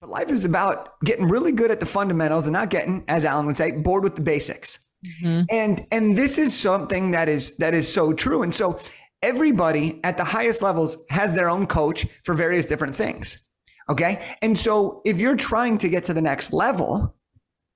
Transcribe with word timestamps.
But 0.00 0.10
life 0.10 0.30
is 0.30 0.44
about 0.44 1.00
getting 1.04 1.28
really 1.28 1.52
good 1.52 1.70
at 1.70 1.80
the 1.80 1.86
fundamentals 1.86 2.46
and 2.46 2.52
not 2.52 2.70
getting, 2.70 3.04
as 3.08 3.24
Alan 3.24 3.46
would 3.46 3.56
say, 3.56 3.70
bored 3.70 4.04
with 4.04 4.14
the 4.14 4.22
basics. 4.22 4.78
Mm-hmm. 5.22 5.42
And 5.50 5.86
and 5.92 6.16
this 6.16 6.38
is 6.38 6.58
something 6.58 7.10
that 7.12 7.28
is 7.28 7.56
that 7.58 7.74
is 7.74 7.92
so 7.92 8.12
true. 8.12 8.42
And 8.42 8.54
so 8.54 8.78
everybody 9.22 10.00
at 10.04 10.16
the 10.16 10.24
highest 10.24 10.62
levels 10.62 10.98
has 11.10 11.32
their 11.32 11.48
own 11.48 11.66
coach 11.66 12.06
for 12.24 12.34
various 12.34 12.66
different 12.66 12.94
things. 12.94 13.48
Okay? 13.88 14.22
And 14.42 14.58
so 14.58 15.00
if 15.04 15.18
you're 15.18 15.36
trying 15.36 15.78
to 15.78 15.88
get 15.88 16.04
to 16.04 16.14
the 16.14 16.22
next 16.22 16.52
level, 16.52 17.14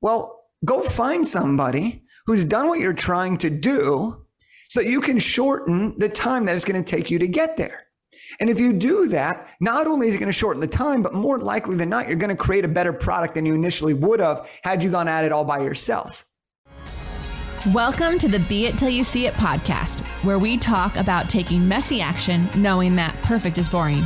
well, 0.00 0.48
go 0.64 0.80
find 0.80 1.27
somebody 1.27 2.02
who's 2.27 2.45
done 2.45 2.68
what 2.68 2.80
you're 2.80 2.93
trying 2.93 3.39
to 3.39 3.50
do 3.50 4.25
so 4.71 4.80
that 4.80 4.89
you 4.89 5.00
can 5.00 5.18
shorten 5.18 5.98
the 5.98 6.09
time 6.09 6.45
that 6.45 6.55
it's 6.55 6.64
going 6.64 6.82
to 6.82 6.96
take 6.96 7.11
you 7.11 7.18
to 7.18 7.29
get 7.29 7.57
there. 7.57 7.87
And 8.38 8.48
if 8.48 8.60
you 8.60 8.72
do 8.72 9.08
that, 9.08 9.48
not 9.60 9.86
only 9.86 10.08
is 10.08 10.14
it 10.14 10.18
going 10.18 10.28
to 10.28 10.32
shorten 10.32 10.60
the 10.60 10.66
time, 10.66 11.02
but 11.02 11.14
more 11.14 11.38
likely 11.38 11.76
than 11.76 11.88
not, 11.88 12.06
you're 12.06 12.16
going 12.16 12.30
to 12.30 12.36
create 12.36 12.64
a 12.64 12.68
better 12.68 12.92
product 12.92 13.34
than 13.34 13.45
you 13.45 13.54
initially 13.54 13.95
would 13.95 14.20
have 14.20 14.48
had 14.62 14.84
you 14.84 14.91
gone 14.91 15.09
at 15.09 15.24
it 15.24 15.32
all 15.32 15.45
by 15.45 15.59
yourself. 15.60 16.24
Welcome 17.74 18.19
to 18.20 18.28
the 18.28 18.38
Be 18.41 18.66
It 18.66 18.78
Till 18.78 18.88
You 18.88 19.05
See 19.05 19.27
It 19.27 19.34
podcast, 19.34 20.00
where 20.24 20.38
we 20.38 20.56
talk 20.56 20.96
about 20.96 21.28
taking 21.28 21.66
messy 21.66 22.00
action 22.00 22.48
knowing 22.56 22.96
that 22.96 23.14
perfect 23.22 23.58
is 23.58 23.69
boring. 23.69 24.02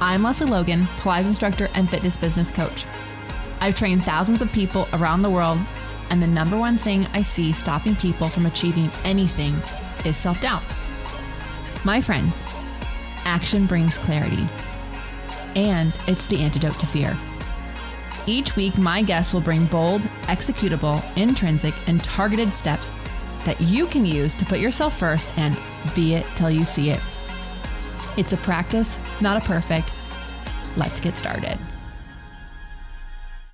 I'm 0.00 0.22
Lesley 0.22 0.46
Logan, 0.48 0.82
Pilates 0.98 1.28
instructor 1.28 1.68
and 1.74 1.90
fitness 1.90 2.16
business 2.16 2.50
coach. 2.50 2.86
I've 3.60 3.76
trained 3.76 4.02
thousands 4.02 4.40
of 4.40 4.50
people 4.52 4.88
around 4.94 5.22
the 5.22 5.30
world, 5.30 5.58
and 6.08 6.22
the 6.22 6.26
number 6.26 6.58
one 6.58 6.78
thing 6.78 7.06
I 7.12 7.22
see 7.22 7.52
stopping 7.52 7.94
people 7.94 8.28
from 8.28 8.46
achieving 8.46 8.90
anything 9.04 9.54
is 10.06 10.16
self 10.16 10.40
doubt. 10.40 10.62
My 11.84 12.00
friends, 12.00 12.46
action 13.24 13.66
brings 13.66 13.98
clarity, 13.98 14.46
and 15.56 15.92
it's 16.06 16.26
the 16.26 16.42
antidote 16.42 16.78
to 16.80 16.86
fear. 16.86 17.16
Each 18.26 18.54
week, 18.54 18.78
my 18.78 19.02
guests 19.02 19.34
will 19.34 19.40
bring 19.40 19.66
bold, 19.66 20.02
executable, 20.22 21.02
intrinsic, 21.16 21.74
and 21.88 22.02
targeted 22.04 22.54
steps 22.54 22.90
that 23.44 23.60
you 23.60 23.86
can 23.86 24.04
use 24.04 24.36
to 24.36 24.44
put 24.44 24.60
yourself 24.60 24.96
first 24.96 25.36
and 25.36 25.58
be 25.94 26.14
it 26.14 26.24
till 26.36 26.50
you 26.50 26.64
see 26.64 26.90
it. 26.90 27.00
It's 28.16 28.32
a 28.32 28.36
practice, 28.36 28.98
not 29.20 29.42
a 29.42 29.46
perfect. 29.46 29.90
Let's 30.76 31.00
get 31.00 31.18
started. 31.18 31.58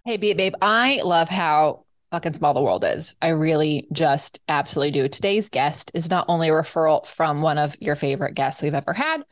Hey, 0.05 0.17
Be 0.17 0.31
It 0.31 0.37
Babe, 0.37 0.55
I 0.61 1.01
love 1.03 1.29
how 1.29 1.85
fucking 2.11 2.35
small 2.35 2.55
the 2.55 2.63
world 2.63 2.85
is. 2.85 3.15
I 3.21 3.29
really 3.29 3.87
just 3.93 4.41
absolutely 4.49 4.93
do. 4.93 5.09
Today's 5.09 5.49
guest 5.49 5.91
is 5.95 6.11
not 6.11 6.25
only 6.29 6.49
a 6.49 6.53
referral 6.53 7.07
from 7.07 7.43
one 7.43 7.59
of 7.59 7.77
your 7.81 7.95
favorite 7.95 8.35
guests 8.35 8.63
we've 8.63 8.75
ever 8.75 8.95
had, 8.95 9.23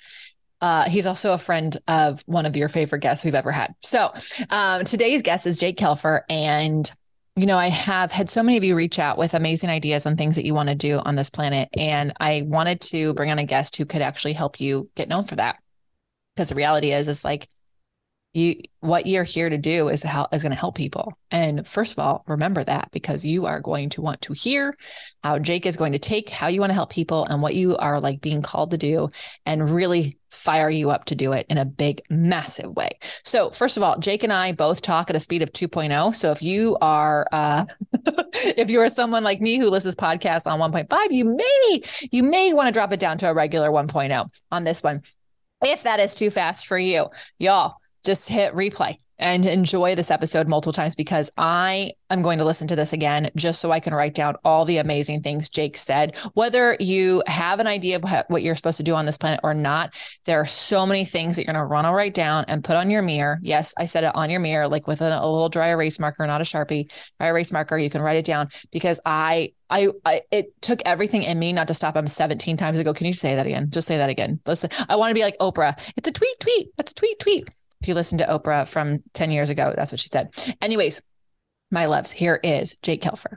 uh, 0.61 0.89
he's 0.89 1.07
also 1.07 1.33
a 1.33 1.39
friend 1.39 1.77
of 1.89 2.23
one 2.27 2.47
of 2.47 2.57
your 2.57 2.69
favorite 2.69 3.01
guests 3.01 3.25
we've 3.25 3.35
ever 3.35 3.53
had. 3.53 3.75
So 3.83 4.12
um, 4.51 4.85
today's 4.85 5.23
guest 5.23 5.47
is 5.47 5.59
Jake 5.59 5.77
Kelfer. 5.77 6.23
And, 6.29 6.91
you 7.37 7.47
know, 7.47 7.59
I 7.59 7.69
have 7.69 8.11
had 8.11 8.31
so 8.31 8.43
many 8.43 8.57
of 8.57 8.65
you 8.65 8.75
reach 8.75 8.98
out 8.98 9.19
with 9.19 9.35
amazing 9.35 9.71
ideas 9.71 10.07
on 10.07 10.17
things 10.17 10.37
that 10.37 10.47
you 10.47 10.55
want 10.55 10.69
to 10.69 10.75
do 10.75 10.98
on 10.98 11.17
this 11.17 11.31
planet. 11.31 11.69
And 11.77 12.13
I 12.21 12.43
wanted 12.47 12.81
to 12.83 13.13
bring 13.15 13.31
on 13.31 13.39
a 13.39 13.45
guest 13.45 13.77
who 13.77 13.85
could 13.85 14.03
actually 14.03 14.33
help 14.33 14.61
you 14.61 14.89
get 14.95 15.09
known 15.09 15.25
for 15.25 15.37
that. 15.37 15.59
Because 16.35 16.48
the 16.48 16.55
reality 16.55 16.93
is, 16.93 17.09
it's 17.09 17.25
like 17.25 17.48
you 18.37 18.61
what 18.81 19.06
you're 19.06 19.25
here 19.25 19.48
to 19.48 19.56
do 19.56 19.89
is 19.89 20.03
how 20.03 20.29
is 20.31 20.42
going 20.42 20.53
to 20.53 20.59
help 20.59 20.77
people. 20.77 21.12
And 21.31 21.67
first 21.67 21.92
of 21.92 21.98
all 21.98 22.23
remember 22.27 22.62
that 22.62 22.91
because 22.92 23.25
you 23.25 23.47
are 23.47 23.61
going 23.61 23.89
to 23.91 24.03
want 24.03 24.20
to 24.23 24.33
hear 24.33 24.77
how 25.25 25.39
jake 25.39 25.67
is 25.67 25.77
going 25.77 25.92
to 25.92 25.98
take 25.98 26.29
how 26.29 26.48
you 26.48 26.61
want 26.61 26.70
to 26.70 26.75
help 26.75 26.91
people 26.91 27.25
and 27.25 27.41
what 27.41 27.55
you 27.55 27.77
are 27.79 27.98
like 27.98 28.20
being 28.20 28.42
called 28.42 28.73
to 28.73 28.79
do 28.79 29.11
and 29.47 29.70
really 29.70 30.19
fire 30.31 30.69
you 30.69 30.91
up 30.91 31.07
to 31.07 31.14
do 31.14 31.33
it 31.33 31.47
in 31.48 31.57
a 31.57 31.64
big 31.64 32.03
massive 32.11 32.77
way. 32.77 32.98
So 33.25 33.51
first 33.51 33.77
of 33.77 33.83
all 33.83 33.98
jake 33.98 34.23
and 34.23 34.33
i 34.33 34.53
both 34.53 34.83
talk 34.83 35.09
at 35.09 35.17
a 35.17 35.20
speed 35.20 35.42
of 35.42 35.53
2.0 35.53 36.14
so 36.14 36.31
if 36.31 36.42
you 36.42 36.77
are 36.81 37.27
uh 37.33 37.64
if 38.34 38.70
you 38.70 38.81
are 38.81 38.89
someone 38.89 39.25
like 39.25 39.41
me 39.41 39.57
who 39.57 39.70
listens 39.70 39.97
podcasts 39.97 40.47
on 40.47 40.61
1.5 40.61 41.07
you 41.11 41.25
may 41.25 41.81
you 42.12 42.23
may 42.23 42.53
want 42.53 42.68
to 42.68 42.73
drop 42.73 42.92
it 42.92 43.01
down 43.01 43.17
to 43.18 43.30
a 43.30 43.35
regular 43.35 43.70
1.0 43.70 44.29
on 44.53 44.64
this 44.64 44.83
one 44.83 45.03
if 45.64 45.85
that 45.85 46.01
is 46.01 46.14
too 46.14 46.30
fast 46.30 46.67
for 46.67 46.79
you. 46.79 47.07
Y'all 47.39 47.77
just 48.06 48.28
hit 48.28 48.55
replay 48.55 48.98
and 49.18 49.46
enjoy 49.46 49.94
this 49.94 50.11
episode 50.11 50.46
multiple 50.46 50.72
times 50.72 50.94
because 50.94 51.30
I 51.36 51.92
am 52.11 52.22
going 52.22 52.39
to 52.39 52.44
listen 52.44 52.68
to 52.68 52.77
this 52.77 52.92
again 52.92 53.30
just 53.34 53.61
so 53.61 53.72
I 53.72 53.80
can 53.80 53.94
write 53.94 54.14
down 54.14 54.36
all 54.44 54.64
the 54.64 54.77
amazing 54.77 55.22
things 55.22 55.48
Jake 55.48 55.77
said. 55.78 56.14
Whether 56.34 56.77
you 56.80 57.22
have 57.27 57.61
an 57.61 57.67
idea 57.67 57.96
of 57.96 58.05
what 58.28 58.42
you're 58.42 58.56
supposed 58.56 58.77
to 58.77 58.83
do 58.83 58.94
on 58.94 59.06
this 59.06 59.18
planet 59.18 59.40
or 59.42 59.55
not, 59.55 59.94
there 60.27 60.40
are 60.40 60.46
so 60.46 60.86
many 60.86 61.05
things 61.05 61.36
that 61.36 61.46
you're 61.46 61.55
going 61.55 61.64
to 61.64 61.72
want 61.72 61.86
to 61.86 61.92
write 61.92 62.14
down 62.14 62.44
and 62.48 62.62
put 62.62 62.77
on 62.77 62.90
your 62.90 63.02
mirror. 63.02 63.39
Yes, 63.42 63.72
I 63.78 63.86
said 63.86 64.05
it 64.05 64.14
on 64.14 64.30
your 64.30 64.40
mirror, 64.40 64.68
like 64.68 64.86
with 64.86 65.00
a, 65.00 65.08
a 65.08 65.27
little 65.27 65.48
dry 65.48 65.68
erase 65.68 65.98
marker, 65.98 66.27
not 66.27 66.40
a 66.40 66.44
Sharpie, 66.44 66.90
dry 67.18 67.28
erase 67.28 67.52
marker. 67.52 67.78
You 67.78 67.90
can 67.90 68.02
write 68.02 68.18
it 68.18 68.27
down 68.27 68.48
because 68.70 69.00
I 69.05 69.52
I, 69.68 69.88
I, 70.05 70.20
it 70.30 70.62
took 70.62 70.80
everything 70.84 71.24
in 71.24 71.40
me 71.40 71.52
not 71.52 71.67
to 71.67 71.74
stop 71.74 71.96
him 71.96 72.06
17 72.06 72.56
times 72.56 72.78
ago. 72.78 72.94
Can 72.94 73.08
you 73.08 73.12
say 73.12 73.34
that 73.34 73.46
again? 73.46 73.68
Just 73.70 73.88
say 73.88 73.96
that 73.96 74.08
again. 74.08 74.38
Listen, 74.46 74.70
I 74.88 74.94
want 74.94 75.11
to 75.11 75.14
be 75.14 75.24
like 75.24 75.36
Oprah. 75.38 75.77
It's 75.96 76.06
a 76.06 76.12
tweet, 76.12 76.38
tweet. 76.38 76.68
That's 76.77 76.92
a 76.92 76.94
tweet, 76.94 77.18
tweet. 77.18 77.50
If 77.86 77.91
you 77.91 77.95
listen 77.95 78.19
to 78.19 78.27
Oprah 78.27 78.67
from 78.67 79.05
10 79.14 79.30
years 79.30 79.48
ago, 79.48 79.73
that's 79.77 79.92
what 79.92 80.01
she 80.01 80.08
said. 80.08 80.35
Anyways, 80.61 81.01
my 81.70 81.86
loves, 81.86 82.11
here 82.11 82.41
is 82.42 82.77
Jake 82.83 83.01
Kelfer. 83.01 83.36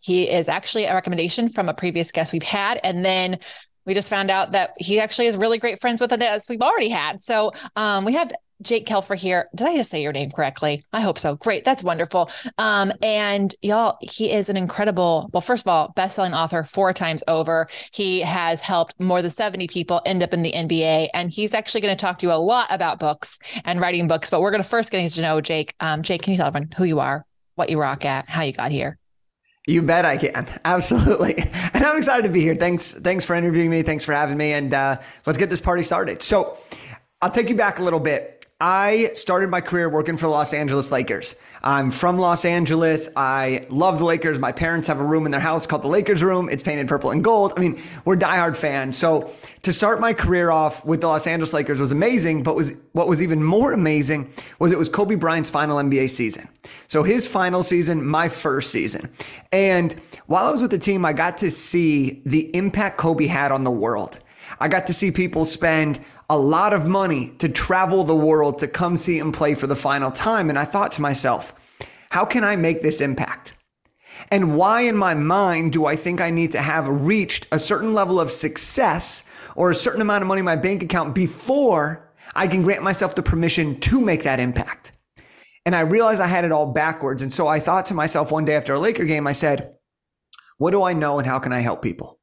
he 0.00 0.28
is 0.28 0.48
actually 0.48 0.84
a 0.84 0.94
recommendation 0.94 1.48
from 1.48 1.68
a 1.68 1.74
previous 1.74 2.12
guest 2.12 2.32
we've 2.32 2.42
had. 2.42 2.80
And 2.84 3.04
then 3.04 3.38
we 3.84 3.94
just 3.94 4.10
found 4.10 4.30
out 4.30 4.52
that 4.52 4.74
he 4.76 5.00
actually 5.00 5.26
is 5.26 5.36
really 5.36 5.58
great 5.58 5.80
friends 5.80 6.00
with 6.00 6.10
guest 6.10 6.50
we've 6.50 6.60
already 6.60 6.90
had. 6.90 7.22
So 7.22 7.52
um, 7.74 8.04
we 8.04 8.12
have 8.12 8.30
Jake 8.60 8.86
Kelfer 8.86 9.16
here. 9.16 9.48
Did 9.54 9.66
I 9.66 9.76
just 9.76 9.90
say 9.90 10.02
your 10.02 10.12
name 10.12 10.30
correctly? 10.30 10.84
I 10.92 11.00
hope 11.00 11.18
so. 11.18 11.36
Great. 11.36 11.64
That's 11.64 11.82
wonderful. 11.82 12.30
Um, 12.58 12.92
and 13.02 13.54
y'all, 13.62 13.98
he 14.00 14.32
is 14.32 14.48
an 14.48 14.56
incredible, 14.56 15.30
well, 15.32 15.40
first 15.40 15.64
of 15.64 15.70
all, 15.70 15.88
best-selling 15.94 16.34
author 16.34 16.64
four 16.64 16.92
times 16.92 17.22
over. 17.28 17.68
He 17.92 18.20
has 18.20 18.60
helped 18.60 18.98
more 19.00 19.22
than 19.22 19.30
70 19.30 19.68
people 19.68 20.02
end 20.04 20.22
up 20.22 20.34
in 20.34 20.42
the 20.42 20.52
NBA. 20.52 21.08
And 21.14 21.30
he's 21.30 21.54
actually 21.54 21.82
going 21.82 21.96
to 21.96 22.00
talk 22.00 22.18
to 22.18 22.26
you 22.26 22.32
a 22.32 22.34
lot 22.34 22.66
about 22.70 22.98
books 22.98 23.38
and 23.64 23.80
writing 23.80 24.08
books. 24.08 24.28
But 24.28 24.40
we're 24.40 24.50
going 24.50 24.62
to 24.62 24.68
first 24.68 24.90
get 24.90 25.10
to 25.12 25.22
know 25.22 25.40
Jake. 25.40 25.74
Um, 25.80 26.02
Jake, 26.02 26.22
can 26.22 26.32
you 26.32 26.36
tell 26.36 26.48
everyone 26.48 26.70
who 26.76 26.84
you 26.84 27.00
are, 27.00 27.24
what 27.54 27.70
you 27.70 27.80
rock 27.80 28.04
at, 28.04 28.28
how 28.28 28.42
you 28.42 28.52
got 28.52 28.72
here? 28.72 28.98
You 29.68 29.82
bet 29.82 30.06
I 30.06 30.16
can. 30.16 30.48
Absolutely. 30.64 31.36
And 31.74 31.84
I'm 31.84 31.98
excited 31.98 32.22
to 32.22 32.30
be 32.30 32.40
here. 32.40 32.54
Thanks. 32.54 32.92
Thanks 32.92 33.26
for 33.26 33.34
interviewing 33.34 33.68
me. 33.68 33.82
Thanks 33.82 34.02
for 34.02 34.14
having 34.14 34.38
me. 34.38 34.54
And 34.54 34.72
uh, 34.72 34.98
let's 35.26 35.38
get 35.38 35.50
this 35.50 35.60
party 35.60 35.82
started. 35.82 36.22
So 36.22 36.56
I'll 37.20 37.30
take 37.30 37.50
you 37.50 37.54
back 37.54 37.78
a 37.78 37.82
little 37.82 38.00
bit. 38.00 38.37
I 38.60 39.12
started 39.14 39.50
my 39.50 39.60
career 39.60 39.88
working 39.88 40.16
for 40.16 40.26
the 40.26 40.30
Los 40.30 40.52
Angeles 40.52 40.90
Lakers. 40.90 41.36
I'm 41.62 41.92
from 41.92 42.18
Los 42.18 42.44
Angeles. 42.44 43.08
I 43.14 43.64
love 43.70 44.00
the 44.00 44.04
Lakers. 44.04 44.40
My 44.40 44.50
parents 44.50 44.88
have 44.88 44.98
a 44.98 45.04
room 45.04 45.26
in 45.26 45.30
their 45.30 45.40
house 45.40 45.64
called 45.64 45.82
the 45.82 45.88
Lakers 45.88 46.24
Room. 46.24 46.48
It's 46.48 46.64
painted 46.64 46.88
purple 46.88 47.12
and 47.12 47.22
gold. 47.22 47.52
I 47.56 47.60
mean, 47.60 47.80
we're 48.04 48.16
diehard 48.16 48.56
fans. 48.56 48.98
So 48.98 49.32
to 49.62 49.72
start 49.72 50.00
my 50.00 50.12
career 50.12 50.50
off 50.50 50.84
with 50.84 51.02
the 51.02 51.06
Los 51.06 51.28
Angeles 51.28 51.52
Lakers 51.52 51.78
was 51.78 51.92
amazing. 51.92 52.42
But 52.42 52.56
was 52.56 52.72
what 52.94 53.06
was 53.06 53.22
even 53.22 53.44
more 53.44 53.74
amazing 53.74 54.28
was 54.58 54.72
it 54.72 54.78
was 54.78 54.88
Kobe 54.88 55.14
Bryant's 55.14 55.50
final 55.50 55.76
NBA 55.76 56.10
season. 56.10 56.48
So 56.88 57.04
his 57.04 57.28
final 57.28 57.62
season, 57.62 58.04
my 58.04 58.28
first 58.28 58.72
season. 58.72 59.08
And 59.52 59.94
while 60.26 60.46
I 60.46 60.50
was 60.50 60.62
with 60.62 60.72
the 60.72 60.80
team, 60.80 61.04
I 61.04 61.12
got 61.12 61.36
to 61.38 61.50
see 61.52 62.22
the 62.26 62.50
impact 62.56 62.98
Kobe 62.98 63.26
had 63.26 63.52
on 63.52 63.62
the 63.62 63.70
world. 63.70 64.18
I 64.58 64.66
got 64.66 64.84
to 64.86 64.92
see 64.92 65.12
people 65.12 65.44
spend 65.44 66.00
a 66.30 66.38
lot 66.38 66.74
of 66.74 66.86
money 66.86 67.32
to 67.38 67.48
travel 67.48 68.04
the 68.04 68.14
world 68.14 68.58
to 68.58 68.68
come 68.68 68.96
see 68.96 69.18
him 69.18 69.32
play 69.32 69.54
for 69.54 69.66
the 69.66 69.76
final 69.76 70.10
time. 70.10 70.50
And 70.50 70.58
I 70.58 70.64
thought 70.64 70.92
to 70.92 71.00
myself, 71.00 71.54
how 72.10 72.24
can 72.24 72.44
I 72.44 72.56
make 72.56 72.82
this 72.82 73.00
impact? 73.00 73.54
And 74.30 74.56
why 74.56 74.82
in 74.82 74.96
my 74.96 75.14
mind 75.14 75.72
do 75.72 75.86
I 75.86 75.96
think 75.96 76.20
I 76.20 76.30
need 76.30 76.52
to 76.52 76.60
have 76.60 76.88
reached 76.88 77.46
a 77.52 77.58
certain 77.58 77.94
level 77.94 78.20
of 78.20 78.30
success 78.30 79.24
or 79.56 79.70
a 79.70 79.74
certain 79.74 80.02
amount 80.02 80.22
of 80.22 80.28
money 80.28 80.40
in 80.40 80.44
my 80.44 80.56
bank 80.56 80.82
account 80.82 81.14
before 81.14 82.10
I 82.34 82.46
can 82.46 82.62
grant 82.62 82.82
myself 82.82 83.14
the 83.14 83.22
permission 83.22 83.78
to 83.80 84.00
make 84.00 84.22
that 84.24 84.40
impact? 84.40 84.92
And 85.64 85.74
I 85.74 85.80
realized 85.80 86.20
I 86.20 86.26
had 86.26 86.44
it 86.44 86.52
all 86.52 86.66
backwards. 86.66 87.22
And 87.22 87.32
so 87.32 87.46
I 87.46 87.60
thought 87.60 87.86
to 87.86 87.94
myself 87.94 88.30
one 88.30 88.44
day 88.44 88.56
after 88.56 88.74
a 88.74 88.80
Laker 88.80 89.04
game, 89.04 89.26
I 89.26 89.32
said, 89.32 89.74
what 90.58 90.72
do 90.72 90.82
I 90.82 90.92
know 90.92 91.18
and 91.18 91.26
how 91.26 91.38
can 91.38 91.52
I 91.52 91.60
help 91.60 91.82
people? 91.82 92.17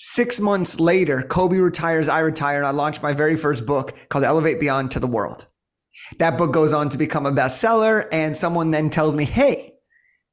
Six 0.00 0.38
months 0.38 0.78
later, 0.78 1.22
Kobe 1.22 1.56
retires, 1.56 2.08
I 2.08 2.20
retire, 2.20 2.58
and 2.58 2.66
I 2.66 2.70
launch 2.70 3.02
my 3.02 3.12
very 3.12 3.36
first 3.36 3.66
book 3.66 3.96
called 4.10 4.22
Elevate 4.22 4.60
Beyond 4.60 4.92
to 4.92 5.00
the 5.00 5.08
World. 5.08 5.46
That 6.18 6.38
book 6.38 6.52
goes 6.52 6.72
on 6.72 6.88
to 6.90 6.98
become 6.98 7.26
a 7.26 7.32
bestseller, 7.32 8.06
and 8.12 8.36
someone 8.36 8.70
then 8.70 8.90
tells 8.90 9.16
me, 9.16 9.24
Hey, 9.24 9.74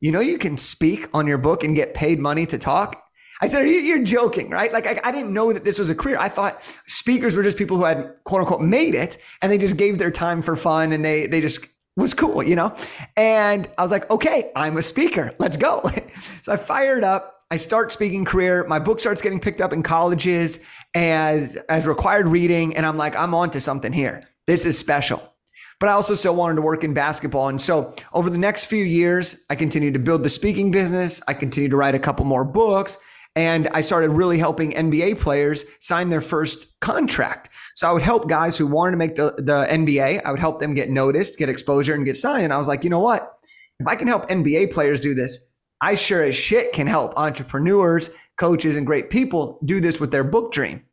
you 0.01 0.11
know, 0.11 0.19
you 0.19 0.37
can 0.37 0.55
speak 0.55 1.09
on 1.15 1.25
your 1.25 1.39
book 1.39 1.63
and 1.63 1.75
get 1.75 1.95
paid 1.95 2.19
money 2.19 2.45
to 2.45 2.59
talk. 2.59 3.01
I 3.41 3.47
said, 3.47 3.63
You're 3.63 4.03
joking, 4.03 4.51
right? 4.51 4.71
Like, 4.71 4.85
I, 4.85 4.99
I, 5.03 5.11
didn't 5.11 5.33
know 5.33 5.51
that 5.51 5.65
this 5.65 5.79
was 5.79 5.89
a 5.89 5.95
career. 5.95 6.17
I 6.19 6.29
thought 6.29 6.61
speakers 6.85 7.35
were 7.35 7.41
just 7.41 7.57
people 7.57 7.75
who 7.75 7.85
had 7.85 8.13
quote 8.23 8.41
unquote 8.41 8.61
made 8.61 8.93
it 8.93 9.17
and 9.41 9.51
they 9.51 9.57
just 9.57 9.77
gave 9.77 9.97
their 9.97 10.11
time 10.11 10.43
for 10.43 10.55
fun 10.55 10.93
and 10.93 11.03
they, 11.03 11.25
they 11.25 11.41
just 11.41 11.65
was 11.95 12.13
cool, 12.13 12.43
you 12.43 12.55
know? 12.55 12.75
And 13.17 13.67
I 13.79 13.81
was 13.81 13.89
like, 13.89 14.07
okay, 14.11 14.51
I'm 14.55 14.77
a 14.77 14.83
speaker. 14.83 15.31
Let's 15.39 15.57
go. 15.57 15.81
so 16.43 16.53
I 16.53 16.57
fired 16.57 17.03
up. 17.03 17.34
I 17.51 17.57
start 17.57 17.91
speaking 17.91 18.25
career. 18.25 18.65
My 18.67 18.79
book 18.79 18.99
starts 18.99 19.21
getting 19.21 19.39
picked 19.39 19.61
up 19.61 19.71
in 19.71 19.83
colleges 19.83 20.65
as 20.95 21.57
as 21.69 21.85
required 21.85 22.27
reading, 22.27 22.75
and 22.75 22.85
I'm 22.85 22.97
like, 22.97 23.15
I'm 23.15 23.35
on 23.35 23.51
to 23.51 23.59
something 23.59 23.93
here. 23.93 24.23
This 24.47 24.65
is 24.65 24.77
special. 24.77 25.31
But 25.79 25.89
I 25.89 25.91
also 25.91 26.15
still 26.15 26.35
wanted 26.35 26.55
to 26.55 26.61
work 26.61 26.83
in 26.83 26.93
basketball. 26.93 27.49
And 27.49 27.61
so 27.61 27.93
over 28.13 28.29
the 28.29 28.37
next 28.37 28.65
few 28.65 28.83
years, 28.83 29.45
I 29.49 29.55
continued 29.55 29.93
to 29.93 29.99
build 29.99 30.23
the 30.23 30.29
speaking 30.29 30.71
business. 30.71 31.21
I 31.27 31.33
continued 31.33 31.71
to 31.71 31.77
write 31.77 31.95
a 31.95 31.99
couple 31.99 32.25
more 32.25 32.45
books. 32.45 32.97
And 33.35 33.67
I 33.73 33.81
started 33.81 34.11
really 34.11 34.37
helping 34.37 34.71
NBA 34.71 35.19
players 35.19 35.65
sign 35.81 36.07
their 36.07 36.21
first 36.21 36.79
contract. 36.79 37.49
So 37.75 37.89
I 37.89 37.91
would 37.91 38.01
help 38.01 38.29
guys 38.29 38.57
who 38.57 38.65
wanted 38.65 38.91
to 38.91 38.97
make 38.97 39.15
the, 39.15 39.33
the 39.37 39.67
NBA. 39.69 40.21
I 40.23 40.31
would 40.31 40.39
help 40.39 40.61
them 40.61 40.73
get 40.73 40.89
noticed, 40.89 41.37
get 41.37 41.49
exposure, 41.49 41.93
and 41.93 42.05
get 42.05 42.15
signed. 42.15 42.45
And 42.45 42.53
I 42.53 42.57
was 42.57 42.69
like, 42.69 42.85
you 42.85 42.89
know 42.89 43.01
what? 43.01 43.33
If 43.81 43.87
I 43.87 43.95
can 43.95 44.07
help 44.07 44.29
NBA 44.29 44.71
players 44.71 45.01
do 45.01 45.13
this, 45.13 45.51
I 45.81 45.95
sure 45.95 46.23
as 46.23 46.35
shit 46.35 46.73
can 46.73 46.87
help 46.87 47.13
entrepreneurs, 47.17 48.11
coaches, 48.37 48.75
and 48.75 48.85
great 48.85 49.09
people 49.09 49.59
do 49.65 49.79
this 49.79 49.99
with 49.99 50.11
their 50.11 50.23
book 50.23 50.51
dream. 50.51 50.83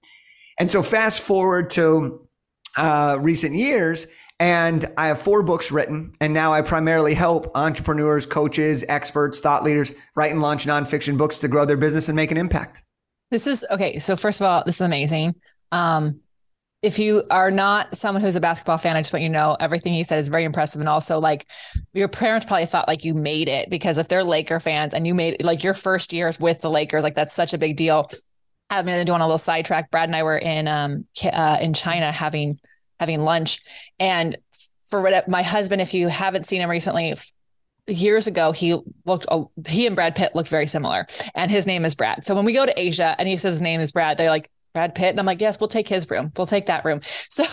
And 0.59 0.71
so 0.71 0.83
fast 0.83 1.23
forward 1.23 1.71
to 1.71 2.27
uh, 2.77 3.19
recent 3.21 3.55
years, 3.55 4.07
and 4.41 4.85
I 4.97 5.07
have 5.07 5.21
four 5.21 5.43
books 5.43 5.71
written, 5.71 6.15
and 6.21 6.35
now 6.35 6.53
I 6.53 6.63
primarily 6.63 7.15
help 7.15 7.51
entrepreneurs, 7.55 8.27
coaches, 8.27 8.85
experts, 8.89 9.39
thought 9.39 9.63
leaders 9.63 9.93
write 10.17 10.33
and 10.33 10.43
launch 10.43 10.67
nonfiction 10.67 11.17
books 11.17 11.39
to 11.39 11.49
grow 11.49 11.65
their 11.65 11.77
business 11.77 12.09
and 12.09 12.17
make 12.17 12.33
an 12.33 12.37
impact. 12.37 12.83
This 13.31 13.47
is 13.47 13.65
okay. 13.71 13.99
So 13.99 14.17
first 14.17 14.41
of 14.41 14.47
all, 14.47 14.63
this 14.67 14.77
is 14.77 14.81
amazing. 14.81 15.37
Um, 15.71 16.21
if 16.83 16.99
you 16.99 17.23
are 17.31 17.51
not 17.53 17.95
someone 17.95 18.23
who's 18.23 18.35
a 18.35 18.41
basketball 18.41 18.77
fan, 18.77 18.97
I 18.97 19.01
just 19.01 19.13
want 19.13 19.23
you 19.23 19.29
to 19.29 19.33
know 19.33 19.57
everything 19.61 19.93
he 19.93 20.03
said 20.03 20.19
is 20.19 20.29
very 20.29 20.45
impressive. 20.45 20.81
And 20.81 20.89
also, 20.89 21.21
like, 21.21 21.47
your 21.95 22.09
parents 22.09 22.45
probably 22.45 22.67
thought 22.67 22.89
like 22.89 23.05
you 23.05 23.15
made 23.15 23.49
it 23.49 23.71
because 23.71 23.99
if 23.99 24.09
they're 24.09 24.25
Laker 24.25 24.59
fans 24.59 24.93
and 24.93 25.07
you 25.07 25.15
made 25.15 25.45
like 25.45 25.63
your 25.63 25.75
first 25.75 26.13
years 26.13 26.41
with 26.41 26.61
the 26.61 26.71
Lakers, 26.71 27.05
like 27.05 27.15
that's 27.15 27.35
such 27.35 27.55
a 27.55 27.59
big 27.59 27.77
deal. 27.77 28.11
I 28.69 28.83
mean, 28.83 29.07
doing 29.07 29.21
a 29.21 29.25
little 29.25 29.39
sidetrack. 29.39 29.91
Brad 29.91 30.09
and 30.09 30.17
I 30.17 30.25
were 30.25 30.39
in 30.39 30.67
um 30.67 31.07
uh, 31.23 31.59
in 31.61 31.73
China 31.73 32.11
having 32.11 32.59
having 32.99 33.21
lunch, 33.21 33.61
and 34.01 34.37
for 34.89 35.03
what 35.03 35.29
my 35.29 35.43
husband, 35.43 35.81
if 35.83 35.95
you 35.95 36.09
haven't 36.09 36.47
seen 36.47 36.61
him 36.61 36.71
recently, 36.71 37.15
years 37.87 38.27
ago 38.27 38.53
he 38.53 38.77
looked 39.05 39.27
he 39.67 39.87
and 39.87 39.95
Brad 39.95 40.15
Pitt 40.15 40.35
looked 40.35 40.49
very 40.49 40.67
similar 40.67 41.07
and 41.35 41.51
his 41.51 41.67
name 41.67 41.85
is 41.85 41.95
Brad. 41.95 42.25
So 42.25 42.35
when 42.35 42.45
we 42.45 42.53
go 42.53 42.65
to 42.65 42.81
Asia 42.81 43.15
and 43.19 43.29
he 43.29 43.37
says 43.37 43.55
his 43.55 43.63
name 43.63 43.81
is 43.81 43.93
Brad, 43.93 44.19
they're 44.19 44.31
like 44.31 44.51
Brad 44.73 44.95
Pitt. 44.95 45.11
And 45.11 45.21
I'm 45.21 45.27
like, 45.27 45.41
yes, 45.41 45.61
we'll 45.61 45.69
take 45.69 45.89
his 45.89 46.09
room. 46.11 46.33
We'll 46.37 46.47
take 46.47 46.67
that 46.67 46.85
room. 46.85 47.01
So 47.29 47.45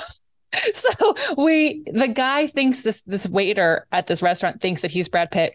so 0.73 1.13
we 1.37 1.83
the 1.93 2.07
guy 2.07 2.47
thinks 2.47 2.81
this 2.81 3.03
this 3.03 3.27
waiter 3.27 3.85
at 3.91 4.07
this 4.07 4.23
restaurant 4.23 4.61
thinks 4.61 4.81
that 4.81 4.91
he's 4.91 5.07
Brad 5.07 5.31
Pitt. 5.31 5.53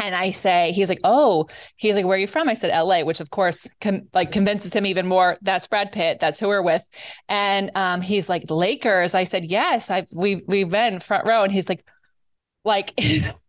And 0.00 0.14
I 0.14 0.30
say, 0.30 0.70
he's 0.72 0.88
like, 0.88 1.00
oh, 1.02 1.48
he's 1.74 1.96
like, 1.96 2.04
where 2.04 2.16
are 2.16 2.20
you 2.20 2.28
from? 2.28 2.48
I 2.48 2.54
said, 2.54 2.70
LA, 2.70 3.00
which 3.02 3.20
of 3.20 3.30
course, 3.30 3.66
com- 3.80 4.08
like 4.14 4.30
convinces 4.30 4.72
him 4.72 4.86
even 4.86 5.08
more. 5.08 5.36
That's 5.42 5.66
Brad 5.66 5.90
Pitt. 5.90 6.20
That's 6.20 6.38
who 6.38 6.46
we're 6.46 6.62
with. 6.62 6.86
And 7.28 7.72
um, 7.74 8.00
he's 8.00 8.28
like, 8.28 8.44
Lakers. 8.48 9.16
I 9.16 9.24
said, 9.24 9.50
yes, 9.50 9.90
I've 9.90 10.06
we 10.14 10.42
we've 10.46 10.70
been 10.70 11.00
front 11.00 11.26
row. 11.26 11.42
And 11.42 11.52
he's 11.52 11.68
like, 11.68 11.84
like 12.64 12.92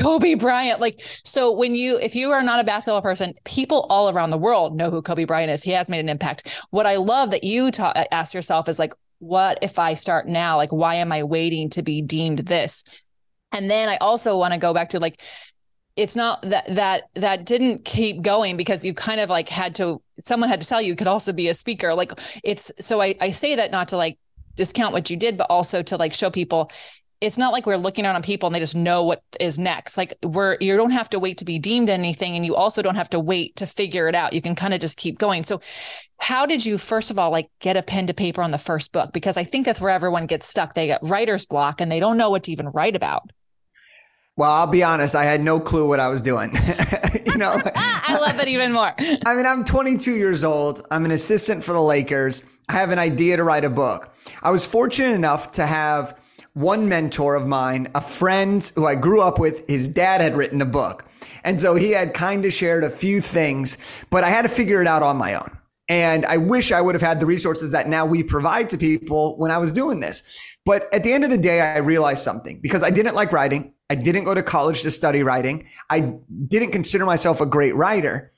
Kobe 0.00 0.34
Bryant. 0.34 0.80
Like, 0.80 1.00
so 1.24 1.52
when 1.52 1.74
you, 1.74 1.98
if 1.98 2.14
you 2.14 2.30
are 2.30 2.42
not 2.42 2.60
a 2.60 2.64
basketball 2.64 3.02
person, 3.02 3.34
people 3.44 3.86
all 3.90 4.10
around 4.10 4.30
the 4.30 4.38
world 4.38 4.76
know 4.76 4.90
who 4.90 5.02
Kobe 5.02 5.24
Bryant 5.24 5.50
is. 5.50 5.62
He 5.62 5.72
has 5.72 5.88
made 5.88 6.00
an 6.00 6.08
impact. 6.08 6.64
What 6.70 6.86
I 6.86 6.96
love 6.96 7.30
that 7.30 7.44
you 7.44 7.70
ta- 7.70 7.92
uh, 7.94 8.04
ask 8.10 8.34
yourself 8.34 8.68
is 8.68 8.78
like, 8.78 8.94
what 9.18 9.58
if 9.62 9.78
I 9.78 9.94
start 9.94 10.28
now? 10.28 10.56
Like, 10.56 10.72
why 10.72 10.96
am 10.96 11.12
I 11.12 11.24
waiting 11.24 11.70
to 11.70 11.82
be 11.82 12.02
deemed 12.02 12.40
this? 12.40 13.06
And 13.52 13.70
then 13.70 13.88
I 13.88 13.96
also 13.96 14.38
want 14.38 14.54
to 14.54 14.60
go 14.60 14.72
back 14.72 14.90
to 14.90 15.00
like, 15.00 15.20
it's 15.96 16.14
not 16.14 16.40
that 16.42 16.64
that 16.76 17.04
that 17.14 17.44
didn't 17.44 17.84
keep 17.84 18.22
going 18.22 18.56
because 18.56 18.84
you 18.84 18.94
kind 18.94 19.20
of 19.20 19.28
like 19.28 19.48
had 19.48 19.74
to 19.74 20.00
someone 20.20 20.48
had 20.48 20.60
to 20.60 20.66
tell 20.66 20.80
you, 20.80 20.88
you 20.88 20.96
could 20.96 21.08
also 21.08 21.32
be 21.32 21.48
a 21.48 21.54
speaker 21.54 21.92
like 21.92 22.12
it's 22.44 22.70
so 22.78 23.02
I, 23.02 23.16
I 23.20 23.32
say 23.32 23.56
that 23.56 23.72
not 23.72 23.88
to 23.88 23.96
like 23.96 24.16
discount 24.54 24.92
what 24.92 25.10
you 25.10 25.16
did 25.16 25.36
but 25.36 25.48
also 25.50 25.82
to 25.82 25.96
like 25.96 26.14
show 26.14 26.30
people 26.30 26.70
it's 27.20 27.38
not 27.38 27.52
like 27.52 27.66
we're 27.66 27.76
looking 27.76 28.06
out 28.06 28.14
on 28.14 28.22
people 28.22 28.46
and 28.46 28.54
they 28.54 28.60
just 28.60 28.76
know 28.76 29.02
what 29.02 29.22
is 29.40 29.58
next. 29.58 29.96
Like 29.96 30.14
we're 30.22 30.56
you 30.60 30.76
don't 30.76 30.92
have 30.92 31.10
to 31.10 31.18
wait 31.18 31.38
to 31.38 31.44
be 31.44 31.58
deemed 31.58 31.90
anything 31.90 32.36
and 32.36 32.46
you 32.46 32.54
also 32.54 32.80
don't 32.80 32.94
have 32.94 33.10
to 33.10 33.20
wait 33.20 33.56
to 33.56 33.66
figure 33.66 34.08
it 34.08 34.14
out. 34.14 34.32
You 34.32 34.40
can 34.40 34.54
kind 34.54 34.72
of 34.72 34.80
just 34.80 34.96
keep 34.96 35.18
going. 35.18 35.44
So 35.44 35.60
how 36.18 36.46
did 36.46 36.64
you 36.64 36.78
first 36.78 37.10
of 37.10 37.18
all 37.18 37.30
like 37.30 37.50
get 37.60 37.76
a 37.76 37.82
pen 37.82 38.06
to 38.06 38.14
paper 38.14 38.42
on 38.42 38.52
the 38.52 38.58
first 38.58 38.92
book? 38.92 39.12
Because 39.12 39.36
I 39.36 39.44
think 39.44 39.66
that's 39.66 39.80
where 39.80 39.90
everyone 39.90 40.26
gets 40.26 40.46
stuck. 40.46 40.74
They 40.74 40.86
get 40.86 41.00
writer's 41.02 41.44
block 41.44 41.80
and 41.80 41.90
they 41.90 42.00
don't 42.00 42.16
know 42.16 42.30
what 42.30 42.44
to 42.44 42.52
even 42.52 42.68
write 42.68 42.94
about. 42.94 43.30
Well, 44.36 44.52
I'll 44.52 44.68
be 44.68 44.84
honest, 44.84 45.16
I 45.16 45.24
had 45.24 45.42
no 45.42 45.58
clue 45.58 45.88
what 45.88 45.98
I 45.98 46.06
was 46.06 46.20
doing. 46.20 46.52
you 47.26 47.36
know, 47.36 47.60
I 47.74 48.16
love 48.20 48.38
it 48.38 48.46
even 48.46 48.72
more. 48.72 48.94
I 49.26 49.34
mean, 49.34 49.44
I'm 49.44 49.64
22 49.64 50.14
years 50.14 50.44
old. 50.44 50.86
I'm 50.92 51.04
an 51.04 51.10
assistant 51.10 51.64
for 51.64 51.72
the 51.72 51.82
Lakers. 51.82 52.44
I 52.68 52.74
have 52.74 52.90
an 52.90 53.00
idea 53.00 53.36
to 53.36 53.42
write 53.42 53.64
a 53.64 53.70
book. 53.70 54.14
I 54.44 54.52
was 54.52 54.64
fortunate 54.64 55.14
enough 55.14 55.50
to 55.52 55.66
have 55.66 56.20
one 56.58 56.88
mentor 56.88 57.36
of 57.36 57.46
mine, 57.46 57.88
a 57.94 58.00
friend 58.00 58.72
who 58.74 58.86
I 58.86 58.96
grew 58.96 59.20
up 59.20 59.38
with, 59.38 59.68
his 59.68 59.86
dad 59.86 60.20
had 60.20 60.36
written 60.36 60.60
a 60.60 60.66
book. 60.66 61.04
And 61.44 61.60
so 61.60 61.76
he 61.76 61.92
had 61.92 62.14
kind 62.14 62.44
of 62.44 62.52
shared 62.52 62.82
a 62.82 62.90
few 62.90 63.20
things, 63.20 63.96
but 64.10 64.24
I 64.24 64.28
had 64.28 64.42
to 64.42 64.48
figure 64.48 64.82
it 64.82 64.88
out 64.88 65.04
on 65.04 65.16
my 65.16 65.34
own. 65.34 65.56
And 65.88 66.26
I 66.26 66.36
wish 66.36 66.72
I 66.72 66.80
would 66.80 66.94
have 66.94 67.02
had 67.02 67.20
the 67.20 67.26
resources 67.26 67.70
that 67.72 67.88
now 67.88 68.04
we 68.04 68.22
provide 68.22 68.68
to 68.70 68.76
people 68.76 69.38
when 69.38 69.50
I 69.50 69.58
was 69.58 69.72
doing 69.72 70.00
this. 70.00 70.38
But 70.66 70.92
at 70.92 71.04
the 71.04 71.12
end 71.12 71.24
of 71.24 71.30
the 71.30 71.38
day, 71.38 71.60
I 71.60 71.78
realized 71.78 72.22
something 72.22 72.58
because 72.60 72.82
I 72.82 72.90
didn't 72.90 73.14
like 73.14 73.32
writing. 73.32 73.72
I 73.88 73.94
didn't 73.94 74.24
go 74.24 74.34
to 74.34 74.42
college 74.42 74.82
to 74.82 74.90
study 74.90 75.22
writing. 75.22 75.66
I 75.88 76.12
didn't 76.48 76.72
consider 76.72 77.06
myself 77.06 77.40
a 77.40 77.46
great 77.46 77.74
writer. 77.74 78.32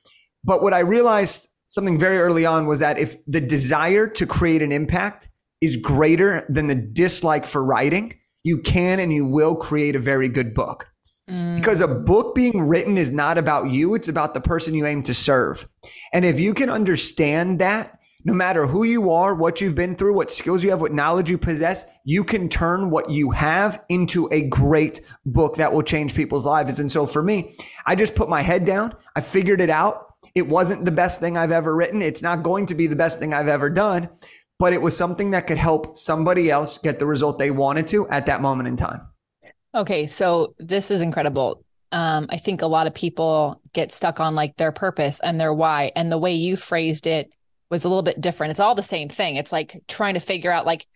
But 0.44 0.62
what 0.62 0.74
I 0.74 0.80
realized 0.80 1.48
something 1.68 1.98
very 1.98 2.18
early 2.18 2.44
on 2.44 2.66
was 2.66 2.78
that 2.80 2.98
if 2.98 3.16
the 3.26 3.40
desire 3.40 4.06
to 4.06 4.26
create 4.26 4.62
an 4.62 4.72
impact 4.72 5.28
is 5.60 5.76
greater 5.76 6.46
than 6.48 6.66
the 6.66 6.74
dislike 6.74 7.46
for 7.46 7.64
writing, 7.64 8.14
you 8.42 8.58
can 8.58 9.00
and 9.00 9.12
you 9.12 9.26
will 9.26 9.54
create 9.54 9.94
a 9.94 10.00
very 10.00 10.28
good 10.28 10.54
book. 10.54 10.86
Mm. 11.28 11.56
Because 11.56 11.80
a 11.80 11.88
book 11.88 12.34
being 12.34 12.62
written 12.62 12.96
is 12.96 13.12
not 13.12 13.38
about 13.38 13.70
you, 13.70 13.94
it's 13.94 14.08
about 14.08 14.34
the 14.34 14.40
person 14.40 14.74
you 14.74 14.86
aim 14.86 15.02
to 15.04 15.14
serve. 15.14 15.68
And 16.12 16.24
if 16.24 16.40
you 16.40 16.54
can 16.54 16.70
understand 16.70 17.58
that, 17.60 17.98
no 18.24 18.34
matter 18.34 18.66
who 18.66 18.84
you 18.84 19.10
are, 19.10 19.34
what 19.34 19.60
you've 19.60 19.74
been 19.74 19.96
through, 19.96 20.14
what 20.14 20.30
skills 20.30 20.62
you 20.62 20.70
have, 20.70 20.80
what 20.80 20.92
knowledge 20.92 21.30
you 21.30 21.38
possess, 21.38 21.84
you 22.04 22.22
can 22.22 22.48
turn 22.48 22.90
what 22.90 23.10
you 23.10 23.30
have 23.30 23.82
into 23.88 24.28
a 24.30 24.42
great 24.48 25.00
book 25.24 25.56
that 25.56 25.72
will 25.72 25.82
change 25.82 26.14
people's 26.14 26.44
lives. 26.44 26.80
And 26.80 26.92
so 26.92 27.06
for 27.06 27.22
me, 27.22 27.56
I 27.86 27.94
just 27.94 28.14
put 28.14 28.28
my 28.28 28.42
head 28.42 28.66
down. 28.66 28.94
I 29.16 29.22
figured 29.22 29.60
it 29.60 29.70
out. 29.70 30.06
It 30.34 30.46
wasn't 30.46 30.84
the 30.84 30.90
best 30.90 31.18
thing 31.18 31.36
I've 31.36 31.50
ever 31.50 31.74
written. 31.74 32.02
It's 32.02 32.22
not 32.22 32.42
going 32.42 32.66
to 32.66 32.74
be 32.74 32.86
the 32.86 32.96
best 32.96 33.18
thing 33.18 33.32
I've 33.32 33.48
ever 33.48 33.70
done, 33.70 34.08
but 34.60 34.74
it 34.74 34.82
was 34.82 34.94
something 34.94 35.30
that 35.30 35.46
could 35.46 35.56
help 35.56 35.96
somebody 35.96 36.50
else 36.50 36.76
get 36.76 36.98
the 36.98 37.06
result 37.06 37.38
they 37.38 37.50
wanted 37.50 37.86
to 37.88 38.06
at 38.10 38.26
that 38.26 38.42
moment 38.42 38.68
in 38.68 38.76
time. 38.76 39.00
Okay, 39.74 40.06
so 40.06 40.54
this 40.58 40.90
is 40.90 41.00
incredible. 41.00 41.64
Um, 41.92 42.26
I 42.28 42.36
think 42.36 42.60
a 42.60 42.66
lot 42.66 42.86
of 42.86 42.94
people 42.94 43.60
get 43.72 43.90
stuck 43.90 44.20
on 44.20 44.34
like 44.34 44.56
their 44.58 44.70
purpose 44.70 45.18
and 45.20 45.40
their 45.40 45.54
why. 45.54 45.92
And 45.96 46.12
the 46.12 46.18
way 46.18 46.34
you 46.34 46.56
phrased 46.56 47.06
it 47.06 47.32
was 47.70 47.84
a 47.84 47.88
little 47.88 48.02
bit 48.02 48.20
different. 48.20 48.50
It's 48.50 48.60
all 48.60 48.74
the 48.74 48.82
same 48.82 49.08
thing. 49.08 49.36
It's 49.36 49.50
like 49.50 49.80
trying 49.88 50.14
to 50.14 50.20
figure 50.20 50.52
out 50.52 50.66
like 50.66 50.86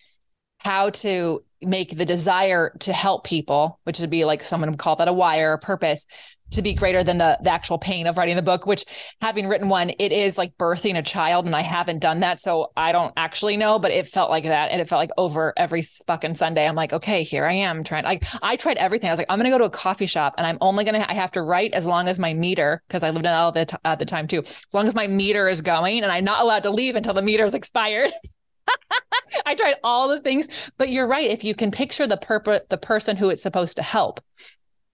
how 0.58 0.90
to 0.90 1.42
make 1.66 1.96
the 1.96 2.04
desire 2.04 2.76
to 2.80 2.92
help 2.92 3.24
people, 3.24 3.80
which 3.84 3.98
would 4.00 4.10
be 4.10 4.24
like 4.24 4.42
someone 4.44 4.70
would 4.70 4.78
call 4.78 4.96
that 4.96 5.08
a 5.08 5.12
wire 5.12 5.52
or 5.52 5.58
purpose, 5.58 6.06
to 6.54 6.62
be 6.62 6.74
greater 6.74 7.02
than 7.02 7.18
the, 7.18 7.38
the 7.42 7.50
actual 7.50 7.78
pain 7.78 8.06
of 8.06 8.16
writing 8.16 8.36
the 8.36 8.42
book, 8.42 8.66
which 8.66 8.84
having 9.20 9.48
written 9.48 9.68
one, 9.68 9.90
it 9.98 10.12
is 10.12 10.38
like 10.38 10.56
birthing 10.56 10.96
a 10.96 11.02
child. 11.02 11.46
And 11.46 11.54
I 11.54 11.62
haven't 11.62 11.98
done 11.98 12.20
that. 12.20 12.40
So 12.40 12.70
I 12.76 12.92
don't 12.92 13.12
actually 13.16 13.56
know, 13.56 13.78
but 13.78 13.90
it 13.90 14.06
felt 14.06 14.30
like 14.30 14.44
that. 14.44 14.70
And 14.70 14.80
it 14.80 14.88
felt 14.88 15.00
like 15.00 15.10
over 15.18 15.52
every 15.56 15.82
fucking 16.06 16.36
Sunday, 16.36 16.66
I'm 16.66 16.76
like, 16.76 16.92
okay, 16.92 17.22
here 17.22 17.44
I 17.44 17.54
am 17.54 17.84
trying. 17.84 18.06
I, 18.06 18.20
I 18.42 18.56
tried 18.56 18.76
everything. 18.76 19.08
I 19.08 19.12
was 19.12 19.18
like, 19.18 19.26
I'm 19.28 19.38
going 19.38 19.50
to 19.50 19.54
go 19.54 19.58
to 19.58 19.64
a 19.64 19.70
coffee 19.70 20.06
shop 20.06 20.34
and 20.38 20.46
I'm 20.46 20.58
only 20.60 20.84
going 20.84 21.00
to, 21.00 21.10
I 21.10 21.14
have 21.14 21.32
to 21.32 21.42
write 21.42 21.74
as 21.74 21.86
long 21.86 22.08
as 22.08 22.18
my 22.18 22.34
meter, 22.34 22.82
because 22.88 23.02
I 23.02 23.10
lived 23.10 23.26
in 23.26 23.32
LA 23.32 23.64
at 23.84 23.98
the 23.98 24.04
time 24.04 24.28
too, 24.28 24.40
as 24.40 24.66
long 24.72 24.86
as 24.86 24.94
my 24.94 25.06
meter 25.06 25.48
is 25.48 25.60
going 25.60 26.02
and 26.02 26.12
I'm 26.12 26.24
not 26.24 26.40
allowed 26.40 26.62
to 26.64 26.70
leave 26.70 26.96
until 26.96 27.14
the 27.14 27.22
meter 27.22 27.44
is 27.44 27.54
expired. 27.54 28.12
I 29.46 29.54
tried 29.54 29.76
all 29.82 30.08
the 30.08 30.20
things, 30.20 30.48
but 30.78 30.90
you're 30.90 31.06
right. 31.06 31.30
If 31.30 31.44
you 31.44 31.54
can 31.54 31.70
picture 31.70 32.06
the 32.06 32.16
purpose, 32.16 32.60
the 32.68 32.78
person 32.78 33.16
who 33.16 33.30
it's 33.30 33.42
supposed 33.42 33.76
to 33.76 33.82
help, 33.82 34.20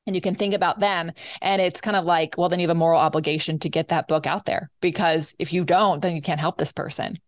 and 0.06 0.16
you 0.16 0.22
can 0.22 0.34
think 0.34 0.54
about 0.54 0.80
them 0.80 1.12
and 1.40 1.62
it's 1.62 1.80
kind 1.80 1.96
of 1.96 2.04
like 2.04 2.34
well 2.36 2.48
then 2.48 2.58
you 2.58 2.66
have 2.66 2.74
a 2.74 2.78
moral 2.78 2.98
obligation 3.00 3.58
to 3.60 3.68
get 3.68 3.88
that 3.88 4.08
book 4.08 4.26
out 4.26 4.46
there 4.46 4.70
because 4.80 5.34
if 5.38 5.52
you 5.52 5.64
don't 5.64 6.02
then 6.02 6.16
you 6.16 6.22
can't 6.22 6.40
help 6.40 6.58
this 6.58 6.72
person. 6.72 7.18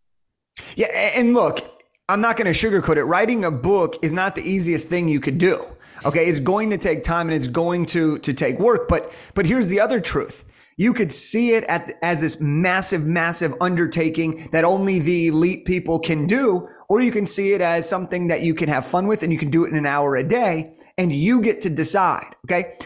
Yeah 0.74 0.88
and 1.16 1.34
look 1.34 1.60
i'm 2.08 2.20
not 2.20 2.36
going 2.36 2.52
to 2.52 2.58
sugarcoat 2.58 2.96
it. 2.96 3.04
Writing 3.04 3.44
a 3.44 3.50
book 3.50 3.96
is 4.02 4.10
not 4.10 4.34
the 4.34 4.42
easiest 4.42 4.88
thing 4.88 5.08
you 5.08 5.20
could 5.20 5.38
do 5.38 5.64
okay? 6.04 6.26
It's 6.26 6.40
going 6.40 6.70
to 6.70 6.78
take 6.78 7.04
time 7.04 7.28
and 7.28 7.36
it's 7.36 7.48
going 7.48 7.86
to 7.86 8.18
to 8.18 8.32
take 8.32 8.58
work 8.58 8.88
but 8.88 9.12
but 9.34 9.46
here's 9.46 9.68
the 9.68 9.80
other 9.80 10.00
truth 10.00 10.44
you 10.76 10.92
could 10.92 11.12
see 11.12 11.52
it 11.52 11.64
at, 11.64 11.98
as 12.02 12.20
this 12.20 12.40
massive, 12.40 13.06
massive 13.06 13.54
undertaking 13.60 14.48
that 14.52 14.64
only 14.64 14.98
the 14.98 15.28
elite 15.28 15.64
people 15.64 15.98
can 15.98 16.26
do, 16.26 16.68
or 16.88 17.00
you 17.00 17.12
can 17.12 17.26
see 17.26 17.52
it 17.52 17.60
as 17.60 17.88
something 17.88 18.26
that 18.28 18.42
you 18.42 18.54
can 18.54 18.68
have 18.68 18.86
fun 18.86 19.06
with 19.06 19.22
and 19.22 19.32
you 19.32 19.38
can 19.38 19.50
do 19.50 19.64
it 19.64 19.70
in 19.70 19.76
an 19.76 19.86
hour 19.86 20.16
a 20.16 20.24
day 20.24 20.74
and 20.98 21.12
you 21.12 21.40
get 21.42 21.60
to 21.62 21.70
decide. 21.70 22.34
Okay. 22.46 22.76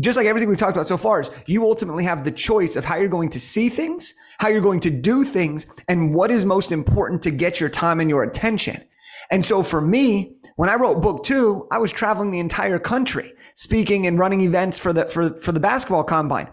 Just 0.00 0.16
like 0.16 0.26
everything 0.26 0.48
we've 0.48 0.58
talked 0.58 0.76
about 0.76 0.88
so 0.88 0.96
far 0.96 1.20
is 1.20 1.30
you 1.46 1.64
ultimately 1.64 2.04
have 2.04 2.24
the 2.24 2.30
choice 2.30 2.74
of 2.74 2.86
how 2.86 2.96
you're 2.96 3.08
going 3.08 3.28
to 3.28 3.40
see 3.40 3.68
things, 3.68 4.14
how 4.38 4.48
you're 4.48 4.62
going 4.62 4.80
to 4.80 4.90
do 4.90 5.24
things, 5.24 5.66
and 5.88 6.14
what 6.14 6.30
is 6.30 6.46
most 6.46 6.72
important 6.72 7.20
to 7.22 7.30
get 7.30 7.60
your 7.60 7.68
time 7.68 8.00
and 8.00 8.08
your 8.08 8.22
attention. 8.22 8.82
And 9.30 9.44
so 9.44 9.62
for 9.62 9.80
me, 9.80 10.36
when 10.56 10.70
I 10.70 10.74
wrote 10.74 11.02
book 11.02 11.22
two, 11.22 11.66
I 11.70 11.78
was 11.78 11.92
traveling 11.92 12.30
the 12.30 12.38
entire 12.40 12.78
country, 12.78 13.34
speaking 13.54 14.06
and 14.06 14.18
running 14.18 14.40
events 14.40 14.78
for 14.78 14.92
the 14.92 15.06
for, 15.06 15.34
for 15.34 15.52
the 15.52 15.60
basketball 15.60 16.04
combine. 16.04 16.48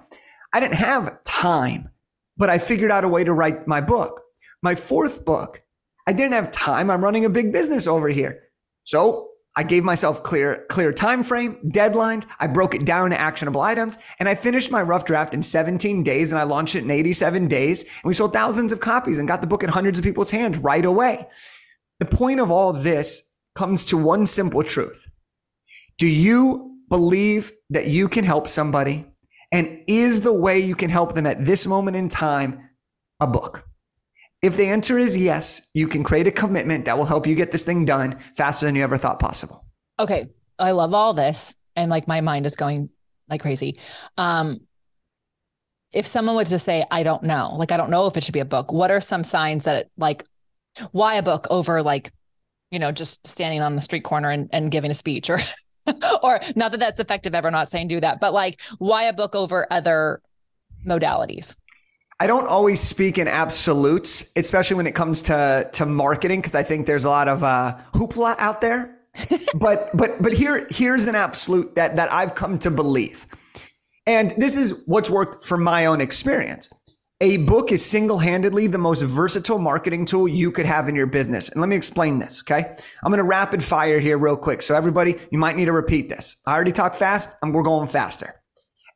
I 0.53 0.59
didn't 0.59 0.75
have 0.75 1.23
time, 1.23 1.89
but 2.37 2.49
I 2.49 2.57
figured 2.57 2.91
out 2.91 3.03
a 3.03 3.09
way 3.09 3.23
to 3.23 3.33
write 3.33 3.67
my 3.67 3.81
book. 3.81 4.21
My 4.61 4.75
fourth 4.75 5.25
book, 5.25 5.61
I 6.07 6.13
didn't 6.13 6.33
have 6.33 6.51
time. 6.51 6.89
I'm 6.89 7.03
running 7.03 7.25
a 7.25 7.29
big 7.29 7.51
business 7.51 7.87
over 7.87 8.09
here. 8.09 8.43
So 8.83 9.29
I 9.57 9.63
gave 9.63 9.83
myself 9.83 10.21
clear, 10.23 10.65
clear 10.69 10.93
time 10.93 11.23
frame, 11.23 11.57
deadlines. 11.65 12.25
I 12.39 12.45
broke 12.45 12.75
it 12.75 12.85
down 12.85 13.09
to 13.09 13.19
actionable 13.19 13.61
items, 13.61 13.97
and 14.19 14.29
I 14.29 14.35
finished 14.35 14.71
my 14.71 14.83
rough 14.83 15.03
draft 15.03 15.33
in 15.33 15.41
17 15.41 16.03
days, 16.03 16.31
and 16.31 16.39
I 16.39 16.43
launched 16.43 16.75
it 16.75 16.83
in 16.83 16.91
87 16.91 17.47
days. 17.47 17.83
And 17.83 18.03
we 18.05 18.13
sold 18.13 18.33
thousands 18.33 18.71
of 18.71 18.79
copies 18.79 19.17
and 19.17 19.27
got 19.27 19.41
the 19.41 19.47
book 19.47 19.63
in 19.63 19.69
hundreds 19.69 19.97
of 19.97 20.05
people's 20.05 20.29
hands 20.29 20.59
right 20.59 20.85
away. 20.85 21.27
The 21.99 22.05
point 22.05 22.39
of 22.39 22.51
all 22.51 22.71
this 22.71 23.33
comes 23.55 23.83
to 23.85 23.97
one 23.97 24.27
simple 24.27 24.61
truth. 24.61 25.09
Do 25.97 26.05
you 26.05 26.77
believe 26.89 27.51
that 27.71 27.87
you 27.87 28.07
can 28.07 28.23
help 28.23 28.47
somebody 28.47 29.05
and 29.51 29.83
is 29.87 30.21
the 30.21 30.33
way 30.33 30.59
you 30.59 30.75
can 30.75 30.89
help 30.89 31.15
them 31.15 31.25
at 31.25 31.45
this 31.45 31.65
moment 31.65 31.97
in 31.97 32.09
time 32.09 32.69
a 33.19 33.27
book? 33.27 33.65
If 34.41 34.55
the 34.55 34.67
answer 34.67 34.99
is 34.99 35.17
yes, 35.17 35.67
you 35.73 35.87
can 35.87 36.03
create 36.03 36.27
a 36.27 36.31
commitment 36.31 36.85
that 36.85 36.97
will 36.97 37.05
help 37.05 37.25
you 37.25 37.35
get 37.35 37.51
this 37.51 37.63
thing 37.63 37.85
done 37.85 38.19
faster 38.35 38.65
than 38.65 38.75
you 38.75 38.83
ever 38.83 38.97
thought 38.97 39.19
possible. 39.19 39.65
Okay. 39.99 40.27
I 40.59 40.71
love 40.71 40.93
all 40.93 41.13
this. 41.13 41.55
And 41.75 41.89
like 41.89 42.07
my 42.07 42.21
mind 42.21 42.45
is 42.45 42.55
going 42.55 42.89
like 43.29 43.41
crazy. 43.41 43.79
Um, 44.17 44.61
if 45.91 46.05
someone 46.05 46.35
would 46.35 46.47
just 46.47 46.65
say, 46.65 46.85
I 46.91 47.03
don't 47.03 47.23
know, 47.23 47.55
like, 47.55 47.71
I 47.71 47.77
don't 47.77 47.89
know 47.89 48.07
if 48.07 48.17
it 48.17 48.23
should 48.23 48.33
be 48.33 48.39
a 48.41 48.45
book, 48.45 48.71
what 48.71 48.91
are 48.91 49.01
some 49.01 49.23
signs 49.23 49.63
that, 49.63 49.75
it, 49.77 49.91
like, 49.97 50.23
why 50.91 51.15
a 51.15 51.23
book 51.23 51.47
over, 51.49 51.81
like, 51.81 52.11
you 52.71 52.79
know, 52.79 52.91
just 52.91 53.25
standing 53.25 53.61
on 53.61 53.75
the 53.75 53.81
street 53.81 54.03
corner 54.03 54.29
and, 54.29 54.49
and 54.51 54.69
giving 54.69 54.91
a 54.91 54.93
speech 54.93 55.29
or 55.29 55.39
or 56.23 56.39
not 56.55 56.71
that 56.71 56.79
that's 56.79 56.99
effective 56.99 57.33
ever 57.35 57.51
not 57.51 57.69
saying 57.69 57.87
do 57.87 57.99
that 57.99 58.19
but 58.19 58.33
like 58.33 58.61
why 58.77 59.03
a 59.03 59.13
book 59.13 59.35
over 59.35 59.67
other 59.71 60.21
modalities 60.85 61.55
I 62.19 62.25
don't 62.25 62.47
always 62.47 62.81
speak 62.81 63.19
in 63.19 63.27
absolutes, 63.27 64.31
especially 64.35 64.75
when 64.75 64.87
it 64.87 64.95
comes 64.95 65.21
to 65.23 65.69
to 65.73 65.85
marketing, 65.85 66.39
because 66.39 66.55
I 66.55 66.63
think 66.63 66.87
there's 66.87 67.05
a 67.05 67.09
lot 67.09 67.27
of 67.27 67.43
uh, 67.43 67.77
hoopla 67.93 68.35
out 68.39 68.59
there. 68.59 68.97
but 69.55 69.95
but 69.95 70.21
but 70.21 70.33
here 70.33 70.65
here's 70.71 71.05
an 71.05 71.15
absolute 71.15 71.75
that 71.75 71.95
that 71.95 72.11
I've 72.11 72.33
come 72.33 72.57
to 72.59 72.71
believe, 72.71 73.27
and 74.07 74.31
this 74.31 74.55
is 74.55 74.81
what's 74.85 75.09
worked 75.09 75.45
from 75.45 75.63
my 75.63 75.85
own 75.85 76.01
experience. 76.01 76.71
A 77.19 77.37
book 77.37 77.71
is 77.71 77.83
single 77.83 78.19
handedly 78.19 78.67
the 78.67 78.77
most 78.77 79.01
versatile 79.01 79.57
marketing 79.57 80.05
tool 80.05 80.27
you 80.27 80.51
could 80.51 80.67
have 80.67 80.87
in 80.87 80.93
your 80.93 81.07
business. 81.07 81.49
And 81.49 81.59
let 81.59 81.67
me 81.67 81.75
explain 81.75 82.19
this, 82.19 82.43
okay? 82.43 82.75
I'm 83.03 83.11
gonna 83.11 83.23
rapid 83.23 83.63
fire 83.63 83.99
here 83.99 84.19
real 84.19 84.37
quick. 84.37 84.61
So, 84.61 84.75
everybody, 84.75 85.15
you 85.31 85.39
might 85.39 85.55
need 85.55 85.65
to 85.65 85.71
repeat 85.71 86.09
this. 86.09 86.43
I 86.45 86.53
already 86.53 86.71
talked 86.71 86.95
fast, 86.95 87.31
and 87.41 87.55
we're 87.55 87.63
going 87.63 87.87
faster. 87.87 88.35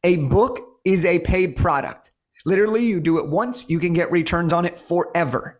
A 0.04 0.18
book 0.18 0.60
is 0.86 1.04
a 1.04 1.18
paid 1.18 1.56
product. 1.56 2.12
Literally, 2.46 2.86
you 2.86 3.00
do 3.00 3.18
it 3.18 3.26
once, 3.26 3.68
you 3.72 3.80
can 3.80 3.92
get 3.92 4.12
returns 4.12 4.54
on 4.54 4.66
it 4.66 4.80
forever. 4.80 5.60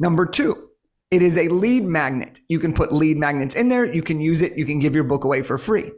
Number 0.00 0.26
two, 0.26 0.70
it 1.12 1.22
is 1.22 1.36
a 1.36 1.46
lead 1.46 1.84
magnet. 1.84 2.40
You 2.48 2.58
can 2.58 2.72
put 2.72 2.92
lead 2.92 3.18
magnets 3.18 3.54
in 3.54 3.68
there, 3.68 3.84
you 3.84 4.02
can 4.02 4.20
use 4.20 4.42
it, 4.42 4.58
you 4.58 4.66
can 4.66 4.80
give 4.80 4.96
your 4.96 5.04
book 5.04 5.22
away 5.22 5.42
for 5.42 5.58
free. 5.58 5.92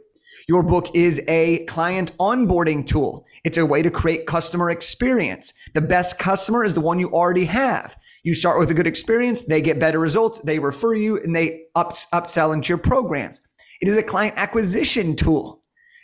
Your 0.47 0.63
book 0.63 0.93
is 0.93 1.21
a 1.27 1.65
client 1.65 2.15
onboarding 2.17 2.85
tool. 2.85 3.25
It's 3.43 3.57
a 3.57 3.65
way 3.65 3.81
to 3.81 3.89
create 3.89 4.27
customer 4.27 4.71
experience. 4.71 5.53
The 5.73 5.81
best 5.81 6.19
customer 6.19 6.63
is 6.65 6.73
the 6.73 6.81
one 6.81 6.99
you 6.99 7.09
already 7.13 7.45
have. 7.45 7.95
You 8.23 8.33
start 8.33 8.59
with 8.59 8.71
a 8.71 8.73
good 8.73 8.87
experience, 8.87 9.41
they 9.41 9.61
get 9.61 9.79
better 9.79 9.99
results, 9.99 10.39
they 10.39 10.59
refer 10.59 10.95
you, 10.95 11.17
and 11.17 11.35
they 11.35 11.63
ups, 11.75 12.07
upsell 12.13 12.53
into 12.53 12.69
your 12.69 12.77
programs. 12.77 13.41
It 13.81 13.87
is 13.87 13.97
a 13.97 14.03
client 14.03 14.35
acquisition 14.37 15.15
tool. 15.15 15.63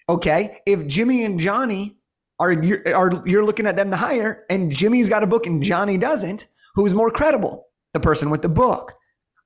Okay. 0.10 0.60
If 0.65 0.88
Jimmy 0.88 1.24
and 1.24 1.39
Johnny 1.39 1.98
are, 2.39 2.51
are 2.93 3.24
you're 3.25 3.46
looking 3.46 3.67
at 3.67 3.75
them 3.75 3.91
to 3.91 3.98
hire, 3.98 4.46
and 4.50 4.72
Jimmy's 4.72 5.08
got 5.08 5.24
a 5.24 5.27
book 5.27 5.46
and 5.46 5.62
Johnny 5.62 5.98
doesn't, 5.98 6.48
who's 6.75 6.93
more 6.93 7.12
credible? 7.12 7.67
The 7.93 8.00
person 8.00 8.29
with 8.29 8.41
the 8.41 8.50
book. 8.50 8.93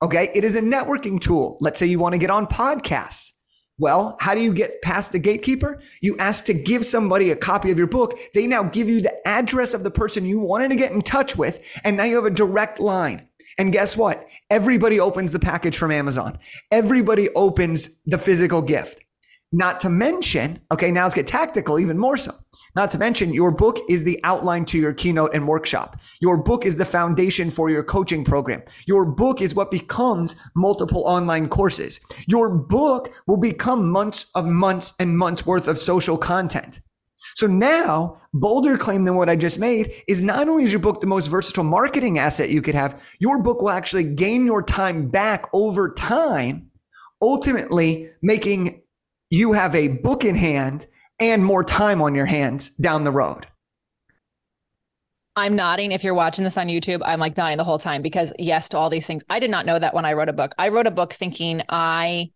Okay. 0.01 0.29
It 0.33 0.43
is 0.43 0.55
a 0.55 0.61
networking 0.61 1.19
tool. 1.19 1.57
Let's 1.61 1.79
say 1.79 1.85
you 1.85 1.99
want 1.99 2.13
to 2.13 2.19
get 2.19 2.29
on 2.29 2.47
podcasts. 2.47 3.31
Well, 3.83 4.15
how 4.21 4.33
do 4.33 4.39
you 4.39 4.53
get 4.53 4.81
past 4.81 5.11
the 5.11 5.19
gatekeeper? 5.19 5.81
You 5.99 6.15
ask 6.17 6.45
to 6.45 6.53
give 6.53 6.85
somebody 6.85 7.31
a 7.31 7.35
copy 7.35 7.69
of 7.69 7.77
your 7.77 7.85
book. 7.85 8.17
They 8.33 8.47
now 8.47 8.63
give 8.63 8.87
you 8.87 9.01
the 9.01 9.27
address 9.27 9.73
of 9.73 9.83
the 9.83 9.91
person 9.91 10.23
you 10.23 10.39
wanted 10.39 10.69
to 10.69 10.77
get 10.77 10.93
in 10.93 11.01
touch 11.01 11.35
with. 11.35 11.61
And 11.83 11.97
now 11.97 12.05
you 12.05 12.15
have 12.15 12.23
a 12.23 12.29
direct 12.29 12.79
line. 12.79 13.27
And 13.57 13.73
guess 13.73 13.97
what? 13.97 14.25
Everybody 14.49 15.01
opens 15.01 15.33
the 15.33 15.39
package 15.39 15.77
from 15.77 15.91
Amazon. 15.91 16.39
Everybody 16.71 17.27
opens 17.31 18.01
the 18.05 18.17
physical 18.17 18.61
gift. 18.61 19.03
Not 19.51 19.81
to 19.81 19.89
mention, 19.89 20.61
okay, 20.71 20.89
now 20.89 21.03
let's 21.03 21.13
get 21.13 21.27
tactical 21.27 21.77
even 21.77 21.97
more 21.97 22.15
so. 22.15 22.33
Not 22.75 22.89
to 22.91 22.97
mention, 22.97 23.33
your 23.33 23.51
book 23.51 23.79
is 23.87 24.03
the 24.03 24.19
outline 24.23 24.65
to 24.65 24.79
your 24.79 24.93
keynote 24.93 25.35
and 25.35 25.47
workshop. 25.47 25.97
Your 26.19 26.37
book 26.37 26.65
is 26.65 26.75
the 26.75 26.85
foundation 26.85 27.51
for 27.51 27.69
your 27.69 27.83
coaching 27.83 28.23
program. 28.23 28.63
Your 28.87 29.05
book 29.05 29.41
is 29.41 29.53
what 29.53 29.69
becomes 29.69 30.35
multiple 30.55 31.03
online 31.05 31.49
courses. 31.49 31.99
Your 32.25 32.49
book 32.49 33.13
will 33.27 33.37
become 33.37 33.91
months 33.91 34.25
of 34.33 34.47
months 34.47 34.93
and 34.99 35.15
months 35.15 35.45
worth 35.45 35.67
of 35.67 35.77
social 35.77 36.17
content. 36.17 36.79
So 37.35 37.47
now, 37.47 38.19
bolder 38.33 38.77
claim 38.77 39.05
than 39.05 39.15
what 39.15 39.29
I 39.29 39.35
just 39.35 39.59
made 39.59 39.93
is 40.07 40.21
not 40.21 40.47
only 40.47 40.63
is 40.63 40.71
your 40.71 40.79
book 40.79 40.99
the 40.99 41.07
most 41.07 41.27
versatile 41.27 41.63
marketing 41.63 42.17
asset 42.17 42.49
you 42.49 42.61
could 42.61 42.75
have, 42.75 42.99
your 43.19 43.41
book 43.41 43.61
will 43.61 43.69
actually 43.69 44.03
gain 44.03 44.45
your 44.45 44.63
time 44.63 45.09
back 45.09 45.45
over 45.53 45.93
time, 45.93 46.69
ultimately 47.21 48.09
making 48.21 48.81
you 49.29 49.53
have 49.53 49.73
a 49.73 49.87
book 49.87 50.25
in 50.25 50.35
hand 50.35 50.87
and 51.19 51.43
more 51.43 51.63
time 51.63 52.01
on 52.01 52.15
your 52.15 52.25
hands 52.25 52.69
down 52.75 53.03
the 53.03 53.11
road. 53.11 53.47
I'm 55.35 55.55
nodding. 55.55 55.91
If 55.91 56.03
you're 56.03 56.13
watching 56.13 56.43
this 56.43 56.57
on 56.57 56.67
YouTube, 56.67 57.01
I'm 57.03 57.19
like 57.19 57.35
nodding 57.37 57.57
the 57.57 57.63
whole 57.63 57.79
time 57.79 58.01
because 58.01 58.33
yes 58.37 58.69
to 58.69 58.77
all 58.77 58.89
these 58.89 59.07
things. 59.07 59.23
I 59.29 59.39
did 59.39 59.49
not 59.49 59.65
know 59.65 59.79
that 59.79 59.93
when 59.93 60.05
I 60.05 60.13
wrote 60.13 60.29
a 60.29 60.33
book. 60.33 60.53
I 60.59 60.69
wrote 60.69 60.85
a 60.85 60.91
book 60.91 61.13
thinking 61.13 61.63
I 61.69 62.31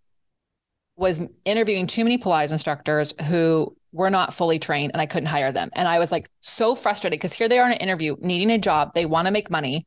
was 0.95 1.21
interviewing 1.45 1.85
too 1.85 2.03
many 2.03 2.17
Pilates 2.17 2.51
instructors 2.51 3.13
who 3.27 3.75
were 3.91 4.09
not 4.09 4.33
fully 4.33 4.57
trained 4.57 4.91
and 4.93 5.01
I 5.01 5.05
couldn't 5.05 5.27
hire 5.27 5.51
them. 5.51 5.69
And 5.73 5.87
I 5.87 5.99
was 5.99 6.11
like 6.11 6.29
so 6.41 6.73
frustrated 6.73 7.19
because 7.19 7.33
here 7.33 7.47
they 7.47 7.59
are 7.59 7.67
in 7.67 7.73
an 7.73 7.77
interview 7.77 8.15
needing 8.19 8.49
a 8.49 8.57
job. 8.57 8.93
They 8.95 9.05
want 9.05 9.27
to 9.27 9.31
make 9.31 9.51
money 9.51 9.85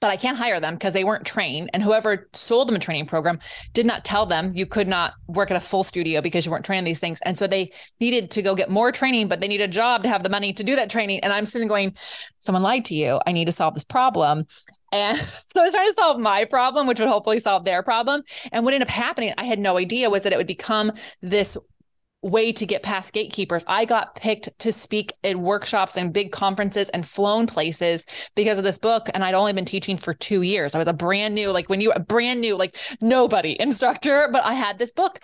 but 0.00 0.10
I 0.10 0.16
can't 0.16 0.36
hire 0.36 0.60
them 0.60 0.74
because 0.74 0.94
they 0.94 1.04
weren't 1.04 1.26
trained. 1.26 1.70
And 1.72 1.82
whoever 1.82 2.28
sold 2.32 2.68
them 2.68 2.76
a 2.76 2.78
training 2.78 3.06
program 3.06 3.38
did 3.72 3.86
not 3.86 4.04
tell 4.04 4.26
them 4.26 4.52
you 4.54 4.66
could 4.66 4.88
not 4.88 5.14
work 5.28 5.50
at 5.50 5.56
a 5.56 5.60
full 5.60 5.82
studio 5.82 6.20
because 6.20 6.44
you 6.44 6.52
weren't 6.52 6.64
trained 6.64 6.86
these 6.86 7.00
things. 7.00 7.20
And 7.22 7.38
so 7.38 7.46
they 7.46 7.70
needed 8.00 8.30
to 8.32 8.42
go 8.42 8.54
get 8.54 8.70
more 8.70 8.90
training, 8.90 9.28
but 9.28 9.40
they 9.40 9.48
need 9.48 9.60
a 9.60 9.68
job 9.68 10.02
to 10.02 10.08
have 10.08 10.22
the 10.22 10.30
money 10.30 10.52
to 10.54 10.64
do 10.64 10.74
that 10.76 10.90
training. 10.90 11.20
And 11.20 11.32
I'm 11.32 11.46
sitting 11.46 11.68
going, 11.68 11.94
someone 12.38 12.62
lied 12.62 12.84
to 12.86 12.94
you. 12.94 13.20
I 13.26 13.32
need 13.32 13.44
to 13.44 13.52
solve 13.52 13.74
this 13.74 13.84
problem. 13.84 14.46
And 14.92 15.18
so 15.18 15.60
I 15.60 15.64
was 15.64 15.74
trying 15.74 15.86
to 15.86 15.92
solve 15.92 16.18
my 16.18 16.44
problem, 16.44 16.86
which 16.86 17.00
would 17.00 17.08
hopefully 17.08 17.38
solve 17.38 17.64
their 17.64 17.82
problem. 17.82 18.22
And 18.52 18.64
what 18.64 18.74
ended 18.74 18.88
up 18.88 18.92
happening, 18.92 19.34
I 19.38 19.44
had 19.44 19.58
no 19.58 19.76
idea, 19.78 20.10
was 20.10 20.22
that 20.22 20.32
it 20.32 20.36
would 20.36 20.46
become 20.46 20.92
this 21.20 21.56
way 22.22 22.52
to 22.52 22.66
get 22.66 22.82
past 22.82 23.14
gatekeepers. 23.14 23.64
I 23.66 23.84
got 23.84 24.14
picked 24.14 24.58
to 24.60 24.72
speak 24.72 25.12
at 25.24 25.36
workshops 25.36 25.96
and 25.96 26.12
big 26.12 26.32
conferences 26.32 26.88
and 26.90 27.06
flown 27.06 27.46
places 27.46 28.04
because 28.34 28.58
of 28.58 28.64
this 28.64 28.78
book. 28.78 29.08
And 29.14 29.24
I'd 29.24 29.34
only 29.34 29.52
been 29.52 29.64
teaching 29.64 29.96
for 29.96 30.14
two 30.14 30.42
years. 30.42 30.74
I 30.74 30.78
was 30.78 30.88
a 30.88 30.92
brand 30.92 31.34
new, 31.34 31.50
like 31.50 31.68
when 31.68 31.80
you 31.80 31.92
a 31.92 32.00
brand 32.00 32.40
new, 32.40 32.56
like 32.56 32.76
nobody 33.00 33.56
instructor, 33.60 34.28
but 34.30 34.44
I 34.44 34.52
had 34.52 34.78
this 34.78 34.92
book 34.92 35.20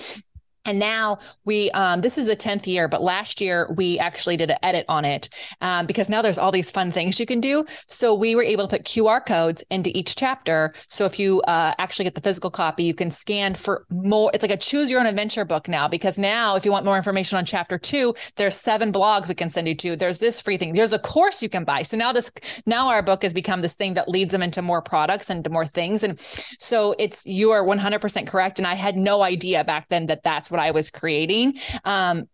and 0.67 0.79
now 0.79 1.19
we, 1.45 1.71
um, 1.71 2.01
this 2.01 2.19
is 2.19 2.27
the 2.27 2.37
10th 2.37 2.67
year, 2.67 2.89
but 2.89 3.03
last 3.03 3.41
year 3.41 3.73
we 3.77 3.99
actually 3.99 4.37
did 4.37 4.51
an 4.51 4.59
edit 4.63 4.85
on 4.89 5.05
it 5.05 5.29
um, 5.61 5.87
because 5.87 6.09
now 6.09 6.21
there's 6.21 6.39
all 6.39 6.53
these 6.53 6.71
fun 6.71 6.93
things 6.93 7.19
you 7.19 7.27
can 7.27 7.41
do. 7.41 7.65
So 7.87 8.15
we 8.15 8.35
were 8.35 8.43
able 8.43 8.67
to 8.67 8.77
put 8.77 8.85
QR 8.85 9.25
codes 9.25 9.63
into 9.71 9.97
each 9.97 10.17
chapter. 10.17 10.75
So 10.89 11.05
if 11.05 11.19
you 11.19 11.41
uh, 11.43 11.75
actually 11.79 12.05
get 12.05 12.17
the 12.17 12.21
physical 12.21 12.51
copy, 12.51 12.83
you 12.83 12.95
can 12.95 13.11
scan 13.11 13.55
for 13.55 13.87
more. 13.91 14.31
It's 14.35 14.43
like 14.43 14.51
a 14.51 14.57
choose 14.57 14.91
your 14.91 15.01
own 15.01 15.07
adventure 15.07 15.45
book 15.45 15.69
now 15.69 15.87
because 15.87 16.19
now 16.19 16.57
if 16.57 16.65
you 16.65 16.73
want 16.73 16.85
more 16.85 16.97
information 16.97 17.39
on 17.39 17.45
chapter 17.45 17.79
two, 17.79 18.15
there's 18.37 18.57
seven 18.57 18.93
blogs 18.93 19.29
we 19.29 19.35
can 19.35 19.51
send 19.51 19.69
you 19.69 19.75
to. 19.77 19.97
There's 19.97 20.19
this 20.19 20.41
free 20.41 20.57
thing. 20.57 20.75
There's 20.75 20.93
a 20.93 20.99
course 20.99 21.43
you 21.43 21.49
can 21.49 21.65
buy. 21.65 21.85
So 21.85 21.97
now 21.97 22.13
this, 22.13 22.31
now 22.67 22.89
our 22.89 23.03
book 23.03 23.23
has 23.23 23.33
become 23.33 23.63
this 23.63 23.77
thing 23.77 23.95
that 23.95 24.09
leads 24.09 24.33
them 24.33 24.43
into 24.43 24.63
more 24.63 24.83
products 24.83 25.31
and 25.31 25.45
to 25.45 25.51
more 25.51 25.67
things. 25.67 26.03
And 26.03 26.19
so 26.59 26.95
it's, 26.99 27.25
you 27.25 27.53
are 27.53 27.65
100% 27.65 28.27
correct. 28.27 28.59
And 28.59 28.67
I 28.67 28.75
had 28.75 28.97
no 28.97 29.23
idea 29.23 29.63
back 29.63 29.89
then 29.89 30.07
that 30.07 30.23
that's 30.23 30.51
what 30.57 30.65
I 30.65 30.71
was 30.71 30.91
creating. 30.91 31.59
Um, 31.85 32.29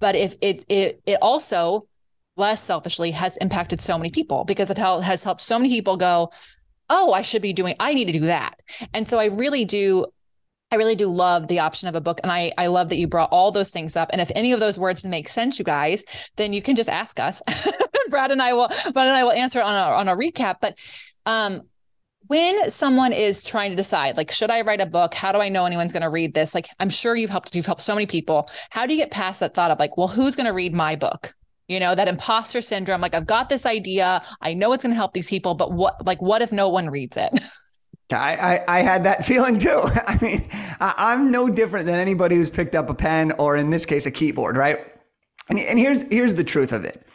but 0.00 0.14
if 0.14 0.36
it 0.40 0.64
it 0.68 1.00
it 1.06 1.18
also 1.22 1.86
less 2.36 2.62
selfishly 2.62 3.12
has 3.12 3.36
impacted 3.38 3.80
so 3.80 3.96
many 3.96 4.10
people 4.10 4.44
because 4.44 4.70
it 4.70 4.78
has 4.78 5.22
helped 5.22 5.40
so 5.40 5.58
many 5.58 5.70
people 5.70 5.96
go, 5.96 6.30
oh, 6.90 7.12
I 7.12 7.22
should 7.22 7.42
be 7.42 7.52
doing, 7.52 7.76
I 7.78 7.94
need 7.94 8.06
to 8.06 8.12
do 8.12 8.20
that. 8.20 8.60
And 8.92 9.08
so 9.08 9.18
I 9.18 9.26
really 9.26 9.64
do 9.64 10.06
I 10.72 10.76
really 10.76 10.96
do 10.96 11.06
love 11.06 11.46
the 11.46 11.60
option 11.60 11.86
of 11.86 11.94
a 11.94 12.00
book. 12.00 12.18
And 12.24 12.32
I, 12.32 12.52
I 12.58 12.66
love 12.66 12.88
that 12.88 12.96
you 12.96 13.06
brought 13.06 13.30
all 13.30 13.52
those 13.52 13.70
things 13.70 13.96
up. 13.96 14.10
And 14.12 14.20
if 14.20 14.32
any 14.34 14.50
of 14.50 14.58
those 14.58 14.76
words 14.76 15.04
make 15.04 15.28
sense, 15.28 15.56
you 15.58 15.64
guys, 15.64 16.04
then 16.34 16.52
you 16.52 16.62
can 16.62 16.74
just 16.74 16.88
ask 16.88 17.20
us. 17.20 17.40
Brad 18.10 18.32
and 18.32 18.42
I 18.42 18.54
will, 18.54 18.68
Brad 18.68 19.06
and 19.06 19.16
I 19.16 19.22
will 19.22 19.32
answer 19.32 19.62
on 19.62 19.72
a, 19.72 19.94
on 19.94 20.08
a 20.08 20.16
recap. 20.16 20.56
But 20.60 20.76
um, 21.26 21.62
when 22.26 22.70
someone 22.70 23.12
is 23.12 23.42
trying 23.42 23.70
to 23.70 23.76
decide 23.76 24.16
like 24.16 24.30
should 24.30 24.50
i 24.50 24.60
write 24.62 24.80
a 24.80 24.86
book? 24.86 25.14
How 25.14 25.32
do 25.32 25.38
i 25.38 25.48
know 25.48 25.66
anyone's 25.66 25.92
going 25.92 26.02
to 26.02 26.10
read 26.10 26.34
this? 26.34 26.54
Like 26.54 26.68
i'm 26.80 26.90
sure 26.90 27.16
you've 27.16 27.30
helped 27.30 27.54
you've 27.54 27.66
helped 27.66 27.82
so 27.82 27.94
many 27.94 28.06
people. 28.06 28.48
How 28.70 28.86
do 28.86 28.94
you 28.94 28.98
get 28.98 29.10
past 29.10 29.40
that 29.40 29.54
thought 29.54 29.70
of 29.70 29.78
like 29.78 29.96
well 29.96 30.08
who's 30.08 30.36
going 30.36 30.46
to 30.46 30.52
read 30.52 30.74
my 30.74 30.96
book? 30.96 31.34
You 31.68 31.80
know 31.80 31.94
that 31.94 32.08
imposter 32.08 32.60
syndrome 32.60 33.00
like 33.00 33.14
i've 33.14 33.26
got 33.26 33.48
this 33.48 33.64
idea 33.64 34.22
i 34.42 34.52
know 34.52 34.74
it's 34.74 34.84
going 34.84 34.92
to 34.92 34.96
help 34.96 35.14
these 35.14 35.30
people 35.30 35.54
but 35.54 35.72
what 35.72 36.04
like 36.04 36.20
what 36.20 36.42
if 36.42 36.52
no 36.52 36.68
one 36.68 36.90
reads 36.90 37.16
it? 37.16 37.32
I, 38.12 38.36
I, 38.68 38.78
I 38.78 38.82
had 38.82 39.04
that 39.04 39.24
feeling 39.26 39.58
too. 39.58 39.80
I 40.06 40.18
mean, 40.20 40.48
I, 40.80 41.12
am 41.12 41.30
no 41.30 41.48
different 41.48 41.86
than 41.86 41.98
anybody 41.98 42.36
who's 42.36 42.50
picked 42.50 42.74
up 42.74 42.90
a 42.90 42.94
pen 42.94 43.32
or 43.32 43.56
in 43.56 43.70
this 43.70 43.86
case 43.86 44.06
a 44.06 44.10
keyboard, 44.10 44.56
right? 44.56 44.78
And, 45.48 45.58
and 45.58 45.78
here's 45.78 46.02
here's 46.02 46.34
the 46.34 46.44
truth 46.44 46.72
of 46.72 46.84
it, 46.84 47.06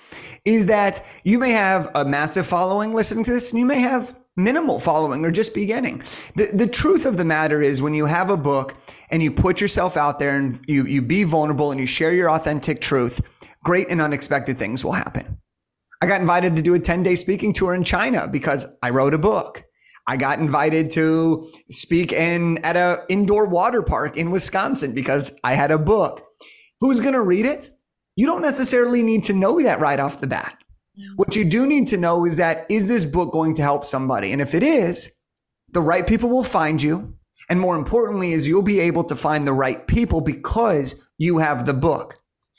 is 0.46 0.68
that 0.68 1.06
you 1.24 1.40
may 1.40 1.52
have 1.52 1.90
a 1.96 2.06
massive 2.06 2.46
following 2.46 2.94
listening 2.94 3.24
to 3.26 3.32
this, 3.32 3.52
and 3.52 3.60
you 3.60 3.66
may 3.66 3.80
have 3.80 4.16
minimal 4.44 4.80
following 4.80 5.26
or 5.26 5.32
just 5.32 5.54
beginning. 5.54 6.02
The, 6.36 6.48
the 6.54 6.68
truth 6.68 7.06
of 7.06 7.18
the 7.18 7.26
matter 7.26 7.62
is 7.62 7.82
when 7.82 7.94
you 7.94 8.06
have 8.06 8.30
a 8.30 8.38
book 8.38 8.76
and 9.12 9.22
you 9.22 9.32
put 9.32 9.62
yourself 9.62 9.98
out 9.98 10.20
there 10.20 10.38
and 10.38 10.60
you, 10.68 10.86
you 10.86 11.02
be 11.02 11.24
vulnerable 11.24 11.72
and 11.72 11.80
you 11.80 11.88
share 11.88 12.14
your 12.14 12.30
authentic 12.30 12.82
truth, 12.82 13.22
great 13.64 13.90
and 13.90 14.02
unexpected 14.02 14.58
things 14.58 14.84
will 14.84 14.94
happen. 14.94 15.38
I 16.02 16.08
got 16.08 16.22
invited 16.22 16.56
to 16.56 16.62
do 16.62 16.74
a 16.76 16.80
10 16.80 17.04
day 17.04 17.16
speaking 17.16 17.54
tour 17.54 17.74
in 17.74 17.84
China 17.84 18.28
because 18.28 18.66
I 18.82 18.90
wrote 18.90 19.14
a 19.14 19.18
book. 19.18 19.64
I 20.08 20.18
got 20.18 20.40
invited 20.40 20.90
to 20.92 21.52
speak 21.70 22.14
in 22.14 22.58
at 22.66 22.76
a 22.76 23.04
indoor 23.10 23.46
water 23.46 23.84
park 23.84 24.18
in 24.18 24.32
Wisconsin 24.32 24.96
because 24.96 25.38
I 25.44 25.54
had 25.54 25.72
a 25.72 25.78
book. 25.78 26.26
Who's 26.80 27.00
going 27.00 27.14
to 27.14 27.22
read 27.22 27.46
it? 27.46 27.70
You 28.16 28.26
don't 28.26 28.42
necessarily 28.42 29.04
need 29.04 29.24
to 29.26 29.34
know 29.34 29.62
that 29.62 29.80
right 29.80 30.00
off 30.00 30.20
the 30.20 30.28
bat. 30.28 30.58
What 31.16 31.36
you 31.36 31.46
do 31.46 31.68
need 31.68 31.88
to 31.88 31.98
know 31.98 32.26
is 32.26 32.38
that 32.38 32.66
is 32.70 32.88
this 32.88 33.06
book 33.06 33.32
going 33.32 33.56
to 33.56 33.62
help 33.62 33.86
somebody? 33.86 34.32
And 34.32 34.42
if 34.42 34.54
it 34.54 34.64
is, 34.64 35.14
the 35.72 35.82
right 35.82 36.06
people 36.06 36.30
will 36.30 36.44
find 36.44 36.82
you. 36.82 37.14
And 37.50 37.60
more 37.60 37.76
importantly, 37.76 38.34
is 38.34 38.48
you'll 38.48 38.62
be 38.62 38.80
able 38.80 39.04
to 39.06 39.16
find 39.16 39.48
the 39.48 39.54
right 39.54 39.86
people 39.88 40.22
because 40.22 41.10
you 41.18 41.38
have 41.40 41.66
the 41.66 41.74
book. 41.74 42.16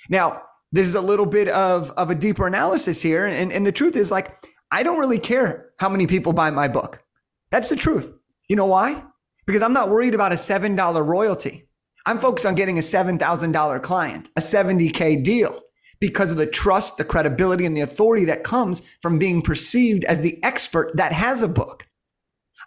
Now, 0.09 0.43
this 0.73 0.89
is 0.89 0.95
a 0.95 1.01
little 1.01 1.27
bit 1.27 1.49
of, 1.49 1.91
of 1.93 2.11
a 2.11 2.15
deeper 2.15 2.47
analysis 2.47 3.01
here. 3.01 3.27
And, 3.27 3.53
and 3.53 3.67
the 3.67 3.73
truth 3.73 3.97
is 3.97 4.11
like, 4.11 4.47
I 4.73 4.83
don't 4.83 4.99
really 4.99 5.19
care 5.19 5.71
how 5.79 5.89
many 5.89 6.07
people 6.07 6.33
buy 6.33 6.51
my 6.51 6.69
book. 6.69 7.03
That's 7.51 7.69
the 7.69 7.77
truth. 7.77 8.13
You 8.49 8.57
know 8.57 8.67
why? 8.67 9.03
Because 9.47 9.63
I'm 9.63 9.73
not 9.73 9.91
worried 9.91 10.15
about 10.15 10.33
a 10.33 10.37
$7 10.37 11.07
royalty. 11.07 11.69
I'm 12.07 12.19
focused 12.19 12.47
on 12.47 12.55
getting 12.55 12.79
a 12.79 12.83
$7,000 12.83 13.83
client, 13.83 14.31
a 14.37 14.41
70K 14.41 15.23
deal 15.23 15.61
because 16.01 16.31
of 16.31 16.37
the 16.37 16.47
trust, 16.47 16.97
the 16.97 17.05
credibility, 17.05 17.67
and 17.67 17.77
the 17.77 17.83
authority 17.83 18.25
that 18.25 18.45
comes 18.45 18.81
from 19.01 19.19
being 19.19 19.43
perceived 19.43 20.05
as 20.05 20.21
the 20.21 20.43
expert 20.43 20.91
that 20.97 21.13
has 21.13 21.43
a 21.43 21.49
book. 21.49 21.87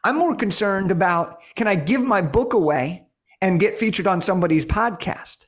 I'm 0.04 0.18
more 0.18 0.36
concerned 0.36 0.92
about 0.92 1.42
can 1.56 1.68
I 1.68 1.76
give 1.76 2.04
my 2.04 2.22
book 2.22 2.54
away 2.54 3.08
and 3.42 3.60
get 3.60 3.78
featured 3.78 4.08
on 4.08 4.22
somebody's 4.22 4.66
podcast? 4.66 5.46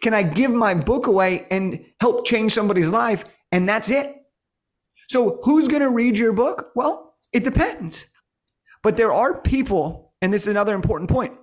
Can 0.00 0.14
I 0.14 0.22
give 0.22 0.52
my 0.52 0.74
book 0.74 1.06
away 1.06 1.46
and 1.50 1.84
help 2.00 2.26
change 2.26 2.52
somebody's 2.52 2.88
life? 2.88 3.24
And 3.50 3.68
that's 3.68 3.90
it. 3.90 4.16
So, 5.08 5.40
who's 5.42 5.68
going 5.68 5.82
to 5.82 5.90
read 5.90 6.18
your 6.18 6.32
book? 6.32 6.70
Well, 6.74 7.16
it 7.32 7.44
depends. 7.44 8.06
But 8.82 8.96
there 8.96 9.12
are 9.12 9.40
people, 9.40 10.14
and 10.22 10.32
this 10.32 10.42
is 10.42 10.48
another 10.48 10.74
important 10.74 11.10
point. 11.10 11.34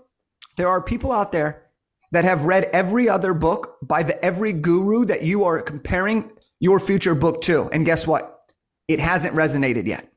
There 0.58 0.67
are 0.67 0.82
people 0.82 1.12
out 1.12 1.32
there 1.32 1.69
that 2.12 2.26
have 2.26 2.45
read 2.45 2.69
every 2.74 3.08
other 3.08 3.34
book 3.34 3.78
by 3.82 4.04
the 4.04 4.24
every 4.24 4.54
guru 4.54 5.06
that 5.06 5.22
you 5.22 5.43
are 5.43 5.62
comparing 5.62 6.32
your 6.60 6.80
future 6.80 7.15
book 7.15 7.41
to. 7.41 7.69
And 7.72 7.86
guess 7.86 8.08
what? 8.08 8.52
It 8.88 9.00
hasn't 9.00 9.36
resonated 9.36 9.88
yet. 9.88 10.12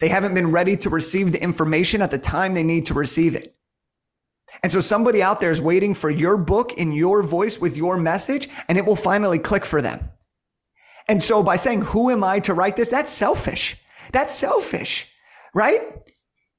They 0.00 0.08
haven't 0.08 0.34
been 0.34 0.50
ready 0.50 0.76
to 0.78 0.90
receive 0.90 1.32
the 1.32 1.42
information 1.42 2.02
at 2.02 2.10
the 2.10 2.18
time 2.18 2.54
they 2.54 2.62
need 2.62 2.86
to 2.86 2.94
receive 2.94 3.34
it. 3.34 3.56
And 4.62 4.70
so 4.72 4.80
somebody 4.80 5.22
out 5.22 5.40
there 5.40 5.50
is 5.50 5.62
waiting 5.62 5.94
for 5.94 6.10
your 6.10 6.36
book 6.36 6.74
in 6.74 6.92
your 6.92 7.22
voice 7.22 7.58
with 7.58 7.76
your 7.76 7.96
message, 7.96 8.48
and 8.68 8.76
it 8.76 8.84
will 8.84 8.96
finally 8.96 9.38
click 9.38 9.64
for 9.64 9.80
them. 9.80 10.10
And 11.08 11.22
so 11.22 11.42
by 11.42 11.56
saying, 11.56 11.82
Who 11.82 12.10
am 12.10 12.22
I 12.22 12.38
to 12.40 12.54
write 12.54 12.76
this? 12.76 12.90
That's 12.90 13.10
selfish. 13.10 13.76
That's 14.12 14.34
selfish, 14.34 15.08
right? 15.54 15.80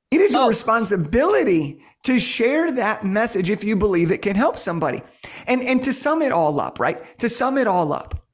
It 0.10 0.22
is 0.22 0.34
your 0.34 0.44
oh. 0.44 0.48
responsibility 0.48 1.84
to 2.04 2.20
share 2.20 2.72
that 2.72 3.06
message 3.06 3.50
if 3.50 3.64
you 3.64 3.76
believe 3.76 4.12
it 4.12 4.22
can 4.22 4.36
help 4.36 4.60
somebody. 4.60 5.02
And, 5.48 5.62
and 5.62 5.84
to 5.84 5.94
sum 5.94 6.22
it 6.22 6.32
all 6.32 6.60
up, 6.60 6.80
right? 6.80 7.18
To 7.20 7.30
sum 7.30 7.58
it 7.58 7.68
all 7.68 7.94
up, 7.94 8.28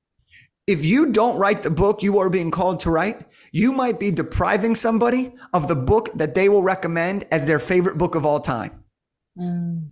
if 0.68 0.84
you 0.84 1.12
don't 1.12 1.38
write 1.38 1.64
the 1.64 1.70
book 1.70 2.04
you 2.04 2.20
are 2.20 2.30
being 2.30 2.52
called 2.52 2.80
to 2.82 2.92
write, 2.92 3.22
you 3.52 3.72
might 3.72 4.00
be 4.00 4.12
depriving 4.12 4.76
somebody 4.76 5.34
of 5.54 5.68
the 5.68 5.76
book 5.76 6.10
that 6.16 6.36
they 6.36 6.50
will 6.50 6.62
recommend 6.62 7.26
as 7.32 7.46
their 7.46 7.60
favorite 7.60 7.98
book 7.98 8.16
of 8.16 8.26
all 8.26 8.40
time. 8.40 8.84
Mm. 9.38 9.90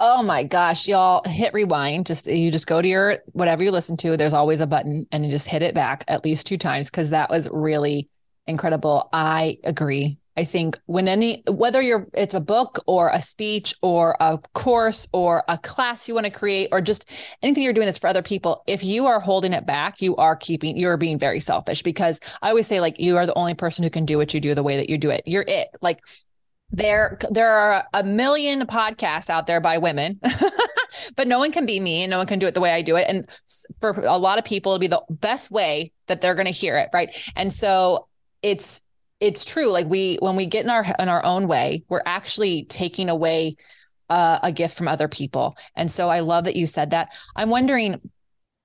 Oh 0.00 0.22
my 0.22 0.44
gosh, 0.44 0.86
y'all 0.86 1.22
hit 1.28 1.52
rewind. 1.54 2.06
Just 2.06 2.26
you 2.26 2.52
just 2.52 2.68
go 2.68 2.80
to 2.80 2.86
your 2.86 3.18
whatever 3.32 3.64
you 3.64 3.72
listen 3.72 3.96
to, 3.98 4.16
there's 4.16 4.34
always 4.34 4.60
a 4.60 4.66
button 4.66 5.06
and 5.10 5.24
you 5.24 5.30
just 5.30 5.48
hit 5.48 5.62
it 5.62 5.74
back 5.74 6.04
at 6.06 6.24
least 6.24 6.46
two 6.46 6.56
times 6.56 6.88
because 6.88 7.10
that 7.10 7.30
was 7.30 7.48
really 7.50 8.08
incredible. 8.46 9.08
I 9.12 9.58
agree. 9.64 10.18
I 10.38 10.44
think 10.44 10.78
when 10.86 11.08
any 11.08 11.42
whether 11.48 11.82
you're 11.82 12.06
it's 12.14 12.32
a 12.32 12.40
book 12.40 12.78
or 12.86 13.08
a 13.08 13.20
speech 13.20 13.74
or 13.82 14.16
a 14.20 14.38
course 14.54 15.08
or 15.12 15.42
a 15.48 15.58
class 15.58 16.06
you 16.06 16.14
want 16.14 16.26
to 16.26 16.32
create 16.32 16.68
or 16.70 16.80
just 16.80 17.10
anything 17.42 17.64
you're 17.64 17.72
doing 17.72 17.86
that's 17.86 17.98
for 17.98 18.06
other 18.06 18.22
people, 18.22 18.62
if 18.68 18.84
you 18.84 19.06
are 19.06 19.18
holding 19.18 19.52
it 19.52 19.66
back, 19.66 20.00
you 20.00 20.14
are 20.14 20.36
keeping 20.36 20.76
you're 20.76 20.96
being 20.96 21.18
very 21.18 21.40
selfish 21.40 21.82
because 21.82 22.20
I 22.40 22.50
always 22.50 22.68
say 22.68 22.78
like 22.78 23.00
you 23.00 23.16
are 23.16 23.26
the 23.26 23.34
only 23.34 23.54
person 23.54 23.82
who 23.82 23.90
can 23.90 24.04
do 24.04 24.16
what 24.16 24.32
you 24.32 24.38
do 24.40 24.54
the 24.54 24.62
way 24.62 24.76
that 24.76 24.88
you 24.88 24.96
do 24.96 25.10
it. 25.10 25.24
You're 25.26 25.44
it. 25.48 25.70
Like 25.82 25.98
there 26.70 27.18
there 27.32 27.50
are 27.50 27.84
a 27.92 28.04
million 28.04 28.64
podcasts 28.68 29.28
out 29.28 29.48
there 29.48 29.60
by 29.60 29.78
women. 29.78 30.20
but 31.16 31.26
no 31.26 31.40
one 31.40 31.50
can 31.50 31.66
be 31.66 31.80
me 31.80 32.04
and 32.04 32.12
no 32.12 32.18
one 32.18 32.28
can 32.28 32.38
do 32.38 32.46
it 32.46 32.54
the 32.54 32.60
way 32.60 32.72
I 32.72 32.82
do 32.82 32.94
it. 32.94 33.06
And 33.08 33.28
for 33.80 33.90
a 33.90 34.18
lot 34.18 34.38
of 34.38 34.44
people, 34.44 34.70
it'll 34.70 34.78
be 34.78 34.86
the 34.86 35.02
best 35.10 35.50
way 35.50 35.90
that 36.06 36.20
they're 36.20 36.36
going 36.36 36.46
to 36.46 36.52
hear 36.52 36.76
it. 36.78 36.90
Right. 36.94 37.12
And 37.34 37.52
so 37.52 38.06
it's 38.40 38.82
it's 39.20 39.44
true 39.44 39.70
like 39.70 39.86
we 39.86 40.16
when 40.20 40.36
we 40.36 40.46
get 40.46 40.64
in 40.64 40.70
our 40.70 40.86
in 40.98 41.08
our 41.08 41.24
own 41.24 41.48
way 41.48 41.82
we're 41.88 42.02
actually 42.06 42.64
taking 42.64 43.08
away 43.08 43.56
uh, 44.10 44.38
a 44.42 44.52
gift 44.52 44.76
from 44.76 44.88
other 44.88 45.08
people. 45.08 45.56
And 45.74 45.90
so 45.90 46.08
i 46.08 46.20
love 46.20 46.44
that 46.44 46.56
you 46.56 46.66
said 46.66 46.90
that. 46.90 47.12
I'm 47.36 47.50
wondering 47.50 48.00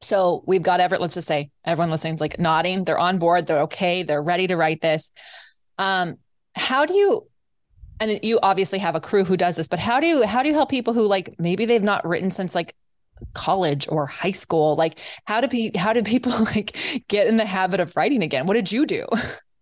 so 0.01 0.43
we've 0.45 0.61
got 0.61 0.81
everett 0.81 0.99
let's 0.99 1.13
just 1.13 1.27
say 1.29 1.49
everyone 1.63 1.89
listening 1.89 2.15
is 2.15 2.21
like 2.21 2.39
nodding. 2.39 2.83
They're 2.83 2.99
on 2.99 3.19
board. 3.19 3.47
They're 3.47 3.61
okay. 3.61 4.03
They're 4.03 4.23
ready 4.23 4.47
to 4.47 4.57
write 4.57 4.81
this. 4.81 5.11
Um 5.77 6.15
how 6.55 6.85
do 6.85 6.93
you 6.93 7.27
and 7.99 8.19
you 8.21 8.39
obviously 8.43 8.79
have 8.79 8.95
a 8.95 9.01
crew 9.01 9.23
who 9.23 9.37
does 9.37 9.55
this 9.55 9.67
but 9.67 9.79
how 9.79 9.99
do 9.99 10.07
you 10.07 10.25
how 10.25 10.43
do 10.43 10.49
you 10.49 10.55
help 10.55 10.69
people 10.69 10.93
who 10.93 11.07
like 11.07 11.35
maybe 11.39 11.65
they've 11.65 11.81
not 11.83 12.05
written 12.07 12.31
since 12.31 12.53
like 12.53 12.75
college 13.33 13.87
or 13.89 14.05
high 14.05 14.31
school? 14.31 14.75
Like 14.75 14.99
how 15.25 15.41
do 15.41 15.47
pe- 15.47 15.77
how 15.77 15.93
do 15.93 16.03
people 16.03 16.31
like 16.39 17.05
get 17.07 17.27
in 17.27 17.37
the 17.37 17.45
habit 17.45 17.79
of 17.79 17.95
writing 17.95 18.23
again? 18.23 18.45
What 18.45 18.55
did 18.55 18.71
you 18.71 18.85
do 18.85 19.07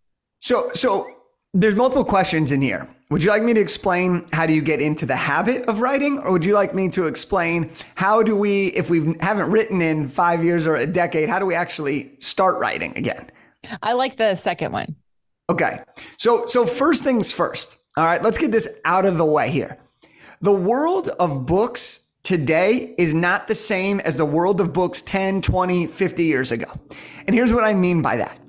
So, 0.42 0.72
so 0.74 1.10
there's 1.54 1.76
multiple 1.76 2.06
questions 2.06 2.52
in 2.52 2.62
here. 2.62 2.90
Would 3.10 3.24
you 3.24 3.30
like 3.30 3.44
me 3.44 3.54
to 3.54 3.60
explain 3.60 4.26
how 4.32 4.46
do 4.46 4.54
you 4.54 4.62
get 4.62 4.82
into 4.82 5.06
the 5.06 5.16
habit 5.16 5.66
of 5.68 5.82
writing, 5.82 6.18
or 6.20 6.32
would 6.32 6.46
you 6.46 6.54
like 6.54 6.74
me 6.74 6.90
to 6.90 7.08
explain 7.08 7.70
how 7.96 8.24
do 8.24 8.36
we, 8.36 8.68
if 8.68 8.90
we 8.90 9.16
haven't 9.20 9.52
written 9.52 9.82
in 9.82 10.08
five 10.08 10.44
years 10.44 10.66
or 10.66 10.76
a 10.76 10.86
decade, 10.86 11.30
how 11.30 11.38
do 11.38 11.46
we 11.46 11.54
actually 11.54 12.16
start 12.20 12.60
writing 12.60 12.98
again? 12.98 13.30
I 13.84 13.94
like 13.94 14.18
the 14.18 14.36
second 14.36 14.72
one. 14.72 14.96
Okay. 15.50 15.82
So 16.18 16.46
so 16.46 16.66
first 16.66 17.04
things 17.04 17.32
first. 17.32 17.78
All 17.98 18.06
right, 18.06 18.24
let's 18.24 18.38
get 18.38 18.52
this 18.52 18.80
out 18.86 19.06
of 19.06 19.18
the 19.18 19.26
way 19.26 19.52
here. 19.52 19.78
The 20.40 20.54
world 20.54 21.10
of 21.20 21.46
books 21.46 22.14
today 22.24 22.96
is 22.98 23.14
not 23.14 23.50
the 23.50 23.56
same 23.56 24.00
as 24.00 24.16
the 24.16 24.26
world 24.26 24.62
of 24.62 24.72
books 24.72 25.02
10, 25.02 25.42
20, 25.42 25.88
50 25.88 26.24
years 26.24 26.52
ago. 26.54 26.72
And 27.28 27.36
here's 27.36 27.52
what 27.52 27.66
I 27.66 27.74
mean 27.74 28.02
by 28.02 28.16
that. 28.18 28.40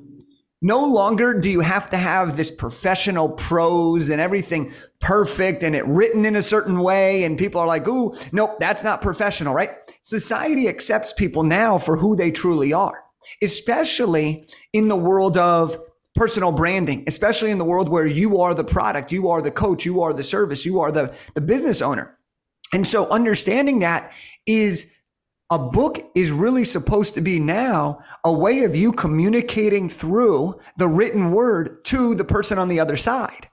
No 0.65 0.87
longer 0.87 1.35
do 1.35 1.51
you 1.51 1.61
have 1.61 1.91
to 1.91 1.97
have 1.97 2.37
this 2.37 2.51
professional 2.51 3.29
prose 3.29 4.09
and 4.11 4.21
everything 4.21 4.73
perfect 5.01 5.65
and 5.65 5.75
it 5.75 5.85
written 5.87 6.25
in 6.25 6.37
a 6.37 6.43
certain 6.43 6.79
way. 6.79 7.25
And 7.25 7.37
people 7.37 7.61
are 7.61 7.67
like, 7.67 7.87
ooh, 7.89 8.15
nope, 8.31 8.59
that's 8.61 8.85
not 8.85 9.03
professional, 9.03 9.55
right? 9.55 9.73
Society 10.03 10.69
accepts 10.69 11.13
people 11.13 11.43
now 11.43 11.79
for 11.79 11.97
who 11.97 12.15
they 12.15 12.31
truly 12.31 12.73
are, 12.73 13.03
especially 13.43 14.47
in 14.73 14.87
the 14.87 14.97
world 14.97 15.37
of 15.37 15.77
personal 16.15 16.53
branding, 16.53 17.03
especially 17.09 17.51
in 17.51 17.59
the 17.59 17.65
world 17.65 17.89
where 17.89 18.07
you 18.07 18.41
are 18.41 18.55
the 18.55 18.63
product, 18.63 19.11
you 19.11 19.29
are 19.31 19.43
the 19.43 19.51
coach, 19.51 19.85
you 19.85 20.01
are 20.01 20.13
the 20.13 20.23
service, 20.23 20.65
you 20.65 20.79
are 20.79 20.93
the, 20.93 21.13
the 21.35 21.41
business 21.41 21.83
owner. 21.83 22.17
And 22.73 22.87
so 22.87 23.11
understanding 23.11 23.81
that 23.81 24.13
is 24.47 24.97
a 25.53 25.59
book 25.59 26.11
is 26.15 26.33
really 26.33 26.65
supposed 26.65 27.13
to 27.13 27.21
be 27.21 27.39
now 27.39 28.03
a 28.25 28.33
way 28.33 28.63
of 28.63 28.75
you 28.75 28.91
communicating 28.91 29.87
through 29.87 30.59
the 30.79 30.89
written 30.89 31.31
word 31.31 31.85
to 31.85 32.15
the 32.15 32.25
person 32.25 32.57
on 32.57 32.69
the 32.69 32.81
other 32.81 32.97
side. 32.97 33.51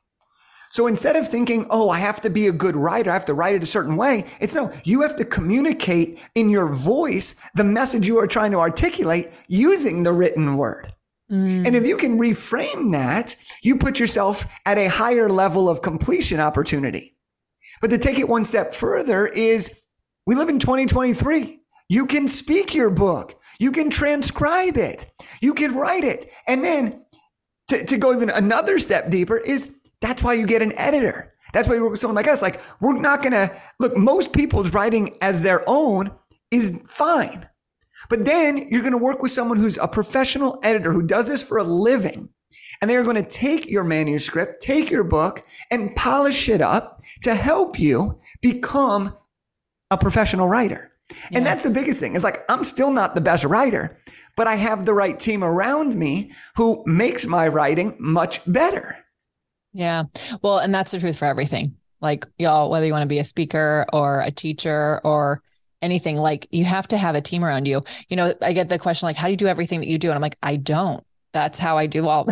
So 0.71 0.87
instead 0.87 1.17
of 1.17 1.27
thinking, 1.27 1.67
oh, 1.69 1.89
I 1.89 1.99
have 1.99 2.21
to 2.21 2.29
be 2.29 2.47
a 2.47 2.53
good 2.53 2.77
writer, 2.77 3.09
I 3.09 3.15
have 3.15 3.25
to 3.25 3.33
write 3.33 3.55
it 3.55 3.63
a 3.63 3.65
certain 3.65 3.97
way, 3.97 4.23
it's 4.39 4.55
no, 4.55 4.71
you 4.85 5.01
have 5.01 5.17
to 5.17 5.25
communicate 5.25 6.19
in 6.35 6.49
your 6.49 6.69
voice 6.69 7.35
the 7.55 7.65
message 7.65 8.07
you 8.07 8.17
are 8.17 8.27
trying 8.27 8.51
to 8.51 8.59
articulate 8.59 9.33
using 9.49 10.03
the 10.03 10.13
written 10.13 10.55
word. 10.55 10.93
Mm. 11.29 11.67
And 11.67 11.75
if 11.75 11.85
you 11.85 11.97
can 11.97 12.17
reframe 12.17 12.93
that, 12.93 13.35
you 13.61 13.75
put 13.75 13.99
yourself 13.99 14.45
at 14.65 14.77
a 14.77 14.87
higher 14.87 15.29
level 15.29 15.67
of 15.67 15.81
completion 15.81 16.39
opportunity. 16.39 17.17
But 17.81 17.89
to 17.89 17.97
take 17.97 18.19
it 18.19 18.29
one 18.29 18.45
step 18.45 18.73
further 18.73 19.27
is 19.27 19.81
we 20.25 20.35
live 20.35 20.47
in 20.47 20.59
2023. 20.59 21.59
You 21.89 22.05
can 22.05 22.27
speak 22.27 22.73
your 22.73 22.89
book. 22.89 23.35
You 23.59 23.71
can 23.71 23.89
transcribe 23.89 24.77
it. 24.77 25.11
You 25.41 25.53
can 25.53 25.75
write 25.75 26.05
it. 26.05 26.31
And 26.47 26.63
then 26.63 27.03
to, 27.67 27.83
to 27.85 27.97
go 27.97 28.13
even 28.13 28.29
another 28.29 28.79
step 28.79 29.09
deeper 29.09 29.37
is 29.37 29.75
that's 29.99 30.23
why 30.23 30.33
you 30.33 30.47
get 30.47 30.61
an 30.61 30.77
editor. 30.77 31.33
That's 31.51 31.67
why 31.67 31.75
you 31.75 31.81
work 31.81 31.91
with 31.91 31.99
someone 31.99 32.15
like 32.15 32.27
us. 32.27 32.41
Like, 32.41 32.61
we're 32.79 32.93
not 32.93 33.21
going 33.21 33.33
to 33.33 33.51
look, 33.79 33.97
most 33.97 34.33
people's 34.33 34.71
writing 34.71 35.17
as 35.21 35.41
their 35.41 35.63
own 35.67 36.11
is 36.51 36.79
fine. 36.85 37.47
But 38.09 38.25
then 38.25 38.69
you're 38.69 38.81
going 38.81 38.93
to 38.93 38.97
work 38.97 39.21
with 39.21 39.31
someone 39.31 39.57
who's 39.57 39.77
a 39.77 39.87
professional 39.87 40.59
editor 40.63 40.93
who 40.93 41.01
does 41.01 41.27
this 41.27 41.43
for 41.43 41.57
a 41.57 41.63
living. 41.63 42.29
And 42.81 42.89
they're 42.89 43.03
going 43.03 43.15
to 43.15 43.29
take 43.29 43.69
your 43.69 43.83
manuscript, 43.83 44.61
take 44.61 44.89
your 44.89 45.03
book, 45.03 45.43
and 45.69 45.95
polish 45.95 46.49
it 46.49 46.61
up 46.61 47.01
to 47.23 47.35
help 47.35 47.79
you 47.79 48.19
become 48.41 49.15
a 49.91 49.97
professional 49.97 50.47
writer. 50.47 50.88
And 51.31 51.45
that's 51.45 51.63
the 51.63 51.69
biggest 51.69 51.99
thing. 51.99 52.15
It's 52.15 52.23
like 52.23 52.43
I'm 52.49 52.63
still 52.63 52.91
not 52.91 53.15
the 53.15 53.21
best 53.21 53.43
writer, 53.43 53.97
but 54.35 54.47
I 54.47 54.55
have 54.55 54.85
the 54.85 54.93
right 54.93 55.19
team 55.19 55.43
around 55.43 55.95
me 55.95 56.31
who 56.55 56.83
makes 56.85 57.25
my 57.25 57.47
writing 57.47 57.95
much 57.99 58.41
better. 58.51 58.97
Yeah. 59.73 60.03
Well, 60.41 60.59
and 60.59 60.73
that's 60.73 60.91
the 60.91 60.99
truth 60.99 61.17
for 61.17 61.25
everything. 61.25 61.75
Like 62.01 62.25
y'all, 62.37 62.69
whether 62.69 62.85
you 62.85 62.91
want 62.91 63.03
to 63.03 63.07
be 63.07 63.19
a 63.19 63.23
speaker 63.23 63.85
or 63.91 64.21
a 64.21 64.31
teacher 64.31 65.01
or 65.03 65.41
anything, 65.81 66.15
like 66.15 66.47
you 66.51 66.65
have 66.65 66.87
to 66.89 66.97
have 66.97 67.15
a 67.15 67.21
team 67.21 67.43
around 67.43 67.67
you. 67.67 67.83
You 68.07 68.17
know, 68.17 68.33
I 68.41 68.53
get 68.53 68.69
the 68.69 68.79
question 68.79 69.07
like, 69.07 69.15
how 69.15 69.27
do 69.27 69.31
you 69.31 69.37
do 69.37 69.47
everything 69.47 69.79
that 69.81 69.87
you 69.87 69.97
do? 69.97 70.09
And 70.09 70.15
I'm 70.15 70.21
like, 70.21 70.37
I 70.41 70.55
don't. 70.55 71.03
That's 71.33 71.59
how 71.59 71.77
I 71.77 71.85
do 71.85 72.07
all 72.07 72.27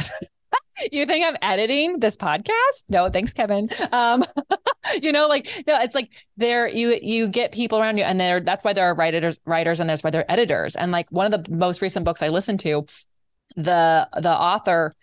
you 0.92 1.06
think 1.06 1.26
I'm 1.26 1.38
editing 1.42 2.00
this 2.00 2.18
podcast? 2.18 2.84
No, 2.90 3.10
thanks, 3.10 3.34
Kevin. 3.34 3.70
Um, 3.92 4.24
you 5.02 5.12
know, 5.12 5.28
like 5.28 5.64
no, 5.68 5.80
it's 5.80 5.96
like 5.96 6.10
there 6.38 6.68
you 6.68 7.00
you 7.02 7.28
get 7.28 7.52
people 7.52 7.80
around 7.80 7.98
you, 7.98 8.04
and 8.04 8.20
there 8.20 8.40
that's 8.40 8.64
why 8.64 8.74
there 8.74 8.86
are 8.86 8.96
writers, 8.96 9.40
writers, 9.46 9.80
and 9.80 9.90
that's 9.90 10.04
why 10.04 10.10
they're 10.10 10.30
editors. 10.32 10.76
And 10.76 10.92
like 10.92 11.10
one 11.12 11.32
of 11.32 11.44
the 11.44 11.52
most 11.52 11.82
recent 11.82 12.06
books 12.06 12.22
I 12.22 12.30
listened 12.30 12.60
to, 12.62 12.86
the 13.56 14.08
the 14.22 14.32
author 14.32 14.94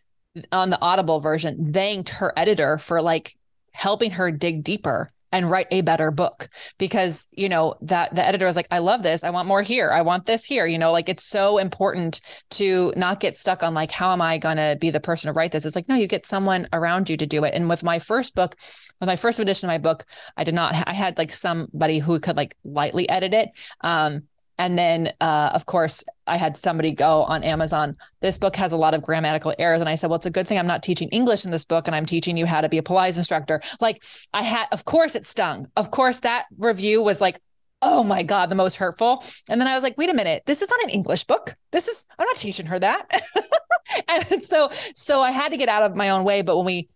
on 0.52 0.70
the 0.70 0.80
Audible 0.80 1.20
version 1.20 1.72
thanked 1.72 2.10
her 2.10 2.32
editor 2.36 2.78
for 2.78 3.00
like 3.00 3.36
helping 3.72 4.12
her 4.12 4.30
dig 4.30 4.64
deeper 4.64 5.12
and 5.34 5.50
write 5.50 5.66
a 5.70 5.80
better 5.80 6.10
book 6.10 6.48
because 6.78 7.26
you 7.32 7.48
know 7.48 7.74
that 7.82 8.14
the 8.14 8.24
editor 8.24 8.46
was 8.46 8.56
like 8.56 8.68
i 8.70 8.78
love 8.78 9.02
this. 9.02 9.24
I 9.24 9.30
want 9.30 9.48
more 9.48 9.62
here. 9.62 9.90
I 9.90 10.02
want 10.02 10.26
this 10.26 10.44
here. 10.44 10.64
You 10.64 10.78
know 10.78 10.92
like 10.92 11.08
it's 11.08 11.24
so 11.24 11.58
important 11.58 12.20
to 12.50 12.92
not 12.96 13.20
get 13.20 13.36
stuck 13.36 13.62
on 13.62 13.74
like 13.74 13.90
how 13.90 14.12
am 14.12 14.22
i 14.22 14.38
going 14.38 14.56
to 14.56 14.78
be 14.80 14.90
the 14.90 15.00
person 15.00 15.28
to 15.28 15.32
write 15.32 15.52
this? 15.52 15.64
It's 15.64 15.76
like 15.76 15.88
no 15.88 15.96
you 15.96 16.06
get 16.06 16.24
someone 16.24 16.68
around 16.72 17.10
you 17.10 17.16
to 17.16 17.26
do 17.26 17.44
it. 17.44 17.52
And 17.54 17.68
with 17.68 17.82
my 17.82 17.98
first 17.98 18.34
book 18.34 18.56
with 19.00 19.08
my 19.08 19.16
first 19.16 19.40
edition 19.40 19.68
of 19.68 19.72
my 19.72 19.78
book 19.78 20.04
i 20.36 20.44
did 20.44 20.54
not 20.54 20.74
i 20.86 20.92
had 20.92 21.18
like 21.18 21.32
somebody 21.32 21.98
who 21.98 22.20
could 22.20 22.36
like 22.36 22.56
lightly 22.64 23.08
edit 23.08 23.34
it. 23.34 23.50
Um 23.80 24.24
and 24.58 24.78
then, 24.78 25.12
uh, 25.20 25.50
of 25.52 25.66
course, 25.66 26.04
I 26.26 26.36
had 26.36 26.56
somebody 26.56 26.92
go 26.92 27.24
on 27.24 27.42
Amazon. 27.42 27.96
This 28.20 28.38
book 28.38 28.54
has 28.56 28.72
a 28.72 28.76
lot 28.76 28.94
of 28.94 29.02
grammatical 29.02 29.54
errors. 29.58 29.80
And 29.80 29.88
I 29.88 29.96
said, 29.96 30.10
well, 30.10 30.16
it's 30.16 30.26
a 30.26 30.30
good 30.30 30.46
thing 30.46 30.58
I'm 30.58 30.66
not 30.66 30.82
teaching 30.82 31.08
English 31.08 31.44
in 31.44 31.50
this 31.50 31.64
book 31.64 31.86
and 31.86 31.94
I'm 31.94 32.06
teaching 32.06 32.36
you 32.36 32.46
how 32.46 32.60
to 32.60 32.68
be 32.68 32.78
a 32.78 32.82
Pilates 32.82 33.18
instructor. 33.18 33.60
Like, 33.80 34.04
I 34.32 34.42
had, 34.42 34.66
of 34.72 34.84
course, 34.84 35.16
it 35.16 35.26
stung. 35.26 35.66
Of 35.76 35.90
course, 35.90 36.20
that 36.20 36.46
review 36.56 37.02
was 37.02 37.20
like, 37.20 37.40
oh 37.82 38.04
my 38.04 38.22
God, 38.22 38.48
the 38.48 38.54
most 38.54 38.76
hurtful. 38.76 39.24
And 39.48 39.60
then 39.60 39.68
I 39.68 39.74
was 39.74 39.82
like, 39.82 39.98
wait 39.98 40.08
a 40.08 40.14
minute, 40.14 40.44
this 40.46 40.62
is 40.62 40.70
not 40.70 40.82
an 40.84 40.90
English 40.90 41.24
book. 41.24 41.54
This 41.72 41.88
is, 41.88 42.06
I'm 42.18 42.26
not 42.26 42.36
teaching 42.36 42.66
her 42.66 42.78
that. 42.78 43.22
and 44.08 44.42
so, 44.42 44.70
so 44.94 45.20
I 45.20 45.32
had 45.32 45.50
to 45.50 45.58
get 45.58 45.68
out 45.68 45.82
of 45.82 45.94
my 45.94 46.10
own 46.10 46.24
way. 46.24 46.42
But 46.42 46.56
when 46.56 46.64
we, 46.64 46.88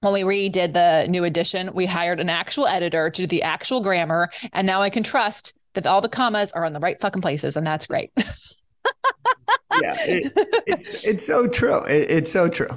when 0.00 0.12
we 0.12 0.22
redid 0.22 0.72
the 0.72 1.06
new 1.08 1.22
edition, 1.22 1.70
we 1.74 1.86
hired 1.86 2.18
an 2.18 2.28
actual 2.28 2.66
editor 2.66 3.08
to 3.10 3.22
do 3.22 3.26
the 3.26 3.44
actual 3.44 3.80
grammar. 3.82 4.30
And 4.52 4.66
now 4.66 4.82
I 4.82 4.90
can 4.90 5.04
trust 5.04 5.54
that 5.74 5.86
all 5.86 6.00
the 6.00 6.08
commas 6.08 6.52
are 6.52 6.64
on 6.64 6.72
the 6.72 6.80
right 6.80 7.00
fucking 7.00 7.22
places, 7.22 7.56
and 7.56 7.66
that's 7.66 7.86
great. 7.86 8.10
yeah, 8.16 9.96
it, 10.04 10.32
it's 10.66 11.04
it's 11.04 11.26
so 11.26 11.46
true. 11.46 11.82
It, 11.84 12.10
it's 12.10 12.32
so 12.32 12.48
true. 12.48 12.70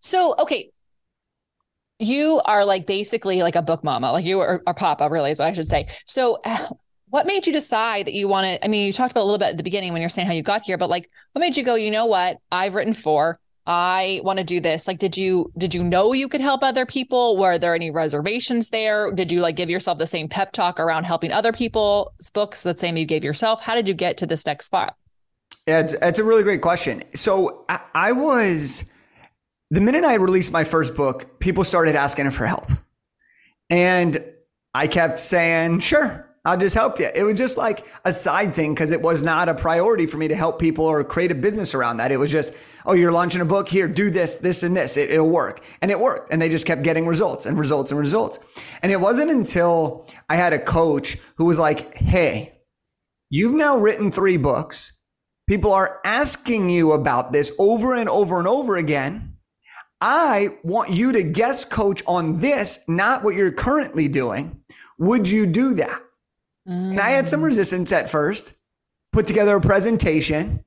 So 0.00 0.34
okay, 0.38 0.70
you 1.98 2.40
are 2.44 2.64
like 2.64 2.86
basically 2.86 3.42
like 3.42 3.56
a 3.56 3.62
book 3.62 3.82
mama, 3.84 4.12
like 4.12 4.24
you 4.24 4.40
are, 4.40 4.62
a 4.66 4.74
papa, 4.74 5.08
really 5.10 5.30
is 5.30 5.38
what 5.38 5.48
I 5.48 5.52
should 5.52 5.68
say. 5.68 5.88
So. 6.06 6.40
what 7.08 7.24
made 7.24 7.46
you 7.46 7.52
decide 7.52 8.04
that 8.04 8.14
you 8.14 8.26
wanted? 8.26 8.58
I 8.64 8.68
mean, 8.68 8.84
you 8.84 8.92
talked 8.92 9.12
about 9.12 9.22
a 9.22 9.28
little 9.28 9.38
bit 9.38 9.50
at 9.50 9.56
the 9.56 9.62
beginning 9.62 9.92
when 9.92 10.02
you're 10.02 10.08
saying 10.08 10.26
how 10.26 10.32
you 10.32 10.42
got 10.42 10.62
here, 10.62 10.76
but 10.76 10.90
like, 10.90 11.08
what 11.32 11.40
made 11.40 11.56
you 11.56 11.62
go? 11.62 11.76
You 11.76 11.92
know 11.92 12.06
what? 12.06 12.38
I've 12.50 12.74
written 12.74 12.92
four. 12.92 13.38
I 13.66 14.20
want 14.22 14.38
to 14.38 14.44
do 14.44 14.60
this. 14.60 14.86
Like, 14.86 14.98
did 14.98 15.16
you 15.16 15.50
did 15.58 15.74
you 15.74 15.82
know 15.82 16.12
you 16.12 16.28
could 16.28 16.40
help 16.40 16.62
other 16.62 16.86
people? 16.86 17.36
Were 17.36 17.58
there 17.58 17.74
any 17.74 17.90
reservations 17.90 18.70
there? 18.70 19.10
Did 19.10 19.32
you 19.32 19.40
like 19.40 19.56
give 19.56 19.70
yourself 19.70 19.98
the 19.98 20.06
same 20.06 20.28
pep 20.28 20.52
talk 20.52 20.78
around 20.78 21.04
helping 21.04 21.32
other 21.32 21.52
people's 21.52 22.30
books 22.32 22.62
the 22.62 22.76
same 22.76 22.96
you 22.96 23.04
gave 23.04 23.24
yourself? 23.24 23.62
How 23.62 23.74
did 23.74 23.88
you 23.88 23.94
get 23.94 24.16
to 24.18 24.26
this 24.26 24.46
next 24.46 24.66
spot? 24.66 24.96
Yeah, 25.66 25.80
it's, 25.80 25.94
it's 25.94 26.18
a 26.20 26.24
really 26.24 26.44
great 26.44 26.62
question. 26.62 27.02
So 27.14 27.64
I, 27.68 27.80
I 27.94 28.12
was 28.12 28.84
the 29.70 29.80
minute 29.80 30.04
I 30.04 30.14
released 30.14 30.52
my 30.52 30.62
first 30.62 30.94
book, 30.94 31.40
people 31.40 31.64
started 31.64 31.96
asking 31.96 32.30
for 32.30 32.46
help, 32.46 32.70
and 33.68 34.22
I 34.74 34.86
kept 34.86 35.18
saying, 35.18 35.80
"Sure, 35.80 36.25
I'll 36.46 36.56
just 36.56 36.76
help 36.76 37.00
you. 37.00 37.10
It 37.12 37.24
was 37.24 37.36
just 37.36 37.58
like 37.58 37.84
a 38.04 38.12
side 38.12 38.54
thing 38.54 38.72
because 38.72 38.92
it 38.92 39.02
was 39.02 39.20
not 39.20 39.48
a 39.48 39.54
priority 39.54 40.06
for 40.06 40.16
me 40.16 40.28
to 40.28 40.36
help 40.36 40.60
people 40.60 40.84
or 40.84 41.02
create 41.02 41.32
a 41.32 41.34
business 41.34 41.74
around 41.74 41.96
that. 41.96 42.12
It 42.12 42.18
was 42.18 42.30
just, 42.30 42.54
oh, 42.86 42.92
you're 42.92 43.10
launching 43.10 43.40
a 43.40 43.44
book 43.44 43.68
here, 43.68 43.88
do 43.88 44.10
this, 44.10 44.36
this, 44.36 44.62
and 44.62 44.76
this. 44.76 44.96
It, 44.96 45.18
will 45.18 45.28
work. 45.28 45.64
And 45.82 45.90
it 45.90 45.98
worked. 45.98 46.32
And 46.32 46.40
they 46.40 46.48
just 46.48 46.64
kept 46.64 46.84
getting 46.84 47.04
results 47.04 47.46
and 47.46 47.58
results 47.58 47.90
and 47.90 47.98
results. 47.98 48.38
And 48.82 48.92
it 48.92 49.00
wasn't 49.00 49.32
until 49.32 50.06
I 50.30 50.36
had 50.36 50.52
a 50.52 50.58
coach 50.60 51.18
who 51.34 51.46
was 51.46 51.58
like, 51.58 51.96
hey, 51.96 52.52
you've 53.28 53.56
now 53.56 53.76
written 53.76 54.12
three 54.12 54.36
books. 54.36 55.02
People 55.48 55.72
are 55.72 56.00
asking 56.04 56.70
you 56.70 56.92
about 56.92 57.32
this 57.32 57.50
over 57.58 57.96
and 57.96 58.08
over 58.08 58.38
and 58.38 58.46
over 58.46 58.76
again. 58.76 59.36
I 60.00 60.58
want 60.62 60.90
you 60.90 61.10
to 61.10 61.24
guest 61.24 61.70
coach 61.70 62.04
on 62.06 62.38
this, 62.38 62.88
not 62.88 63.24
what 63.24 63.34
you're 63.34 63.50
currently 63.50 64.06
doing. 64.06 64.60
Would 64.98 65.28
you 65.28 65.46
do 65.46 65.74
that? 65.74 66.05
Mm. 66.68 66.90
And 66.92 67.00
I 67.00 67.10
had 67.10 67.28
some 67.28 67.40
mm. 67.40 67.44
resistance 67.44 67.92
at 67.92 68.08
first, 68.08 68.54
put 69.12 69.26
together 69.26 69.56
a 69.56 69.60
presentation 69.60 70.64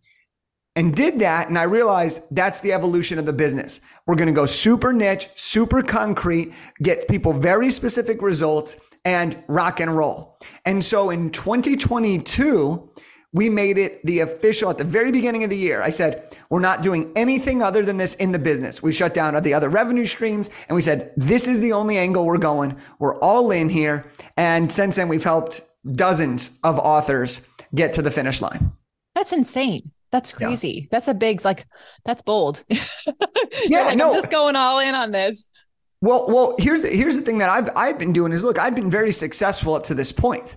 and 0.75 0.95
did 0.95 1.19
that. 1.19 1.49
And 1.49 1.57
I 1.57 1.63
realized 1.63 2.23
that's 2.31 2.61
the 2.61 2.73
evolution 2.73 3.19
of 3.19 3.25
the 3.25 3.33
business. 3.33 3.81
We're 4.05 4.15
going 4.15 4.27
to 4.27 4.33
go 4.33 4.45
super 4.45 4.93
niche, 4.93 5.27
super 5.35 5.81
concrete, 5.81 6.53
get 6.81 7.07
people 7.07 7.33
very 7.33 7.71
specific 7.71 8.21
results 8.21 8.77
and 9.05 9.41
rock 9.47 9.79
and 9.79 9.95
roll. 9.95 10.37
And 10.65 10.83
so 10.83 11.09
in 11.09 11.31
2022, 11.31 12.89
we 13.31 13.49
made 13.49 13.77
it 13.77 14.03
the 14.05 14.21
official 14.21 14.69
at 14.69 14.77
the 14.77 14.83
very 14.83 15.11
beginning 15.11 15.43
of 15.43 15.51
the 15.51 15.57
year. 15.57 15.81
I 15.81 15.91
said, 15.91 16.35
we're 16.49 16.59
not 16.59 16.81
doing 16.81 17.11
anything 17.15 17.61
other 17.61 17.85
than 17.85 17.97
this 17.97 18.15
in 18.15 18.31
the 18.31 18.39
business. 18.39 18.81
We 18.81 18.91
shut 18.91 19.13
down 19.13 19.41
the 19.43 19.53
other 19.53 19.69
revenue 19.69 20.05
streams 20.05 20.49
and 20.67 20.75
we 20.75 20.81
said, 20.81 21.13
this 21.15 21.47
is 21.47 21.59
the 21.59 21.73
only 21.73 21.97
angle 21.97 22.25
we're 22.25 22.39
going. 22.39 22.75
We're 22.97 23.19
all 23.19 23.51
in 23.51 23.69
here. 23.69 24.05
And 24.37 24.71
since 24.71 24.95
then, 24.95 25.07
we've 25.09 25.23
helped 25.23 25.61
dozens 25.91 26.59
of 26.63 26.79
authors 26.79 27.47
get 27.75 27.93
to 27.93 28.01
the 28.01 28.11
finish 28.11 28.41
line. 28.41 28.71
That's 29.15 29.33
insane. 29.33 29.81
That's 30.11 30.33
crazy. 30.33 30.81
Yeah. 30.81 30.87
That's 30.91 31.07
a 31.07 31.13
big, 31.13 31.45
like, 31.45 31.65
that's 32.03 32.21
bold. 32.21 32.63
yeah, 32.69 33.85
like, 33.85 33.97
no. 33.97 34.07
I'm 34.07 34.13
just 34.13 34.31
going 34.31 34.55
all 34.55 34.79
in 34.79 34.95
on 34.95 35.11
this. 35.11 35.47
Well, 36.01 36.27
well, 36.27 36.55
here's 36.57 36.81
the 36.81 36.87
here's 36.87 37.17
the 37.17 37.21
thing 37.21 37.39
that 37.39 37.49
I've 37.49 37.69
I've 37.75 37.99
been 37.99 38.13
doing 38.13 38.31
is 38.31 38.41
look, 38.41 38.57
I've 38.57 38.73
been 38.73 38.89
very 38.89 39.11
successful 39.11 39.73
up 39.73 39.83
to 39.83 39.93
this 39.93 40.13
point, 40.13 40.55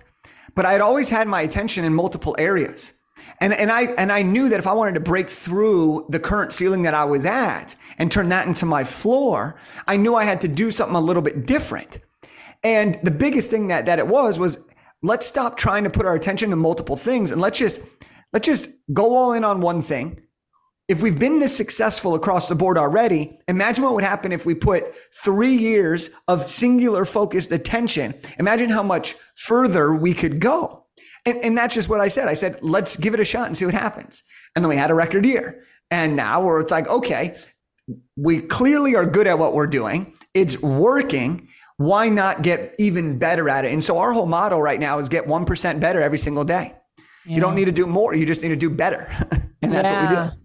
but 0.55 0.65
I 0.65 0.71
had 0.71 0.79
always 0.79 1.09
had 1.09 1.27
my 1.27 1.41
attention 1.41 1.83
in 1.83 1.93
multiple 1.93 2.33
areas. 2.39 2.93
And, 3.41 3.51
and 3.51 3.69
I 3.69 3.87
and 3.97 4.09
I 4.11 4.21
knew 4.21 4.47
that 4.47 4.59
if 4.59 4.67
I 4.67 4.71
wanted 4.71 4.93
to 4.93 5.01
break 5.01 5.29
through 5.29 6.05
the 6.07 6.19
current 6.19 6.53
ceiling 6.53 6.83
that 6.83 6.93
I 6.93 7.03
was 7.03 7.25
at 7.25 7.75
and 7.97 8.09
turn 8.09 8.29
that 8.29 8.47
into 8.47 8.65
my 8.65 8.85
floor, 8.85 9.57
I 9.85 9.97
knew 9.97 10.15
I 10.15 10.23
had 10.23 10.39
to 10.41 10.47
do 10.47 10.71
something 10.71 10.95
a 10.95 11.01
little 11.01 11.21
bit 11.21 11.45
different. 11.45 11.99
And 12.63 12.97
the 13.03 13.11
biggest 13.11 13.51
thing 13.51 13.67
that 13.67 13.85
that 13.85 13.99
it 13.99 14.07
was 14.07 14.39
was 14.39 14.63
let's 15.03 15.25
stop 15.25 15.57
trying 15.57 15.83
to 15.83 15.89
put 15.89 16.05
our 16.05 16.15
attention 16.15 16.49
to 16.49 16.55
multiple 16.55 16.95
things 16.95 17.31
and 17.31 17.39
let's 17.39 17.59
just 17.59 17.81
let's 18.31 18.47
just 18.47 18.71
go 18.93 19.15
all 19.15 19.33
in 19.33 19.43
on 19.43 19.61
one 19.61 19.81
thing. 19.81 20.19
If 20.89 21.01
we've 21.01 21.17
been 21.17 21.39
this 21.39 21.55
successful 21.55 22.15
across 22.15 22.47
the 22.47 22.55
board 22.55 22.77
already, 22.77 23.39
imagine 23.47 23.83
what 23.83 23.93
would 23.93 24.03
happen 24.03 24.31
if 24.31 24.45
we 24.45 24.53
put 24.53 24.95
three 25.13 25.53
years 25.53 26.09
of 26.27 26.43
singular 26.43 27.05
focused 27.05 27.51
attention. 27.51 28.13
Imagine 28.37 28.69
how 28.69 28.83
much 28.83 29.15
further 29.35 29.93
we 29.93 30.13
could 30.13 30.39
go. 30.41 30.85
And, 31.25 31.37
and 31.37 31.57
that's 31.57 31.73
just 31.73 31.87
what 31.87 32.01
I 32.01 32.09
said. 32.09 32.27
I 32.27 32.33
said, 32.33 32.59
let's 32.61 32.97
give 32.97 33.13
it 33.13 33.21
a 33.21 33.25
shot 33.25 33.47
and 33.47 33.55
see 33.55 33.65
what 33.65 33.73
happens. 33.73 34.23
And 34.55 34.63
then 34.63 34.69
we 34.69 34.75
had 34.75 34.91
a 34.91 34.93
record 34.93 35.25
year. 35.25 35.63
And 35.89 36.17
now 36.17 36.43
where 36.43 36.59
it's 36.59 36.71
like, 36.71 36.87
okay, 36.89 37.37
we 38.17 38.41
clearly 38.41 38.95
are 38.95 39.05
good 39.05 39.27
at 39.27 39.39
what 39.39 39.53
we're 39.53 39.67
doing. 39.67 40.13
It's 40.33 40.61
working. 40.61 41.47
Why 41.77 42.09
not 42.09 42.41
get 42.41 42.75
even 42.77 43.17
better 43.17 43.49
at 43.49 43.65
it? 43.65 43.73
And 43.73 43.83
so 43.83 43.97
our 43.97 44.11
whole 44.11 44.25
motto 44.25 44.59
right 44.59 44.79
now 44.79 44.99
is 44.99 45.09
get 45.09 45.25
1% 45.25 45.79
better 45.79 46.01
every 46.01 46.17
single 46.17 46.43
day. 46.43 46.75
Yeah. 47.25 47.35
You 47.35 47.41
don't 47.41 47.55
need 47.55 47.65
to 47.65 47.71
do 47.71 47.87
more. 47.87 48.13
You 48.13 48.25
just 48.25 48.41
need 48.41 48.49
to 48.49 48.55
do 48.55 48.69
better. 48.69 49.11
and 49.61 49.71
that's 49.71 49.89
yeah. 49.89 50.03
what 50.03 50.09
we 50.09 50.31
do. 50.31 50.37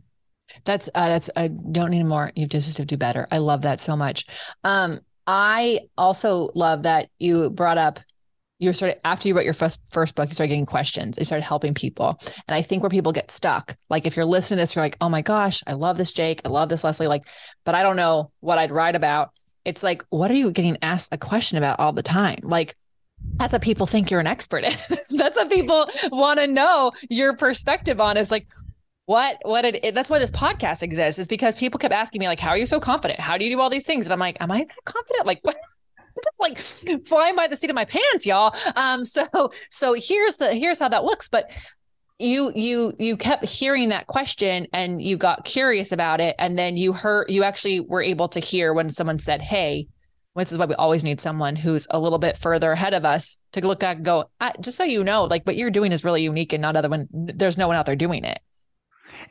That's 0.64 0.88
uh, 0.94 1.08
that's 1.08 1.28
I 1.36 1.44
uh, 1.44 1.48
don't 1.48 1.90
need 1.90 2.04
more. 2.04 2.32
You 2.34 2.46
just 2.46 2.68
have 2.68 2.76
to 2.76 2.84
do 2.86 2.96
better. 2.96 3.28
I 3.30 3.38
love 3.38 3.62
that 3.62 3.80
so 3.80 3.96
much. 3.96 4.24
Um, 4.64 5.00
I 5.26 5.80
also 5.98 6.48
love 6.54 6.84
that 6.84 7.10
you 7.18 7.50
brought 7.50 7.76
up 7.76 8.00
you 8.58 8.72
started 8.72 8.98
after 9.04 9.28
you 9.28 9.36
wrote 9.36 9.44
your 9.44 9.54
first 9.54 9.80
first 9.90 10.14
book, 10.14 10.28
you 10.28 10.34
started 10.34 10.48
getting 10.48 10.66
questions. 10.66 11.16
You 11.16 11.24
started 11.24 11.44
helping 11.44 11.74
people. 11.74 12.18
And 12.48 12.56
I 12.56 12.62
think 12.62 12.82
where 12.82 12.90
people 12.90 13.12
get 13.12 13.30
stuck, 13.30 13.76
like 13.88 14.06
if 14.06 14.16
you're 14.16 14.24
listening 14.24 14.56
to 14.56 14.62
this, 14.62 14.74
you're 14.74 14.84
like, 14.84 14.96
oh 15.00 15.08
my 15.08 15.22
gosh, 15.22 15.62
I 15.66 15.74
love 15.74 15.96
this, 15.96 16.12
Jake. 16.12 16.42
I 16.44 16.48
love 16.48 16.68
this, 16.68 16.82
Lesley. 16.82 17.06
Like, 17.06 17.26
but 17.64 17.74
I 17.74 17.82
don't 17.82 17.96
know 17.96 18.32
what 18.40 18.58
I'd 18.58 18.72
write 18.72 18.96
about. 18.96 19.30
It's 19.68 19.82
like, 19.82 20.02
what 20.08 20.30
are 20.30 20.34
you 20.34 20.50
getting 20.50 20.78
asked 20.82 21.10
a 21.12 21.18
question 21.18 21.58
about 21.58 21.78
all 21.78 21.92
the 21.92 22.02
time? 22.02 22.40
Like, 22.42 22.74
that's 23.36 23.52
what 23.52 23.62
people 23.62 23.86
think 23.86 24.10
you're 24.10 24.20
an 24.20 24.26
expert 24.26 24.64
in. 24.64 24.72
that's 25.10 25.36
what 25.36 25.50
people 25.50 25.86
want 26.10 26.40
to 26.40 26.46
know 26.46 26.92
your 27.10 27.34
perspective 27.34 28.00
on 28.00 28.16
is 28.16 28.30
like, 28.30 28.46
what 29.04 29.38
what 29.42 29.64
it 29.64 29.94
that's 29.94 30.10
why 30.10 30.18
this 30.18 30.30
podcast 30.30 30.82
exists 30.82 31.18
is 31.18 31.28
because 31.28 31.56
people 31.56 31.78
kept 31.78 31.94
asking 31.94 32.18
me 32.18 32.28
like 32.28 32.38
how 32.38 32.50
are 32.50 32.58
you 32.58 32.66
so 32.66 32.78
confident 32.78 33.18
how 33.18 33.38
do 33.38 33.44
you 33.46 33.50
do 33.50 33.58
all 33.58 33.70
these 33.70 33.86
things 33.86 34.04
and 34.04 34.12
i'm 34.12 34.18
like 34.18 34.36
am 34.38 34.50
i 34.50 34.58
that 34.58 34.84
confident 34.84 35.24
like 35.24 35.40
what 35.44 35.56
just 36.24 36.40
like 36.40 36.58
flying 37.06 37.36
by 37.36 37.46
the 37.46 37.56
seat 37.56 37.70
of 37.70 37.74
my 37.74 37.84
pants, 37.84 38.26
y'all. 38.26 38.54
Um, 38.76 39.04
so 39.04 39.24
so 39.70 39.94
here's 39.94 40.36
the 40.36 40.54
here's 40.54 40.78
how 40.78 40.88
that 40.88 41.04
looks. 41.04 41.28
But 41.28 41.50
you 42.18 42.52
you 42.54 42.94
you 42.98 43.16
kept 43.16 43.44
hearing 43.44 43.90
that 43.90 44.06
question 44.06 44.66
and 44.72 45.00
you 45.00 45.16
got 45.16 45.44
curious 45.44 45.92
about 45.92 46.20
it, 46.20 46.34
and 46.38 46.58
then 46.58 46.76
you 46.76 46.92
heard 46.92 47.30
you 47.30 47.44
actually 47.44 47.80
were 47.80 48.02
able 48.02 48.28
to 48.28 48.40
hear 48.40 48.72
when 48.72 48.90
someone 48.90 49.18
said, 49.18 49.42
"Hey." 49.42 49.88
This 50.36 50.52
is 50.52 50.58
why 50.58 50.66
we 50.66 50.76
always 50.76 51.02
need 51.02 51.20
someone 51.20 51.56
who's 51.56 51.88
a 51.90 51.98
little 51.98 52.20
bit 52.20 52.38
further 52.38 52.70
ahead 52.70 52.94
of 52.94 53.04
us 53.04 53.38
to 53.50 53.66
look 53.66 53.82
at 53.82 53.96
and 53.96 54.04
go, 54.04 54.30
just 54.60 54.76
so 54.76 54.84
you 54.84 55.02
know, 55.02 55.24
like 55.24 55.44
what 55.44 55.56
you're 55.56 55.68
doing 55.68 55.90
is 55.90 56.04
really 56.04 56.22
unique 56.22 56.52
and 56.52 56.62
not 56.62 56.76
other 56.76 56.88
one. 56.88 57.08
There's 57.10 57.58
no 57.58 57.66
one 57.66 57.74
out 57.76 57.86
there 57.86 57.96
doing 57.96 58.22
it. 58.22 58.38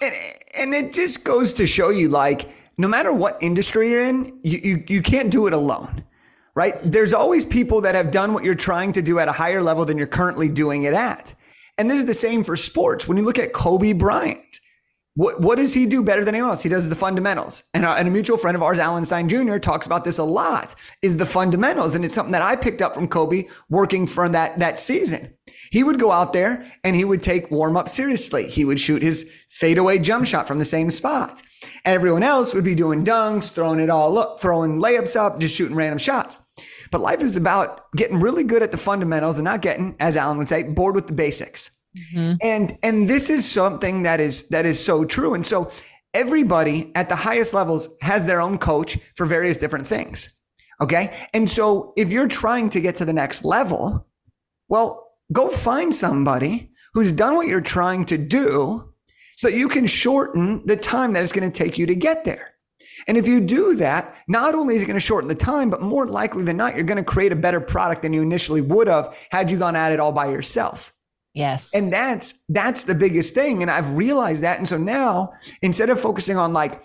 And, 0.01 0.13
and 0.57 0.75
it 0.75 0.93
just 0.93 1.23
goes 1.23 1.53
to 1.53 1.65
show 1.65 1.91
you 1.91 2.09
like 2.09 2.49
no 2.77 2.89
matter 2.89 3.13
what 3.13 3.41
industry 3.41 3.89
you're 3.89 4.01
in, 4.01 4.37
you, 4.43 4.59
you, 4.61 4.83
you 4.89 5.01
can't 5.01 5.29
do 5.29 5.47
it 5.47 5.53
alone 5.53 6.03
right? 6.55 6.79
There's 6.83 7.13
always 7.13 7.45
people 7.45 7.81
that 7.81 7.93
have 7.93 8.09
done 8.09 8.33
what 8.33 8.43
you're 8.43 8.55
trying 8.55 8.91
to 8.93 9.01
do 9.03 9.19
at 9.19 9.27
a 9.27 9.31
higher 9.31 9.61
level 9.61 9.85
than 9.85 9.95
you're 9.95 10.07
currently 10.07 10.49
doing 10.49 10.83
it 10.83 10.93
at. 10.93 11.35
And 11.77 11.89
this 11.89 11.99
is 11.99 12.05
the 12.05 12.13
same 12.13 12.43
for 12.43 12.55
sports. 12.55 13.07
When 13.07 13.17
you 13.17 13.23
look 13.23 13.39
at 13.39 13.53
Kobe 13.53 13.93
Bryant, 13.93 14.59
what, 15.17 15.41
what 15.41 15.57
does 15.57 15.73
he 15.73 15.87
do 15.87 16.03
better 16.03 16.23
than 16.23 16.35
anyone 16.35 16.51
else? 16.51 16.61
He 16.61 16.69
does 16.69 16.87
the 16.87 16.95
fundamentals. 16.95 17.63
And, 17.73 17.85
uh, 17.85 17.95
and 17.97 18.07
a 18.07 18.11
mutual 18.11 18.37
friend 18.37 18.55
of 18.55 18.61
ours, 18.61 18.77
Alan 18.77 19.03
Stein 19.03 19.27
Jr., 19.27 19.57
talks 19.57 19.87
about 19.87 20.03
this 20.03 20.19
a 20.19 20.23
lot, 20.23 20.75
is 21.01 21.17
the 21.17 21.25
fundamentals. 21.25 21.95
And 21.95 22.05
it's 22.05 22.13
something 22.13 22.33
that 22.33 22.43
I 22.43 22.55
picked 22.55 22.83
up 22.83 22.93
from 22.93 23.07
Kobe 23.07 23.45
working 23.67 24.05
for 24.05 24.29
that, 24.29 24.59
that 24.59 24.77
season. 24.77 25.33
He 25.71 25.83
would 25.83 25.99
go 25.99 26.11
out 26.11 26.33
there 26.33 26.71
and 26.83 26.95
he 26.95 27.03
would 27.03 27.23
take 27.23 27.49
warm 27.49 27.75
up 27.75 27.89
seriously. 27.89 28.47
He 28.47 28.63
would 28.63 28.79
shoot 28.79 29.01
his 29.01 29.31
fadeaway 29.49 29.97
jump 29.97 30.27
shot 30.27 30.47
from 30.47 30.59
the 30.59 30.65
same 30.65 30.91
spot. 30.91 31.41
And 31.83 31.95
everyone 31.95 32.23
else 32.23 32.53
would 32.53 32.63
be 32.63 32.75
doing 32.75 33.03
dunks, 33.03 33.51
throwing 33.51 33.79
it 33.79 33.89
all 33.89 34.19
up, 34.19 34.39
throwing 34.39 34.77
layups 34.77 35.15
up, 35.15 35.39
just 35.39 35.55
shooting 35.55 35.75
random 35.75 35.97
shots. 35.97 36.37
But 36.91 37.01
life 37.01 37.21
is 37.21 37.37
about 37.37 37.91
getting 37.95 38.19
really 38.19 38.43
good 38.43 38.63
at 38.63 38.71
the 38.71 38.77
fundamentals 38.77 39.37
and 39.37 39.45
not 39.45 39.61
getting, 39.61 39.95
as 39.99 40.17
Alan 40.17 40.37
would 40.37 40.49
say, 40.49 40.63
bored 40.63 40.95
with 40.95 41.07
the 41.07 41.13
basics. 41.13 41.71
Mm-hmm. 42.13 42.35
And 42.41 42.77
and 42.83 43.09
this 43.09 43.29
is 43.29 43.49
something 43.49 44.03
that 44.03 44.19
is 44.19 44.47
that 44.49 44.65
is 44.65 44.83
so 44.83 45.03
true. 45.05 45.33
And 45.33 45.45
so 45.45 45.69
everybody 46.13 46.91
at 46.95 47.09
the 47.09 47.15
highest 47.15 47.53
levels 47.53 47.89
has 48.01 48.25
their 48.25 48.41
own 48.41 48.57
coach 48.57 48.97
for 49.15 49.25
various 49.25 49.57
different 49.57 49.87
things. 49.87 50.29
Okay? 50.81 51.13
And 51.33 51.49
so 51.49 51.93
if 51.97 52.11
you're 52.11 52.27
trying 52.27 52.69
to 52.71 52.79
get 52.79 52.95
to 52.97 53.05
the 53.05 53.13
next 53.13 53.43
level, 53.43 54.05
well, 54.67 55.13
go 55.31 55.49
find 55.49 55.93
somebody 55.93 56.71
who's 56.93 57.11
done 57.11 57.35
what 57.35 57.47
you're 57.47 57.61
trying 57.61 58.05
to 58.05 58.17
do 58.17 58.93
so 59.37 59.47
that 59.47 59.57
you 59.57 59.69
can 59.69 59.85
shorten 59.85 60.65
the 60.65 60.75
time 60.75 61.13
that 61.13 61.23
it's 61.23 61.31
going 61.31 61.49
to 61.49 61.63
take 61.63 61.77
you 61.77 61.85
to 61.85 61.95
get 61.95 62.23
there. 62.23 62.55
And 63.07 63.17
if 63.17 63.27
you 63.27 63.39
do 63.39 63.75
that, 63.75 64.15
not 64.27 64.55
only 64.55 64.75
is 64.75 64.81
it 64.81 64.85
going 64.85 64.95
to 64.95 64.99
shorten 64.99 65.27
the 65.27 65.35
time, 65.35 65.69
but 65.69 65.81
more 65.81 66.07
likely 66.07 66.43
than 66.43 66.57
not, 66.57 66.75
you're 66.75 66.83
going 66.83 66.97
to 66.97 67.03
create 67.03 67.31
a 67.31 67.35
better 67.35 67.61
product 67.61 68.01
than 68.01 68.13
you 68.13 68.21
initially 68.21 68.61
would 68.61 68.87
have 68.87 69.17
had 69.29 69.51
you 69.51 69.57
gone 69.57 69.75
at 69.75 69.91
it 69.91 69.99
all 69.99 70.11
by 70.11 70.27
yourself. 70.27 70.93
Yes. 71.33 71.75
And 71.75 71.93
that's 71.93 72.43
that's 72.49 72.85
the 72.85 72.95
biggest 72.95 73.35
thing. 73.35 73.61
And 73.61 73.69
I've 73.69 73.95
realized 73.95 74.41
that. 74.41 74.57
And 74.57 74.67
so 74.67 74.77
now 74.77 75.33
instead 75.61 75.89
of 75.91 75.99
focusing 75.99 76.35
on 76.35 76.51
like, 76.51 76.83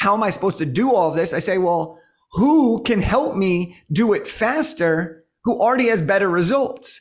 how 0.00 0.14
am 0.14 0.22
I 0.22 0.30
supposed 0.30 0.58
to 0.58 0.66
do 0.66 0.92
all 0.92 1.10
of 1.10 1.14
this? 1.14 1.32
I 1.32 1.38
say, 1.38 1.58
well, 1.58 1.98
who 2.32 2.82
can 2.82 3.00
help 3.00 3.36
me 3.36 3.76
do 3.92 4.12
it 4.12 4.26
faster 4.26 5.24
who 5.44 5.60
already 5.60 5.88
has 5.88 6.02
better 6.02 6.28
results? 6.28 7.00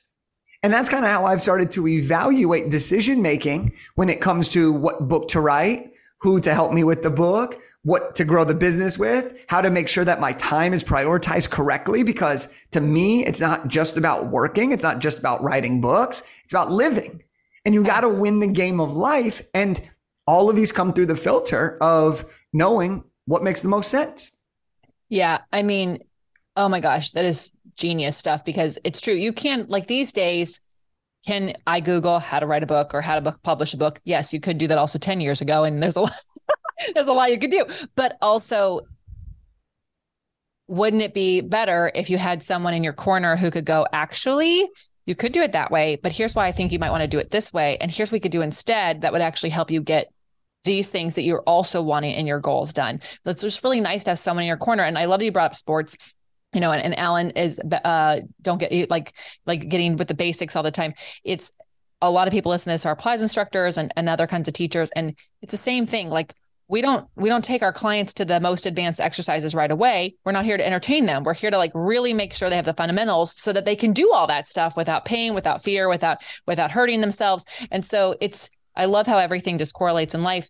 And 0.62 0.72
that's 0.72 0.88
kind 0.88 1.04
of 1.04 1.12
how 1.12 1.26
I've 1.26 1.42
started 1.42 1.72
to 1.72 1.88
evaluate 1.88 2.70
decision 2.70 3.22
making 3.22 3.74
when 3.96 4.10
it 4.10 4.22
comes 4.22 4.48
to 4.50 4.72
what 4.72 5.08
book 5.10 5.28
to 5.30 5.42
write, 5.42 5.94
who 6.22 6.39
to 6.42 6.54
help 6.54 6.72
me 6.72 6.84
with 6.84 7.02
the 7.02 7.10
book, 7.10 7.60
what 7.84 8.15
to 8.15 8.26
grow 8.26 8.43
the 8.46 8.56
business 8.56 8.98
with, 8.98 9.46
how 9.48 9.62
to 9.62 9.69
make 9.69 9.88
sure 9.88 10.06
that 10.06 10.19
my 10.19 10.34
time 10.34 10.74
is 10.74 10.84
prioritized 10.84 11.50
correctly. 11.50 12.04
Because 12.04 12.54
to 12.72 12.82
me, 12.82 13.26
it's 13.26 13.41
not 13.41 13.67
just 13.67 13.98
about 13.98 14.28
working. 14.28 14.72
It's 14.72 14.84
not 14.84 15.00
just 15.00 15.19
about 15.19 15.43
writing 15.43 15.82
books. 15.82 16.24
It's 16.43 16.54
about 16.54 16.72
living. 16.72 17.22
And 17.65 17.74
you 17.74 17.84
got 17.84 18.02
to 18.02 18.10
win 18.10 18.39
the 18.39 18.48
game 18.48 18.80
of 18.80 18.93
life. 18.93 19.41
And 19.54 19.82
all 20.26 20.50
of 20.50 20.56
these 20.56 20.72
come 20.72 20.93
through 20.93 21.08
the 21.08 21.15
filter 21.15 21.78
of 21.82 22.26
knowing 22.54 23.04
what 23.26 23.43
makes 23.43 23.62
the 23.62 23.69
most 23.69 23.89
sense. 23.89 24.32
Yeah. 25.10 25.39
I 25.52 25.63
mean, 25.63 26.00
oh 26.56 26.69
my 26.69 26.80
gosh, 26.80 27.12
that 27.12 27.26
is 27.26 27.52
genius 27.76 28.15
stuff 28.17 28.46
because 28.46 28.80
it's 28.84 29.02
true. 29.02 29.13
You 29.13 29.34
can, 29.34 29.65
like 29.67 29.88
these 29.88 30.13
days, 30.13 30.62
can 31.26 31.54
I 31.65 31.80
Google 31.80 32.19
how 32.19 32.39
to 32.39 32.46
write 32.46 32.63
a 32.63 32.67
book 32.67 32.93
or 32.93 33.02
how 33.02 33.15
to 33.15 33.22
book, 33.22 33.41
publish 33.43 33.74
a 33.74 33.78
book? 33.78 34.00
Yes, 34.04 34.34
you 34.34 34.39
could 34.39 34.58
do 34.58 34.67
that 34.67 34.78
also 34.78 35.00
10 35.00 35.22
years 35.22 35.41
ago. 35.41 35.63
And 35.63 35.82
there's 35.82 35.96
a 35.96 36.02
lot, 36.02 36.13
there's 36.93 37.08
a 37.08 37.13
lot 37.13 37.32
you 37.32 37.39
could 37.39 37.52
do. 37.52 37.65
But 37.96 38.17
also, 38.22 38.82
wouldn't 40.67 41.02
it 41.02 41.13
be 41.13 41.41
better 41.41 41.91
if 41.93 42.10
you 42.10 42.17
had 42.17 42.41
someone 42.41 42.74
in 42.74 42.84
your 42.84 42.93
corner 42.93 43.36
who 43.36 43.52
could 43.52 43.65
go, 43.65 43.86
actually, 43.91 44.67
you 45.06 45.15
could 45.15 45.34
do 45.34 45.41
it 45.41 45.52
that 45.52 45.72
way, 45.72 45.98
but 45.98 46.13
here's 46.13 46.34
why 46.34 46.48
I 46.48 46.52
think 46.52 46.72
you 46.72 46.80
might 46.80 46.91
want 46.91 47.02
to 47.02 47.08
do 47.08 47.19
it 47.19 47.32
this 47.32 47.52
way. 47.52 47.78
And 47.78 47.91
here's 47.91 48.10
what 48.10 48.17
we 48.17 48.19
could 48.22 48.32
do 48.32 48.41
instead 48.41 49.02
that 49.02 49.12
would 49.12 49.22
actually 49.22 49.50
help 49.50 49.69
you 49.69 49.82
get 49.82 50.08
these 50.63 50.89
things 50.89 51.15
that 51.15 51.24
you're 51.24 51.41
also 51.41 51.82
wanting 51.82 52.13
in 52.13 52.26
your 52.26 52.39
goals 52.39 52.72
done. 52.72 53.02
It's 53.26 53.41
just 53.41 53.63
really 53.63 53.82
nice 53.82 54.06
to 54.06 54.12
have 54.12 54.19
someone 54.19 54.43
in 54.43 54.48
your 54.48 54.56
corner. 54.56 54.84
And 54.84 54.98
I 54.98 55.06
love 55.06 55.19
that 55.19 55.26
you 55.26 55.32
brought 55.32 55.52
up 55.52 55.56
sports 55.56 55.98
you 56.54 56.62
know, 56.62 56.72
and, 56.72 56.84
and 56.84 56.98
Alan 56.98 57.32
is 57.32 57.60
uh 57.84 58.22
don't 58.41 58.60
get 58.60 58.89
like 58.89 59.13
like 59.46 59.67
getting 59.67 59.96
with 59.96 60.08
the 60.08 60.13
basics 60.13 60.56
all 60.56 60.63
the 60.63 60.72
time. 60.72 60.93
It's 61.24 61.52
a 62.02 62.12
lot 62.12 62.28
of 62.28 62.32
people 62.32 62.52
listen 62.52 62.69
to 62.69 62.76
this 62.76 62.86
are 62.86 62.96
Pilates 62.96 63.22
instructors 63.22 63.78
and, 63.78 63.91
and 63.96 64.08
other 64.08 64.28
kinds 64.28 64.48
of 64.48 64.54
teachers. 64.54 64.89
And 64.96 65.15
it's 65.41 65.52
the 65.52 65.58
same 65.58 65.86
thing. 65.86 66.10
Like 66.10 66.34
we 66.67 66.82
don't 66.82 67.08
we 67.15 67.30
don't 67.30 67.43
take 67.43 67.62
our 67.62 67.73
clients 67.73 68.13
to 68.13 68.26
the 68.26 68.39
most 68.39 68.65
advanced 68.65 69.02
exercises 69.02 69.54
right 69.54 69.71
away. 69.71 70.15
We're 70.23 70.32
not 70.32 70.45
here 70.45 70.58
to 70.58 70.65
entertain 70.65 71.06
them. 71.06 71.23
We're 71.23 71.34
here 71.34 71.52
to 71.52 71.58
like 71.58 71.71
really 71.73 72.13
make 72.13 72.34
sure 72.34 72.49
they 72.49 72.56
have 72.56 72.65
the 72.65 72.73
fundamentals 72.73 73.39
so 73.39 73.52
that 73.54 73.65
they 73.65 73.76
can 73.76 73.91
do 73.93 74.12
all 74.13 74.28
that 74.28 74.47
stuff 74.47 74.78
without 74.78 75.06
pain 75.06 75.34
without 75.34 75.63
fear 75.63 75.89
without 75.89 76.23
without 76.47 76.71
hurting 76.71 77.02
themselves. 77.02 77.45
And 77.71 77.86
so 77.86 78.15
it's 78.21 78.49
i 78.76 78.86
love 78.86 79.08
how 79.08 79.17
everything 79.17 79.58
just 79.58 79.73
correlates 79.73 80.15
in 80.15 80.23
life. 80.23 80.49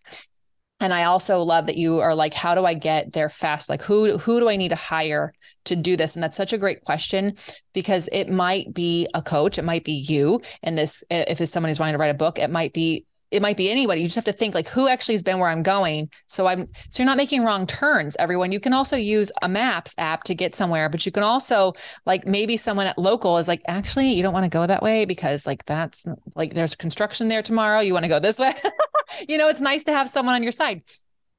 And 0.80 0.94
i 0.94 1.06
also 1.06 1.40
love 1.40 1.66
that 1.66 1.78
you 1.78 2.00
are 2.00 2.14
like 2.14 2.34
how 2.34 2.54
do 2.54 2.64
i 2.64 2.76
get 2.76 3.14
there 3.14 3.30
fast? 3.30 3.68
Like 3.68 3.82
who 3.82 4.18
who 4.20 4.40
do 4.40 4.50
i 4.50 4.56
need 4.56 4.70
to 4.70 4.76
hire 4.76 5.34
to 5.66 5.76
do 5.76 5.98
this? 5.98 6.16
And 6.16 6.22
that's 6.22 6.38
such 6.38 6.54
a 6.54 6.60
great 6.60 6.82
question 6.82 7.36
because 7.74 8.08
it 8.12 8.30
might 8.30 8.72
be 8.74 9.08
a 9.16 9.22
coach 9.22 9.58
it 9.58 9.66
might 9.66 9.84
be 9.84 9.94
you 9.94 10.42
and 10.62 10.78
this 10.78 11.04
if 11.10 11.42
it's 11.42 11.52
someone 11.52 11.72
who's 11.72 11.80
wanting 11.80 11.94
to 11.94 12.00
write 12.00 12.16
a 12.16 12.26
book 12.26 12.38
it 12.38 12.52
might 12.52 12.74
be 12.74 13.06
it 13.34 13.42
might 13.42 13.58
be 13.58 13.70
anybody. 13.70 14.02
You 14.02 14.08
just 14.08 14.16
have 14.16 14.26
to 14.26 14.32
think 14.32 14.54
like 14.54 14.68
who 14.68 14.88
actually 14.88 15.16
has 15.16 15.24
been 15.24 15.40
where 15.40 15.50
I'm 15.50 15.64
going. 15.64 16.10
So 16.28 16.46
I'm 16.46 16.68
so 16.92 17.02
you're 17.02 17.08
not 17.08 17.18
making 17.18 17.44
wrong 17.44 17.66
turns, 17.66 18.16
everyone. 18.20 18.52
You 18.52 18.60
can 18.60 18.74
also 18.74 18.96
use 18.96 19.32
a 19.42 19.50
maps 19.50 19.96
app 19.98 20.24
to 20.26 20.36
get 20.36 20.54
somewhere, 20.54 20.88
but 20.88 21.04
you 21.06 21.12
can 21.12 21.24
also 21.24 21.74
like 22.06 22.28
maybe 22.28 22.58
someone 22.58 22.86
at 22.86 22.98
local 22.98 23.40
is 23.40 23.48
like, 23.48 23.64
actually, 23.68 24.14
you 24.14 24.22
don't 24.22 24.34
want 24.34 24.46
to 24.46 24.56
go 24.56 24.68
that 24.68 24.84
way 24.84 25.06
because 25.06 25.48
like 25.48 25.66
that's 25.66 26.06
like 26.36 26.54
there's 26.54 26.76
construction 26.76 27.28
there 27.28 27.42
tomorrow. 27.42 27.80
You 27.80 27.94
want 27.94 28.06
to 28.06 28.10
go 28.10 28.20
this 28.20 28.38
way. 28.38 28.54
you 29.28 29.40
know, 29.40 29.50
it's 29.50 29.62
nice 29.62 29.84
to 29.86 29.92
have 29.92 30.10
someone 30.10 30.36
on 30.36 30.44
your 30.44 30.52
side. 30.52 30.84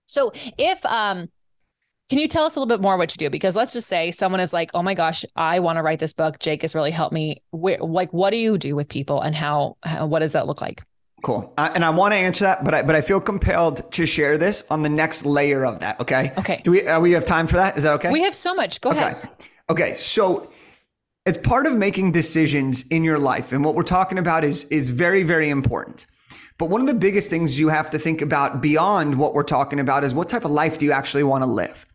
So 0.06 0.32
if 0.58 0.84
um 0.84 1.28
can 2.10 2.18
you 2.18 2.28
tell 2.28 2.44
us 2.44 2.56
a 2.56 2.60
little 2.60 2.76
bit 2.76 2.82
more 2.82 2.98
what 2.98 3.14
you 3.14 3.18
do? 3.18 3.30
Because 3.30 3.56
let's 3.56 3.72
just 3.72 3.88
say 3.88 4.10
someone 4.10 4.40
is 4.40 4.52
like, 4.52 4.70
"Oh 4.74 4.82
my 4.82 4.92
gosh, 4.92 5.24
I 5.36 5.60
want 5.60 5.78
to 5.78 5.82
write 5.82 6.00
this 6.00 6.12
book. 6.12 6.38
Jake 6.38 6.60
has 6.60 6.74
really 6.74 6.90
helped 6.90 7.14
me." 7.14 7.42
Where, 7.50 7.78
like, 7.78 8.12
what 8.12 8.30
do 8.30 8.36
you 8.36 8.58
do 8.58 8.76
with 8.76 8.90
people, 8.90 9.22
and 9.22 9.34
how, 9.34 9.78
how 9.82 10.06
what 10.06 10.18
does 10.18 10.32
that 10.32 10.46
look 10.46 10.60
like? 10.60 10.82
Cool. 11.24 11.54
Uh, 11.56 11.70
and 11.74 11.82
I 11.82 11.88
want 11.88 12.12
to 12.12 12.18
answer 12.18 12.44
that, 12.44 12.64
but 12.64 12.74
I, 12.74 12.82
but 12.82 12.94
I 12.94 13.00
feel 13.00 13.18
compelled 13.18 13.90
to 13.92 14.04
share 14.04 14.36
this 14.36 14.62
on 14.70 14.82
the 14.82 14.90
next 14.90 15.24
layer 15.24 15.64
of 15.64 15.78
that. 15.80 15.98
Okay. 15.98 16.30
Okay. 16.36 16.60
Do 16.62 16.72
we, 16.72 16.86
uh, 16.86 17.00
we 17.00 17.12
have 17.12 17.24
time 17.24 17.46
for 17.46 17.56
that? 17.56 17.78
Is 17.78 17.82
that 17.84 17.94
okay? 17.94 18.12
We 18.12 18.20
have 18.20 18.34
so 18.34 18.54
much. 18.54 18.82
Go 18.82 18.90
okay. 18.90 18.98
ahead. 18.98 19.28
Okay. 19.70 19.96
So 19.96 20.52
it's 21.24 21.38
part 21.38 21.66
of 21.66 21.78
making 21.78 22.12
decisions 22.12 22.86
in 22.88 23.02
your 23.02 23.18
life. 23.18 23.52
And 23.52 23.64
what 23.64 23.74
we're 23.74 23.84
talking 23.84 24.18
about 24.18 24.44
is, 24.44 24.64
is 24.64 24.90
very, 24.90 25.22
very 25.22 25.48
important. 25.48 26.04
But 26.58 26.66
one 26.66 26.82
of 26.82 26.86
the 26.86 26.94
biggest 26.94 27.30
things 27.30 27.58
you 27.58 27.68
have 27.68 27.90
to 27.92 27.98
think 27.98 28.20
about 28.20 28.60
beyond 28.60 29.18
what 29.18 29.32
we're 29.32 29.44
talking 29.44 29.80
about 29.80 30.04
is 30.04 30.14
what 30.14 30.28
type 30.28 30.44
of 30.44 30.50
life 30.50 30.78
do 30.78 30.84
you 30.84 30.92
actually 30.92 31.24
want 31.24 31.42
to 31.42 31.48
live? 31.48 31.86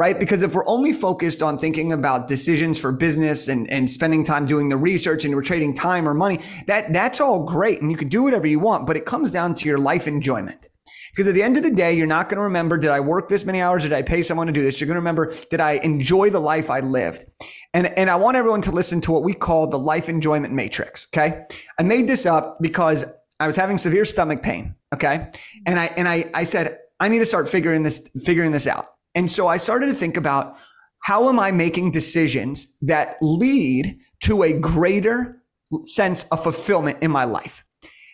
Right? 0.00 0.18
Because 0.18 0.42
if 0.42 0.54
we're 0.54 0.66
only 0.66 0.94
focused 0.94 1.42
on 1.42 1.58
thinking 1.58 1.92
about 1.92 2.26
decisions 2.26 2.80
for 2.80 2.90
business 2.90 3.48
and, 3.48 3.70
and 3.70 3.88
spending 3.90 4.24
time 4.24 4.46
doing 4.46 4.70
the 4.70 4.76
research 4.78 5.26
and 5.26 5.34
we're 5.34 5.42
trading 5.42 5.74
time 5.74 6.08
or 6.08 6.14
money, 6.14 6.40
that 6.66 6.90
that's 6.94 7.20
all 7.20 7.44
great 7.44 7.82
and 7.82 7.90
you 7.90 7.98
can 7.98 8.08
do 8.08 8.22
whatever 8.22 8.46
you 8.46 8.58
want, 8.58 8.86
but 8.86 8.96
it 8.96 9.04
comes 9.04 9.30
down 9.30 9.54
to 9.56 9.68
your 9.68 9.76
life 9.76 10.08
enjoyment. 10.08 10.70
Because 11.10 11.28
at 11.28 11.34
the 11.34 11.42
end 11.42 11.58
of 11.58 11.64
the 11.64 11.70
day, 11.70 11.92
you're 11.92 12.06
not 12.06 12.30
going 12.30 12.38
to 12.38 12.42
remember, 12.44 12.78
did 12.78 12.88
I 12.88 12.98
work 12.98 13.28
this 13.28 13.44
many 13.44 13.60
hours? 13.60 13.82
Did 13.82 13.92
I 13.92 14.00
pay 14.00 14.22
someone 14.22 14.46
to 14.46 14.54
do 14.54 14.62
this? 14.62 14.80
You're 14.80 14.86
going 14.86 14.94
to 14.94 15.00
remember, 15.00 15.34
did 15.50 15.60
I 15.60 15.72
enjoy 15.72 16.30
the 16.30 16.40
life 16.40 16.70
I 16.70 16.80
lived? 16.80 17.26
And, 17.74 17.88
and 17.98 18.08
I 18.08 18.16
want 18.16 18.38
everyone 18.38 18.62
to 18.62 18.70
listen 18.70 19.02
to 19.02 19.12
what 19.12 19.22
we 19.22 19.34
call 19.34 19.66
the 19.66 19.78
life 19.78 20.08
enjoyment 20.08 20.54
matrix. 20.54 21.08
Okay. 21.12 21.44
I 21.78 21.82
made 21.82 22.08
this 22.08 22.24
up 22.24 22.56
because 22.62 23.04
I 23.38 23.46
was 23.46 23.54
having 23.54 23.76
severe 23.76 24.06
stomach 24.06 24.42
pain. 24.42 24.74
Okay. 24.94 25.28
And 25.66 25.78
I, 25.78 25.86
and 25.98 26.08
I, 26.08 26.30
I 26.32 26.44
said, 26.44 26.78
I 27.00 27.08
need 27.08 27.18
to 27.18 27.26
start 27.26 27.50
figuring 27.50 27.82
this, 27.82 28.08
figuring 28.24 28.52
this 28.52 28.66
out. 28.66 28.94
And 29.14 29.30
so 29.30 29.48
I 29.48 29.56
started 29.56 29.86
to 29.86 29.94
think 29.94 30.16
about 30.16 30.56
how 31.02 31.28
am 31.28 31.40
I 31.40 31.50
making 31.50 31.92
decisions 31.92 32.76
that 32.82 33.16
lead 33.20 33.98
to 34.22 34.42
a 34.42 34.52
greater 34.52 35.42
sense 35.84 36.24
of 36.24 36.42
fulfillment 36.42 36.98
in 37.00 37.10
my 37.10 37.24
life? 37.24 37.64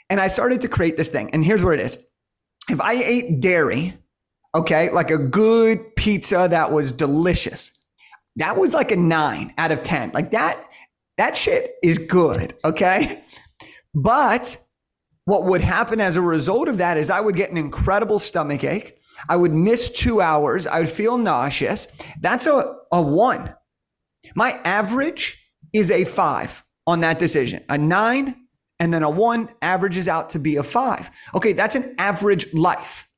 And 0.09 0.21
I 0.21 0.29
started 0.29 0.61
to 0.61 0.69
create 0.69 0.97
this 0.97 1.09
thing. 1.09 1.31
And 1.31 1.45
here's 1.45 1.65
what 1.65 1.75
it 1.75 1.81
is. 1.81 1.99
If 2.69 2.81
I 2.81 2.95
ate 2.95 3.41
dairy, 3.41 3.95
okay, 4.55 4.91
like 4.91 5.11
a 5.11 5.19
good 5.19 5.97
pizza 5.97 6.47
that 6.51 6.73
was 6.73 6.93
delicious, 6.93 7.73
that 8.37 8.57
was 8.57 8.73
like 8.73 8.93
a 8.93 8.97
nine 8.97 9.53
out 9.59 9.73
of 9.73 9.83
10. 9.83 10.13
Like 10.13 10.31
that, 10.31 10.59
that 11.19 11.37
shit 11.37 11.75
is 11.83 11.99
good, 11.99 12.55
okay? 12.65 13.23
But 13.95 14.57
what 15.25 15.45
would 15.45 15.61
happen 15.61 16.01
as 16.01 16.17
a 16.17 16.21
result 16.21 16.69
of 16.69 16.79
that 16.79 16.97
is 16.97 17.11
I 17.11 17.21
would 17.21 17.35
get 17.35 17.51
an 17.51 17.57
incredible 17.57 18.19
stomach 18.19 18.63
ache. 18.63 18.99
I 19.29 19.37
would 19.37 19.53
miss 19.53 19.91
two 19.91 20.21
hours. 20.21 20.67
I 20.67 20.81
would 20.81 20.89
feel 20.89 21.19
nauseous. 21.19 21.89
That's 22.21 22.47
a, 22.47 22.75
a 22.93 23.03
one. 23.03 23.55
My 24.35 24.53
average 24.65 25.51
is 25.73 25.91
a 25.91 26.05
five 26.05 26.65
on 26.87 27.01
that 27.01 27.19
decision. 27.19 27.65
A 27.69 27.79
nine 27.79 28.47
and 28.79 28.93
then 28.93 29.03
a 29.03 29.11
one 29.11 29.49
averages 29.63 30.09
out 30.09 30.31
to 30.31 30.39
be 30.39 30.57
a 30.57 30.63
five. 30.63 31.11
Okay, 31.35 31.53
that's 31.53 31.75
an 31.75 31.95
average 31.99 32.53
life. 32.55 33.09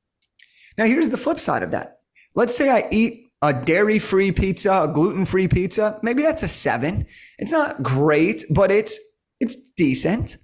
Now, 0.77 0.85
here's 0.85 1.09
the 1.09 1.17
flip 1.17 1.39
side 1.39 1.63
of 1.63 1.71
that. 1.71 1.97
Let's 2.35 2.55
say 2.55 2.69
I 2.69 2.87
eat 2.91 3.27
a 3.41 3.53
dairy 3.53 3.99
free 3.99 4.31
pizza, 4.31 4.83
a 4.83 4.87
gluten 4.87 5.25
free 5.25 5.47
pizza. 5.47 5.99
Maybe 6.01 6.21
that's 6.21 6.43
a 6.43 6.47
seven. 6.47 7.05
It's 7.37 7.51
not 7.51 7.81
great, 7.83 8.45
but 8.49 8.71
it's, 8.71 8.99
it's 9.39 9.55
decent. 9.75 10.37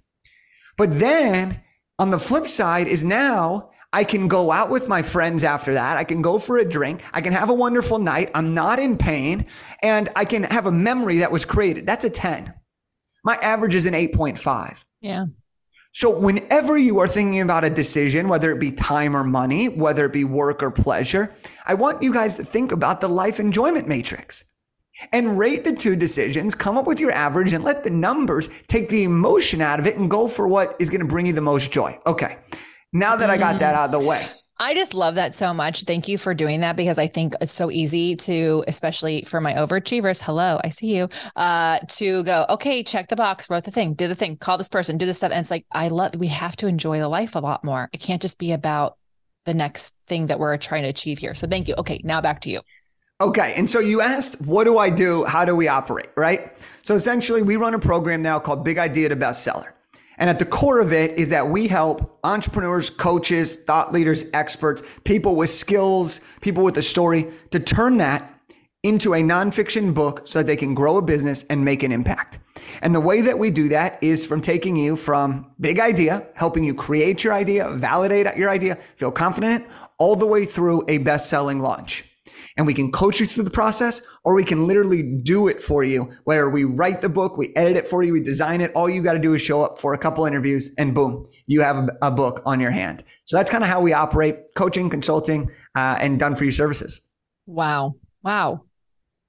But 0.76 0.98
then 0.98 1.60
on 1.98 2.10
the 2.10 2.18
flip 2.18 2.46
side 2.46 2.88
is 2.88 3.02
now 3.02 3.70
I 3.92 4.04
can 4.04 4.28
go 4.28 4.52
out 4.52 4.70
with 4.70 4.88
my 4.88 5.02
friends 5.02 5.44
after 5.44 5.72
that. 5.74 5.96
I 5.96 6.04
can 6.04 6.22
go 6.22 6.38
for 6.38 6.58
a 6.58 6.64
drink. 6.64 7.02
I 7.12 7.20
can 7.20 7.32
have 7.32 7.48
a 7.50 7.54
wonderful 7.54 7.98
night. 7.98 8.30
I'm 8.34 8.54
not 8.54 8.78
in 8.78 8.98
pain 8.98 9.46
and 9.82 10.08
I 10.16 10.24
can 10.24 10.42
have 10.44 10.66
a 10.66 10.72
memory 10.72 11.18
that 11.18 11.30
was 11.30 11.44
created. 11.44 11.86
That's 11.86 12.04
a 12.04 12.10
10. 12.10 12.52
My 13.24 13.36
average 13.36 13.74
is 13.74 13.86
an 13.86 13.94
8.5. 13.94 14.84
Yeah. 15.00 15.26
So, 15.92 16.10
whenever 16.10 16.76
you 16.76 16.98
are 16.98 17.08
thinking 17.08 17.40
about 17.40 17.64
a 17.64 17.70
decision, 17.70 18.28
whether 18.28 18.50
it 18.50 18.60
be 18.60 18.70
time 18.70 19.16
or 19.16 19.24
money, 19.24 19.70
whether 19.70 20.04
it 20.04 20.12
be 20.12 20.24
work 20.24 20.62
or 20.62 20.70
pleasure, 20.70 21.34
I 21.64 21.72
want 21.72 22.02
you 22.02 22.12
guys 22.12 22.36
to 22.36 22.44
think 22.44 22.70
about 22.70 23.00
the 23.00 23.08
life 23.08 23.40
enjoyment 23.40 23.88
matrix 23.88 24.44
and 25.12 25.38
rate 25.38 25.64
the 25.64 25.74
two 25.74 25.96
decisions, 25.96 26.54
come 26.54 26.76
up 26.76 26.86
with 26.86 27.00
your 27.00 27.12
average, 27.12 27.54
and 27.54 27.64
let 27.64 27.82
the 27.82 27.90
numbers 27.90 28.50
take 28.66 28.88
the 28.90 29.04
emotion 29.04 29.62
out 29.62 29.80
of 29.80 29.86
it 29.86 29.96
and 29.96 30.10
go 30.10 30.28
for 30.28 30.46
what 30.48 30.76
is 30.78 30.90
going 30.90 31.00
to 31.00 31.06
bring 31.06 31.26
you 31.26 31.32
the 31.32 31.40
most 31.40 31.70
joy. 31.70 31.98
Okay. 32.06 32.36
Now 32.96 33.14
that 33.16 33.28
I 33.28 33.36
got 33.36 33.60
that 33.60 33.74
out 33.74 33.94
of 33.94 34.00
the 34.00 34.06
way. 34.06 34.26
I 34.58 34.72
just 34.72 34.94
love 34.94 35.16
that 35.16 35.34
so 35.34 35.52
much. 35.52 35.82
Thank 35.82 36.08
you 36.08 36.16
for 36.16 36.32
doing 36.32 36.60
that 36.60 36.76
because 36.76 36.98
I 36.98 37.08
think 37.08 37.34
it's 37.42 37.52
so 37.52 37.70
easy 37.70 38.16
to, 38.16 38.64
especially 38.66 39.22
for 39.24 39.38
my 39.38 39.52
overachievers. 39.52 40.22
Hello, 40.22 40.58
I 40.64 40.70
see 40.70 40.96
you. 40.96 41.10
Uh, 41.36 41.78
to 41.88 42.24
go, 42.24 42.46
okay, 42.48 42.82
check 42.82 43.08
the 43.08 43.16
box, 43.16 43.50
wrote 43.50 43.64
the 43.64 43.70
thing, 43.70 43.92
did 43.92 44.10
the 44.10 44.14
thing, 44.14 44.38
call 44.38 44.56
this 44.56 44.70
person, 44.70 44.96
do 44.96 45.04
this 45.04 45.18
stuff. 45.18 45.30
And 45.30 45.40
it's 45.40 45.50
like, 45.50 45.66
I 45.70 45.88
love, 45.88 46.14
we 46.16 46.28
have 46.28 46.56
to 46.56 46.68
enjoy 46.68 46.98
the 46.98 47.08
life 47.08 47.34
a 47.34 47.40
lot 47.40 47.64
more. 47.64 47.90
It 47.92 47.98
can't 47.98 48.22
just 48.22 48.38
be 48.38 48.52
about 48.52 48.96
the 49.44 49.52
next 49.52 49.94
thing 50.06 50.28
that 50.28 50.38
we're 50.38 50.56
trying 50.56 50.84
to 50.84 50.88
achieve 50.88 51.18
here. 51.18 51.34
So 51.34 51.46
thank 51.46 51.68
you. 51.68 51.74
Okay, 51.76 52.00
now 52.02 52.22
back 52.22 52.40
to 52.42 52.50
you. 52.50 52.62
Okay. 53.20 53.52
And 53.58 53.68
so 53.68 53.78
you 53.78 54.00
asked, 54.00 54.40
what 54.40 54.64
do 54.64 54.78
I 54.78 54.88
do? 54.88 55.24
How 55.24 55.44
do 55.44 55.54
we 55.54 55.68
operate? 55.68 56.08
Right. 56.16 56.50
So 56.82 56.94
essentially, 56.94 57.42
we 57.42 57.56
run 57.56 57.74
a 57.74 57.78
program 57.78 58.22
now 58.22 58.38
called 58.38 58.64
Big 58.64 58.78
Idea 58.78 59.10
to 59.10 59.16
Bestseller. 59.16 59.72
And 60.18 60.30
at 60.30 60.38
the 60.38 60.44
core 60.44 60.80
of 60.80 60.92
it 60.92 61.18
is 61.18 61.28
that 61.28 61.48
we 61.48 61.68
help 61.68 62.18
entrepreneurs, 62.24 62.88
coaches, 62.90 63.56
thought 63.56 63.92
leaders, 63.92 64.24
experts, 64.32 64.82
people 65.04 65.36
with 65.36 65.50
skills, 65.50 66.20
people 66.40 66.64
with 66.64 66.78
a 66.78 66.82
story 66.82 67.26
to 67.50 67.60
turn 67.60 67.98
that 67.98 68.32
into 68.82 69.14
a 69.14 69.22
nonfiction 69.22 69.92
book 69.92 70.22
so 70.24 70.38
that 70.38 70.46
they 70.46 70.56
can 70.56 70.74
grow 70.74 70.96
a 70.96 71.02
business 71.02 71.44
and 71.44 71.64
make 71.64 71.82
an 71.82 71.92
impact. 71.92 72.38
And 72.82 72.94
the 72.94 73.00
way 73.00 73.20
that 73.20 73.38
we 73.38 73.50
do 73.50 73.68
that 73.68 73.98
is 74.02 74.24
from 74.24 74.40
taking 74.40 74.76
you 74.76 74.96
from 74.96 75.50
big 75.60 75.80
idea, 75.80 76.26
helping 76.34 76.64
you 76.64 76.74
create 76.74 77.24
your 77.24 77.32
idea, 77.32 77.68
validate 77.70 78.36
your 78.36 78.48
idea, 78.48 78.76
feel 78.96 79.10
confident, 79.10 79.66
all 79.98 80.16
the 80.16 80.26
way 80.26 80.44
through 80.44 80.84
a 80.88 80.98
best 80.98 81.28
selling 81.28 81.58
launch 81.58 82.04
and 82.56 82.66
we 82.66 82.74
can 82.74 82.90
coach 82.90 83.20
you 83.20 83.26
through 83.26 83.44
the 83.44 83.50
process 83.50 84.02
or 84.24 84.34
we 84.34 84.44
can 84.44 84.66
literally 84.66 85.02
do 85.02 85.48
it 85.48 85.60
for 85.60 85.84
you 85.84 86.10
where 86.24 86.48
we 86.48 86.64
write 86.64 87.00
the 87.00 87.08
book, 87.08 87.36
we 87.36 87.54
edit 87.54 87.76
it 87.76 87.86
for 87.86 88.02
you, 88.02 88.12
we 88.12 88.20
design 88.20 88.60
it. 88.60 88.72
All 88.74 88.88
you 88.88 89.02
got 89.02 89.12
to 89.12 89.18
do 89.18 89.34
is 89.34 89.42
show 89.42 89.62
up 89.62 89.78
for 89.78 89.94
a 89.94 89.98
couple 89.98 90.24
interviews 90.26 90.70
and 90.78 90.94
boom, 90.94 91.26
you 91.46 91.60
have 91.60 91.90
a, 92.02 92.16
book 92.16 92.40
on 92.46 92.60
your 92.60 92.70
hand. 92.70 93.04
So 93.26 93.36
that's 93.36 93.50
kind 93.50 93.62
of 93.62 93.68
how 93.68 93.82
we 93.82 93.92
operate 93.92 94.54
coaching, 94.54 94.88
consulting, 94.88 95.50
uh, 95.74 95.98
and 96.00 96.18
done 96.18 96.34
for 96.34 96.44
you 96.44 96.50
services. 96.50 97.02
Wow. 97.44 97.96
Wow. 98.22 98.64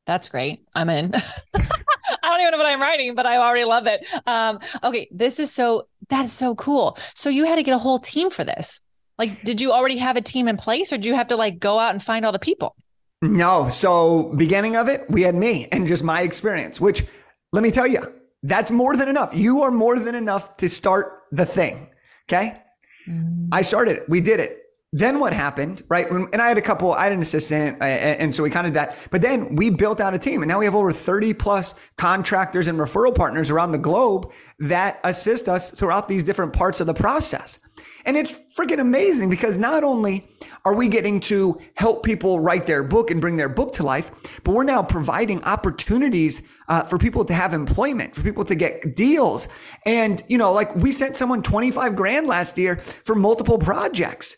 That's 0.06 0.30
great. 0.30 0.66
I'm 0.74 0.90
in. 0.90 1.14
I 1.56 2.30
don't 2.30 2.40
even 2.40 2.52
know 2.52 2.58
what 2.58 2.68
I'm 2.68 2.82
writing, 2.82 3.14
but 3.14 3.26
I 3.26 3.38
already 3.38 3.66
love 3.66 3.88
it. 3.88 4.06
Um, 4.26 4.60
okay, 4.84 5.10
this 5.12 5.38
is 5.38 5.52
so 5.52 5.90
that's 6.08 6.32
so 6.32 6.56
cool. 6.56 6.98
So 7.14 7.30
you 7.30 7.46
had 7.46 7.58
to 7.58 7.64
get 7.64 7.74
a 7.74 7.78
whole 7.78 8.00
team 8.00 8.30
for 8.30 8.46
this. 8.46 8.82
Like, 9.18 9.42
did 9.44 9.60
you 9.60 9.74
already 9.74 9.98
have 9.98 10.16
a 10.16 10.22
team 10.22 10.48
in 10.48 10.56
place, 10.56 10.94
or 10.94 10.98
did 10.98 11.06
you 11.06 11.16
have 11.16 11.28
to 11.28 11.36
like 11.36 11.60
go 11.60 11.78
out 11.78 11.92
and 11.92 12.02
find 12.02 12.26
all 12.26 12.32
the 12.32 12.40
people? 12.40 12.76
No. 13.22 13.70
So, 13.70 14.34
beginning 14.36 14.76
of 14.76 14.88
it, 14.88 15.06
we 15.10 15.24
had 15.24 15.36
me 15.36 15.68
and 15.72 15.88
just 15.88 16.04
my 16.04 16.22
experience, 16.22 16.80
which 16.80 17.04
let 17.52 17.64
me 17.64 17.72
tell 17.72 17.88
you, 17.88 18.14
that's 18.44 18.70
more 18.72 18.96
than 18.96 19.10
enough. 19.10 19.34
You 19.34 19.64
are 19.64 19.72
more 19.72 19.98
than 19.98 20.14
enough 20.16 20.56
to 20.58 20.70
start 20.70 21.24
the 21.32 21.46
thing. 21.46 21.90
Okay. 22.30 22.62
Mm. 23.10 23.50
I 23.52 23.62
started 23.64 23.98
it. 23.98 24.10
We 24.10 24.22
did 24.22 24.40
it. 24.40 24.64
then 24.94 25.20
what 25.20 25.34
happened, 25.34 25.84
right? 25.90 26.10
And 26.10 26.42
I 26.42 26.48
had 26.48 26.58
a 26.58 26.62
couple, 26.62 26.94
I 26.94 27.04
had 27.04 27.12
an 27.12 27.20
assistant, 27.20 27.78
and 27.82 28.34
so 28.34 28.42
we 28.42 28.50
kind 28.50 28.66
of 28.66 28.74
did 28.74 28.80
that. 28.80 29.08
But 29.12 29.22
then 29.22 29.56
we 29.56 29.70
built 29.70 30.00
out 30.00 30.14
a 30.14 30.20
team, 30.20 30.42
and 30.42 30.50
now 30.50 30.60
we 30.60 30.66
have 30.66 30.76
over 30.76 30.94
30 30.94 31.34
plus 31.34 31.76
contractors 31.98 32.68
and 32.68 32.80
referral 32.80 33.14
partners 33.14 33.52
around 33.52 33.74
the 33.74 33.78
globe 33.78 34.32
that 34.60 35.00
assist 35.04 35.50
us 35.50 35.72
throughout 35.72 36.08
these 36.08 36.24
different 36.24 36.54
parts 36.54 36.80
of 36.80 36.88
the 36.88 36.94
process. 36.94 37.60
And 38.08 38.16
it's 38.16 38.40
freaking 38.58 38.80
amazing 38.80 39.30
because 39.30 39.58
not 39.58 39.84
only 39.84 40.26
are 40.64 40.74
we 40.74 40.88
getting 40.88 41.20
to 41.20 41.60
help 41.76 42.04
people 42.04 42.40
write 42.40 42.66
their 42.66 42.82
book 42.82 43.12
and 43.12 43.20
bring 43.20 43.36
their 43.36 43.50
book 43.50 43.74
to 43.74 43.84
life, 43.84 44.12
but 44.46 44.54
we're 44.54 44.64
now 44.64 44.82
providing 44.82 45.44
opportunities 45.44 46.48
uh, 46.70 46.84
for 46.84 46.98
people 46.98 47.26
to 47.26 47.34
have 47.34 47.54
employment, 47.54 48.16
for 48.16 48.24
people 48.24 48.46
to 48.46 48.56
get 48.56 48.96
deals. 48.96 49.50
And, 49.86 50.24
you 50.30 50.38
know, 50.38 50.54
like 50.54 50.74
we 50.76 50.94
sent 50.94 51.18
someone 51.18 51.44
25 51.44 51.98
grand 51.98 52.28
last 52.28 52.58
year 52.58 52.78
for 52.78 53.14
multiple 53.14 53.58
projects. 53.58 54.38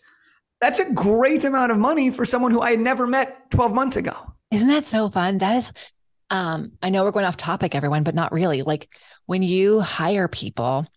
That's 0.62 0.80
a 0.80 0.92
great 0.92 1.46
amount 1.46 1.72
of 1.72 1.78
money 1.78 2.10
for 2.10 2.26
someone 2.26 2.52
who 2.52 2.62
I 2.62 2.72
had 2.72 2.80
never 2.80 3.06
met 3.06 3.52
12 3.52 3.74
months 3.74 3.98
ago. 3.98 4.14
Isn't 4.50 4.68
that 4.70 4.86
so 4.86 5.10
fun? 5.10 5.38
That 5.38 5.58
is, 5.58 5.72
um, 6.32 6.72
I 6.82 6.90
know 6.90 7.04
we're 7.04 7.12
going 7.12 7.26
off 7.26 7.38
topic, 7.38 7.76
everyone, 7.76 8.02
but 8.04 8.16
not 8.16 8.32
really. 8.32 8.64
Like 8.64 8.90
when 9.28 9.44
you 9.44 9.80
hire 9.80 10.28
people, 10.28 10.88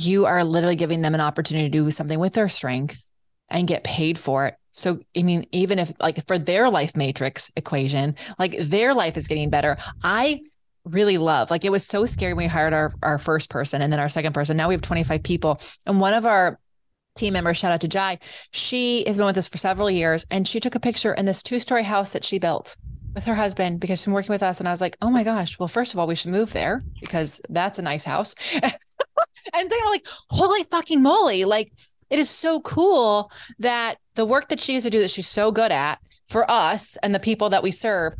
you 0.00 0.26
are 0.26 0.44
literally 0.44 0.76
giving 0.76 1.02
them 1.02 1.14
an 1.14 1.20
opportunity 1.20 1.68
to 1.68 1.70
do 1.70 1.90
something 1.90 2.18
with 2.18 2.32
their 2.32 2.48
strength 2.48 3.04
and 3.48 3.68
get 3.68 3.84
paid 3.84 4.18
for 4.18 4.46
it. 4.46 4.54
So, 4.72 5.00
I 5.16 5.22
mean, 5.22 5.46
even 5.52 5.78
if 5.78 5.92
like 6.00 6.26
for 6.26 6.38
their 6.38 6.70
life 6.70 6.96
matrix 6.96 7.50
equation, 7.56 8.14
like 8.38 8.56
their 8.58 8.94
life 8.94 9.16
is 9.16 9.28
getting 9.28 9.50
better. 9.50 9.76
I 10.02 10.40
really 10.84 11.18
love, 11.18 11.50
like, 11.50 11.64
it 11.64 11.72
was 11.72 11.86
so 11.86 12.06
scary 12.06 12.32
when 12.32 12.44
we 12.44 12.48
hired 12.48 12.72
our, 12.72 12.92
our 13.02 13.18
first 13.18 13.50
person 13.50 13.82
and 13.82 13.92
then 13.92 14.00
our 14.00 14.08
second 14.08 14.32
person. 14.32 14.56
Now 14.56 14.68
we 14.68 14.74
have 14.74 14.82
25 14.82 15.22
people. 15.22 15.60
And 15.86 16.00
one 16.00 16.14
of 16.14 16.24
our 16.24 16.58
team 17.16 17.34
members, 17.34 17.58
shout 17.58 17.72
out 17.72 17.80
to 17.82 17.88
Jai, 17.88 18.18
she 18.52 19.04
has 19.06 19.16
been 19.16 19.26
with 19.26 19.36
us 19.36 19.48
for 19.48 19.58
several 19.58 19.90
years 19.90 20.24
and 20.30 20.46
she 20.46 20.60
took 20.60 20.76
a 20.76 20.80
picture 20.80 21.12
in 21.12 21.26
this 21.26 21.42
two 21.42 21.58
story 21.58 21.82
house 21.82 22.12
that 22.12 22.24
she 22.24 22.38
built 22.38 22.76
with 23.14 23.24
her 23.24 23.34
husband 23.34 23.80
because 23.80 23.98
she's 23.98 24.06
been 24.06 24.14
working 24.14 24.32
with 24.32 24.42
us. 24.42 24.60
And 24.60 24.68
I 24.68 24.72
was 24.72 24.80
like, 24.80 24.96
oh 25.02 25.10
my 25.10 25.24
gosh, 25.24 25.58
well, 25.58 25.68
first 25.68 25.92
of 25.92 25.98
all, 25.98 26.06
we 26.06 26.14
should 26.14 26.30
move 26.30 26.52
there 26.52 26.84
because 27.00 27.40
that's 27.48 27.78
a 27.78 27.82
nice 27.82 28.04
house. 28.04 28.34
and 29.54 29.70
they 29.70 29.76
are 29.76 29.90
like, 29.90 30.06
holy 30.28 30.64
fucking 30.64 31.02
moly. 31.02 31.44
Like, 31.44 31.72
it 32.10 32.18
is 32.18 32.28
so 32.28 32.60
cool 32.60 33.30
that 33.58 33.98
the 34.14 34.24
work 34.24 34.48
that 34.48 34.60
she 34.60 34.74
has 34.74 34.84
to 34.84 34.90
do 34.90 35.00
that 35.00 35.10
she's 35.10 35.28
so 35.28 35.52
good 35.52 35.72
at 35.72 36.00
for 36.28 36.48
us 36.50 36.96
and 37.02 37.14
the 37.14 37.20
people 37.20 37.50
that 37.50 37.62
we 37.62 37.70
serve 37.70 38.14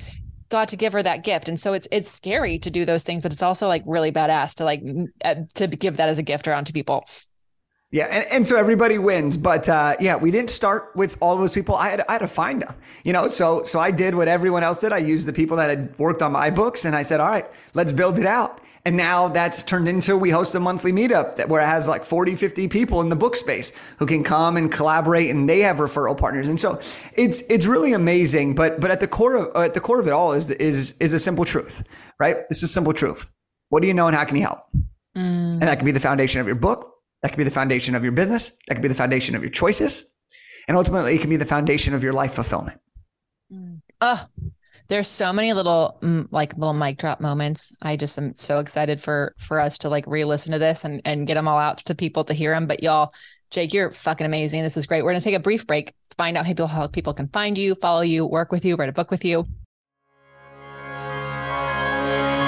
got 0.48 0.68
to 0.68 0.76
give 0.76 0.92
her 0.92 1.02
that 1.02 1.24
gift. 1.24 1.48
And 1.48 1.58
so 1.58 1.72
it's 1.72 1.88
it's 1.90 2.10
scary 2.10 2.58
to 2.58 2.70
do 2.70 2.84
those 2.84 3.04
things, 3.04 3.22
but 3.22 3.32
it's 3.32 3.42
also 3.42 3.68
like 3.68 3.82
really 3.86 4.12
badass 4.12 4.54
to 4.56 4.64
like 4.64 4.82
uh, 5.24 5.36
to 5.54 5.66
give 5.66 5.96
that 5.96 6.08
as 6.08 6.18
a 6.18 6.22
gift 6.22 6.46
around 6.46 6.64
to 6.66 6.72
people. 6.72 7.04
Yeah, 7.92 8.04
and, 8.04 8.24
and 8.30 8.46
so 8.46 8.56
everybody 8.56 8.98
wins, 8.98 9.36
but 9.36 9.68
uh, 9.68 9.96
yeah, 9.98 10.14
we 10.14 10.30
didn't 10.30 10.50
start 10.50 10.92
with 10.94 11.16
all 11.18 11.36
those 11.36 11.52
people. 11.52 11.74
I 11.74 11.88
had 11.88 12.04
I 12.08 12.12
had 12.12 12.18
to 12.20 12.28
find 12.28 12.62
them, 12.62 12.74
you 13.02 13.12
know. 13.12 13.26
So 13.26 13.64
so 13.64 13.80
I 13.80 13.90
did 13.90 14.14
what 14.14 14.28
everyone 14.28 14.62
else 14.62 14.78
did. 14.78 14.92
I 14.92 14.98
used 14.98 15.26
the 15.26 15.32
people 15.32 15.56
that 15.56 15.70
had 15.70 15.98
worked 15.98 16.22
on 16.22 16.30
my 16.30 16.50
books, 16.50 16.84
and 16.84 16.94
I 16.94 17.02
said, 17.02 17.18
all 17.18 17.28
right, 17.28 17.50
let's 17.74 17.90
build 17.90 18.18
it 18.20 18.26
out. 18.26 18.59
And 18.86 18.96
now 18.96 19.28
that's 19.28 19.62
turned 19.62 19.88
into 19.88 20.16
we 20.16 20.30
host 20.30 20.54
a 20.54 20.60
monthly 20.60 20.90
meetup 20.90 21.36
that 21.36 21.48
where 21.48 21.60
it 21.60 21.66
has 21.66 21.86
like 21.86 22.04
40, 22.04 22.34
50 22.34 22.68
people 22.68 23.00
in 23.02 23.10
the 23.10 23.16
book 23.16 23.36
space 23.36 23.72
who 23.98 24.06
can 24.06 24.24
come 24.24 24.56
and 24.56 24.72
collaborate 24.72 25.30
and 25.30 25.48
they 25.48 25.60
have 25.60 25.76
referral 25.76 26.16
partners. 26.16 26.48
And 26.48 26.58
so 26.58 26.80
it's 27.14 27.42
it's 27.50 27.66
really 27.66 27.92
amazing. 27.92 28.54
But 28.54 28.80
but 28.80 28.90
at 28.90 29.00
the 29.00 29.08
core 29.08 29.36
of 29.36 29.64
at 29.64 29.74
the 29.74 29.80
core 29.80 30.00
of 30.00 30.06
it 30.06 30.12
all 30.12 30.32
is 30.32 30.50
is 30.50 30.94
is 30.98 31.12
a 31.12 31.18
simple 31.18 31.44
truth, 31.44 31.82
right? 32.18 32.48
This 32.48 32.62
is 32.62 32.72
simple 32.72 32.94
truth. 32.94 33.30
What 33.68 33.82
do 33.82 33.88
you 33.88 33.94
know 33.94 34.06
and 34.06 34.16
how 34.16 34.24
can 34.24 34.36
you 34.36 34.42
help? 34.42 34.60
Mm. 35.16 35.60
And 35.60 35.62
that 35.62 35.76
can 35.76 35.84
be 35.84 35.92
the 35.92 36.00
foundation 36.00 36.40
of 36.40 36.46
your 36.46 36.56
book. 36.56 36.94
That 37.22 37.28
can 37.28 37.38
be 37.38 37.44
the 37.44 37.50
foundation 37.50 37.94
of 37.94 38.02
your 38.02 38.12
business. 38.12 38.56
That 38.66 38.74
can 38.76 38.82
be 38.82 38.88
the 38.88 38.94
foundation 38.94 39.34
of 39.34 39.42
your 39.42 39.50
choices. 39.50 40.10
And 40.68 40.76
ultimately 40.76 41.14
it 41.14 41.20
can 41.20 41.28
be 41.28 41.36
the 41.36 41.44
foundation 41.44 41.94
of 41.94 42.02
your 42.02 42.14
life 42.14 42.32
fulfillment. 42.32 42.80
Mm. 43.52 43.80
Oh, 44.00 44.26
there's 44.90 45.06
so 45.06 45.32
many 45.32 45.52
little 45.52 45.98
mm, 46.02 46.26
like 46.32 46.58
little 46.58 46.74
mic 46.74 46.98
drop 46.98 47.20
moments. 47.20 47.74
I 47.80 47.96
just 47.96 48.18
am 48.18 48.34
so 48.34 48.58
excited 48.58 49.00
for 49.00 49.32
for 49.38 49.60
us 49.60 49.78
to 49.78 49.88
like 49.88 50.04
re-listen 50.06 50.52
to 50.52 50.58
this 50.58 50.84
and 50.84 51.00
and 51.04 51.26
get 51.26 51.34
them 51.34 51.48
all 51.48 51.58
out 51.58 51.78
to 51.78 51.94
people 51.94 52.24
to 52.24 52.34
hear 52.34 52.52
them. 52.52 52.66
But 52.66 52.82
y'all, 52.82 53.14
Jake, 53.50 53.72
you're 53.72 53.92
fucking 53.92 54.26
amazing. 54.26 54.64
This 54.64 54.76
is 54.76 54.86
great. 54.86 55.02
We're 55.02 55.12
gonna 55.12 55.20
take 55.20 55.36
a 55.36 55.40
brief 55.40 55.64
break, 55.66 55.94
find 56.18 56.36
out 56.36 56.44
how 56.44 56.50
people 56.50 56.66
how 56.66 56.86
people 56.88 57.14
can 57.14 57.28
find 57.28 57.56
you, 57.56 57.76
follow 57.76 58.00
you, 58.00 58.26
work 58.26 58.50
with 58.50 58.64
you, 58.64 58.74
write 58.74 58.88
a 58.88 58.92
book 58.92 59.12
with 59.12 59.24
you. 59.24 59.46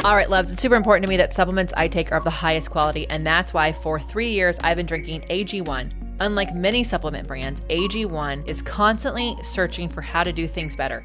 All 0.05 0.17
right, 0.17 0.29
loves, 0.29 0.51
it's 0.51 0.61
super 0.61 0.75
important 0.75 1.05
to 1.05 1.09
me 1.09 1.17
that 1.19 1.33
supplements 1.33 1.73
I 1.77 1.87
take 1.87 2.11
are 2.11 2.17
of 2.17 2.25
the 2.25 2.31
highest 2.31 2.73
quality, 2.73 3.09
and 3.09 3.25
that's 3.25 3.55
why 3.55 3.73
for 3.73 4.01
three 4.01 4.33
years 4.33 4.59
I've 4.59 4.77
been 4.77 4.87
drinking 4.87 5.21
AG1. 5.31 5.93
Unlike 6.19 6.57
many 6.57 6.83
supplement 6.83 7.29
brands, 7.29 7.61
AG1 7.63 8.49
is 8.49 8.63
constantly 8.63 9.37
searching 9.43 9.89
for 9.89 10.01
how 10.01 10.25
to 10.25 10.33
do 10.33 10.49
things 10.49 10.75
better. 10.75 11.05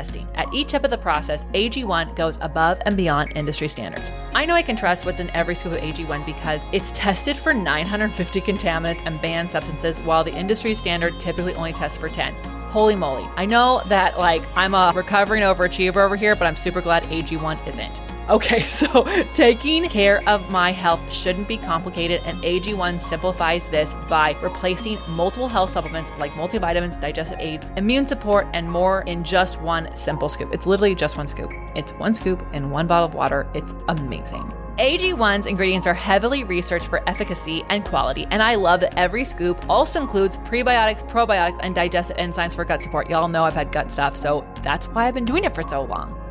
testing. 0.00 0.26
At 0.34 0.52
each 0.54 0.68
step 0.68 0.84
of 0.84 0.90
the 0.90 0.96
process, 0.96 1.44
AG1 1.52 2.16
goes 2.16 2.38
above 2.40 2.78
and 2.86 2.96
beyond 2.96 3.32
industry 3.36 3.68
standards. 3.68 4.10
I 4.32 4.46
know 4.46 4.54
I 4.54 4.62
can 4.62 4.76
trust 4.76 5.04
what's 5.04 5.20
in 5.20 5.28
every 5.30 5.54
scoop 5.54 5.72
of 5.74 5.80
AG1 5.80 6.24
because 6.24 6.64
it's 6.72 6.90
tested 6.92 7.36
for 7.36 7.52
950 7.52 8.40
contaminants 8.40 9.02
and 9.04 9.20
banned 9.20 9.50
substances, 9.50 10.00
while 10.00 10.24
the 10.24 10.32
industry 10.32 10.74
standard 10.74 11.20
typically 11.20 11.54
only 11.54 11.74
tests 11.74 11.98
for 11.98 12.08
10. 12.08 12.59
Holy 12.70 12.94
moly. 12.94 13.28
I 13.34 13.46
know 13.46 13.82
that 13.88 14.16
like 14.16 14.44
I'm 14.54 14.74
a 14.74 14.92
recovering 14.94 15.42
overachiever 15.42 15.96
over 15.96 16.14
here, 16.14 16.36
but 16.36 16.46
I'm 16.46 16.54
super 16.54 16.80
glad 16.80 17.02
AG1 17.04 17.66
isn't. 17.66 18.00
Okay, 18.28 18.60
so 18.68 19.04
taking 19.34 19.88
care 19.88 20.22
of 20.28 20.48
my 20.50 20.70
health 20.70 21.12
shouldn't 21.12 21.48
be 21.48 21.56
complicated, 21.56 22.22
and 22.24 22.40
AG1 22.42 23.00
simplifies 23.00 23.68
this 23.70 23.96
by 24.08 24.36
replacing 24.40 25.00
multiple 25.08 25.48
health 25.48 25.70
supplements 25.70 26.12
like 26.16 26.32
multivitamins, 26.34 27.00
digestive 27.00 27.40
aids, 27.40 27.72
immune 27.76 28.06
support, 28.06 28.46
and 28.52 28.70
more 28.70 29.02
in 29.02 29.24
just 29.24 29.60
one 29.60 29.94
simple 29.96 30.28
scoop. 30.28 30.54
It's 30.54 30.64
literally 30.64 30.94
just 30.94 31.16
one 31.16 31.26
scoop. 31.26 31.52
It's 31.74 31.92
one 31.94 32.14
scoop 32.14 32.46
in 32.52 32.70
one 32.70 32.86
bottle 32.86 33.08
of 33.08 33.14
water. 33.14 33.48
It's 33.52 33.74
amazing. 33.88 34.52
AG1's 34.80 35.44
ingredients 35.44 35.86
are 35.86 35.92
heavily 35.92 36.42
researched 36.42 36.86
for 36.86 37.06
efficacy 37.06 37.62
and 37.68 37.84
quality, 37.84 38.26
and 38.30 38.42
I 38.42 38.54
love 38.54 38.80
that 38.80 38.98
every 38.98 39.26
scoop 39.26 39.62
also 39.68 40.00
includes 40.00 40.38
prebiotics, 40.38 41.06
probiotics, 41.06 41.58
and 41.60 41.74
digestive 41.74 42.16
enzymes 42.16 42.54
for 42.54 42.64
gut 42.64 42.80
support. 42.80 43.10
Y'all 43.10 43.28
know 43.28 43.44
I've 43.44 43.52
had 43.52 43.72
gut 43.72 43.92
stuff, 43.92 44.16
so 44.16 44.42
that's 44.62 44.88
why 44.88 45.06
I've 45.06 45.12
been 45.12 45.26
doing 45.26 45.44
it 45.44 45.54
for 45.54 45.62
so 45.68 45.82
long. 45.82 46.19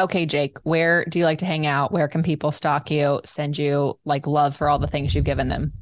Okay, 0.00 0.24
Jake, 0.24 0.58
where 0.62 1.04
do 1.04 1.18
you 1.18 1.26
like 1.26 1.38
to 1.38 1.44
hang 1.44 1.66
out? 1.66 1.92
Where 1.92 2.08
can 2.08 2.22
people 2.22 2.52
stalk 2.52 2.90
you, 2.90 3.20
send 3.24 3.58
you 3.58 3.98
like 4.04 4.26
love 4.26 4.56
for 4.56 4.68
all 4.68 4.78
the 4.78 4.86
things 4.86 5.14
you've 5.14 5.24
given 5.24 5.48
them? 5.48 5.72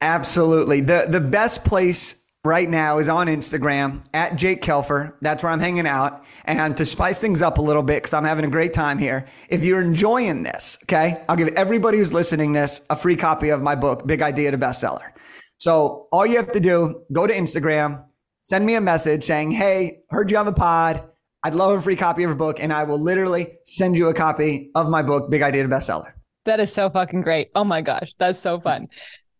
Absolutely. 0.00 0.80
The 0.80 1.06
the 1.08 1.20
best 1.20 1.64
place 1.64 2.22
right 2.44 2.68
now 2.68 2.98
is 2.98 3.08
on 3.08 3.28
Instagram 3.28 4.02
at 4.14 4.36
Jake 4.36 4.62
Kelfer. 4.62 5.12
That's 5.20 5.42
where 5.42 5.52
I'm 5.52 5.60
hanging 5.60 5.86
out. 5.86 6.24
And 6.46 6.76
to 6.76 6.84
spice 6.84 7.20
things 7.20 7.40
up 7.40 7.58
a 7.58 7.62
little 7.62 7.82
bit, 7.82 8.02
because 8.02 8.12
I'm 8.12 8.24
having 8.24 8.44
a 8.44 8.50
great 8.50 8.72
time 8.72 8.98
here, 8.98 9.26
if 9.48 9.62
you're 9.62 9.82
enjoying 9.82 10.42
this, 10.42 10.78
okay, 10.84 11.22
I'll 11.28 11.36
give 11.36 11.48
everybody 11.48 11.98
who's 11.98 12.12
listening 12.12 12.52
this 12.52 12.84
a 12.90 12.96
free 12.96 13.16
copy 13.16 13.50
of 13.50 13.62
my 13.62 13.76
book, 13.76 14.06
Big 14.06 14.22
Idea 14.22 14.50
to 14.50 14.58
Bestseller. 14.58 15.12
So 15.58 16.08
all 16.10 16.26
you 16.26 16.36
have 16.36 16.50
to 16.52 16.60
do, 16.60 17.04
go 17.12 17.28
to 17.28 17.32
Instagram, 17.32 18.02
send 18.40 18.66
me 18.66 18.74
a 18.74 18.80
message 18.80 19.22
saying, 19.22 19.52
Hey, 19.52 20.00
heard 20.10 20.30
you 20.30 20.38
on 20.38 20.46
the 20.46 20.52
pod. 20.52 21.04
I'd 21.44 21.54
love 21.54 21.76
a 21.76 21.82
free 21.82 21.96
copy 21.96 22.22
of 22.22 22.30
her 22.30 22.36
book, 22.36 22.60
and 22.60 22.72
I 22.72 22.84
will 22.84 23.00
literally 23.00 23.58
send 23.66 23.96
you 23.96 24.08
a 24.08 24.14
copy 24.14 24.70
of 24.74 24.88
my 24.88 25.02
book, 25.02 25.30
Big 25.30 25.42
Idea 25.42 25.62
to 25.62 25.68
Bestseller. 25.68 26.12
That 26.44 26.60
is 26.60 26.72
so 26.72 26.88
fucking 26.88 27.22
great. 27.22 27.50
Oh 27.54 27.64
my 27.64 27.82
gosh, 27.82 28.14
that's 28.18 28.38
so 28.38 28.60
fun. 28.60 28.88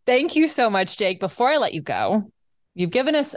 Thank 0.04 0.34
you 0.34 0.48
so 0.48 0.68
much, 0.68 0.96
Jake. 0.96 1.20
Before 1.20 1.48
I 1.48 1.58
let 1.58 1.74
you 1.74 1.80
go, 1.80 2.30
you've 2.74 2.90
given 2.90 3.14
us 3.14 3.36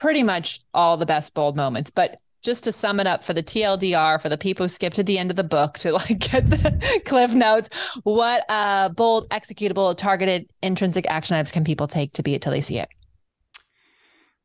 pretty 0.00 0.22
much 0.22 0.60
all 0.74 0.96
the 0.96 1.06
best 1.06 1.34
bold 1.34 1.56
moments, 1.56 1.90
but 1.90 2.18
just 2.42 2.64
to 2.64 2.72
sum 2.72 3.00
it 3.00 3.06
up 3.06 3.24
for 3.24 3.34
the 3.34 3.42
TLDR, 3.42 4.20
for 4.20 4.28
the 4.28 4.38
people 4.38 4.64
who 4.64 4.68
skipped 4.68 4.96
to 4.96 5.02
the 5.02 5.18
end 5.18 5.30
of 5.30 5.36
the 5.36 5.44
book 5.44 5.78
to 5.78 5.92
like 5.92 6.18
get 6.18 6.50
the 6.50 7.00
cliff 7.04 7.34
notes, 7.34 7.68
what 8.02 8.44
uh, 8.48 8.88
bold, 8.90 9.28
executable, 9.30 9.96
targeted, 9.96 10.48
intrinsic 10.62 11.06
action 11.08 11.36
items 11.36 11.50
can 11.50 11.64
people 11.64 11.86
take 11.86 12.12
to 12.14 12.22
be 12.22 12.34
it 12.34 12.42
till 12.42 12.52
they 12.52 12.60
see 12.60 12.78
it? 12.78 12.88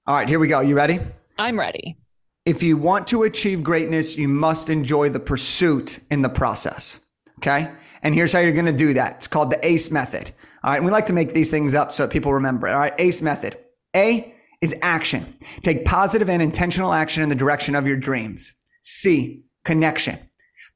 All 0.05 0.15
right, 0.15 0.27
here 0.27 0.39
we 0.39 0.47
go. 0.47 0.59
You 0.59 0.75
ready? 0.75 0.99
I'm 1.37 1.57
ready. 1.57 1.97
If 2.45 2.61
you 2.61 2.75
want 2.75 3.07
to 3.07 3.23
achieve 3.23 3.63
greatness, 3.63 4.17
you 4.17 4.27
must 4.27 4.69
enjoy 4.69 5.09
the 5.09 5.19
pursuit 5.19 5.99
in 6.11 6.21
the 6.21 6.29
process. 6.29 6.99
Okay. 7.39 7.71
And 8.01 8.13
here's 8.13 8.33
how 8.33 8.39
you're 8.39 8.51
going 8.51 8.65
to 8.65 8.73
do 8.73 8.93
that. 8.93 9.15
It's 9.17 9.27
called 9.27 9.49
the 9.49 9.65
ACE 9.65 9.91
method. 9.91 10.31
All 10.63 10.71
right. 10.71 10.77
And 10.77 10.85
we 10.85 10.91
like 10.91 11.05
to 11.05 11.13
make 11.13 11.33
these 11.33 11.49
things 11.49 11.73
up 11.73 11.93
so 11.93 12.05
people 12.05 12.33
remember 12.33 12.67
it. 12.67 12.73
All 12.73 12.79
right. 12.79 12.93
ACE 12.99 13.21
method. 13.21 13.57
A 13.95 14.35
is 14.61 14.75
action. 14.81 15.37
Take 15.61 15.85
positive 15.85 16.29
and 16.29 16.41
intentional 16.41 16.93
action 16.93 17.23
in 17.23 17.29
the 17.29 17.35
direction 17.35 17.75
of 17.75 17.87
your 17.87 17.97
dreams. 17.97 18.51
C, 18.81 19.43
connection. 19.63 20.19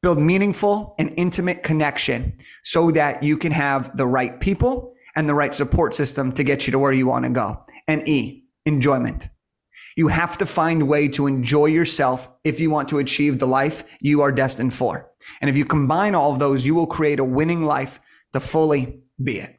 Build 0.01 0.19
meaningful 0.19 0.95
and 0.99 1.13
intimate 1.17 1.63
connection 1.63 2.37
so 2.63 2.91
that 2.91 3.23
you 3.23 3.37
can 3.37 3.51
have 3.51 3.95
the 3.97 4.07
right 4.07 4.39
people 4.39 4.93
and 5.15 5.27
the 5.27 5.33
right 5.33 5.53
support 5.53 5.95
system 5.95 6.31
to 6.33 6.43
get 6.43 6.67
you 6.67 6.71
to 6.71 6.79
where 6.79 6.93
you 6.93 7.07
want 7.07 7.25
to 7.25 7.31
go. 7.31 7.65
And 7.87 8.07
E, 8.07 8.45
enjoyment. 8.65 9.27
You 9.97 10.07
have 10.09 10.37
to 10.37 10.45
find 10.45 10.83
a 10.83 10.85
way 10.85 11.07
to 11.09 11.25
enjoy 11.25 11.65
yourself 11.65 12.27
if 12.43 12.59
you 12.59 12.69
want 12.69 12.87
to 12.89 12.99
achieve 12.99 13.39
the 13.39 13.47
life 13.47 13.83
you 13.99 14.21
are 14.21 14.31
destined 14.31 14.75
for. 14.75 15.11
And 15.41 15.49
if 15.49 15.57
you 15.57 15.65
combine 15.65 16.13
all 16.13 16.31
of 16.31 16.37
those, 16.37 16.63
you 16.63 16.75
will 16.75 16.85
create 16.85 17.19
a 17.19 17.23
winning 17.23 17.63
life 17.63 17.99
to 18.33 18.39
fully 18.39 19.01
be 19.21 19.39
it. 19.39 19.55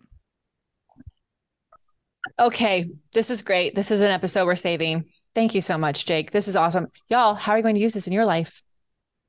Okay, 2.38 2.88
this 3.12 3.30
is 3.30 3.42
great. 3.42 3.74
This 3.74 3.90
is 3.90 4.00
an 4.00 4.12
episode 4.12 4.46
we're 4.46 4.54
saving. 4.54 5.06
Thank 5.34 5.56
you 5.56 5.60
so 5.60 5.76
much, 5.76 6.06
Jake. 6.06 6.30
This 6.30 6.46
is 6.46 6.54
awesome. 6.54 6.86
Y'all, 7.08 7.34
how 7.34 7.52
are 7.52 7.56
you 7.56 7.62
going 7.64 7.74
to 7.74 7.80
use 7.80 7.94
this 7.94 8.06
in 8.06 8.12
your 8.12 8.24
life? 8.24 8.62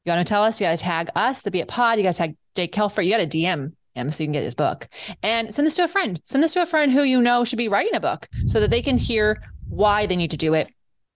You 0.05 0.11
want 0.11 0.25
to 0.25 0.31
tell 0.31 0.43
us? 0.43 0.61
You 0.61 0.67
got 0.67 0.77
to 0.77 0.83
tag 0.83 1.09
us, 1.15 1.41
the 1.41 1.49
Be 1.49 1.59
It 1.59 1.67
Pod. 1.67 1.97
You 1.97 2.03
got 2.03 2.13
to 2.13 2.17
tag 2.19 2.37
Jake 2.55 2.71
Kelfer. 2.71 3.03
You 3.03 3.09
got 3.09 3.29
to 3.29 3.37
DM 3.37 3.73
him 3.95 4.11
so 4.11 4.21
you 4.21 4.27
can 4.27 4.33
get 4.33 4.43
his 4.43 4.53
book 4.53 4.87
and 5.23 5.53
send 5.53 5.65
this 5.65 5.75
to 5.77 5.83
a 5.83 5.87
friend. 5.87 6.21
Send 6.23 6.43
this 6.43 6.53
to 6.53 6.61
a 6.61 6.67
friend 6.67 6.91
who 6.91 7.01
you 7.01 7.19
know 7.19 7.43
should 7.43 7.57
be 7.57 7.67
writing 7.67 7.95
a 7.95 7.99
book 7.99 8.27
so 8.45 8.59
that 8.59 8.69
they 8.69 8.83
can 8.83 8.99
hear 8.99 9.41
why 9.69 10.05
they 10.05 10.15
need 10.15 10.31
to 10.31 10.37
do 10.37 10.53
it. 10.53 10.71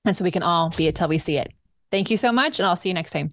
And 0.05 0.15
so 0.17 0.23
we 0.23 0.31
can 0.31 0.43
all 0.43 0.69
be 0.69 0.87
it 0.87 0.95
till 0.95 1.07
we 1.07 1.17
see 1.17 1.37
it. 1.37 1.51
Thank 1.91 2.09
you 2.09 2.17
so 2.17 2.31
much. 2.31 2.59
And 2.59 2.67
I'll 2.67 2.75
see 2.75 2.89
you 2.89 2.93
next 2.95 3.11
time. 3.11 3.31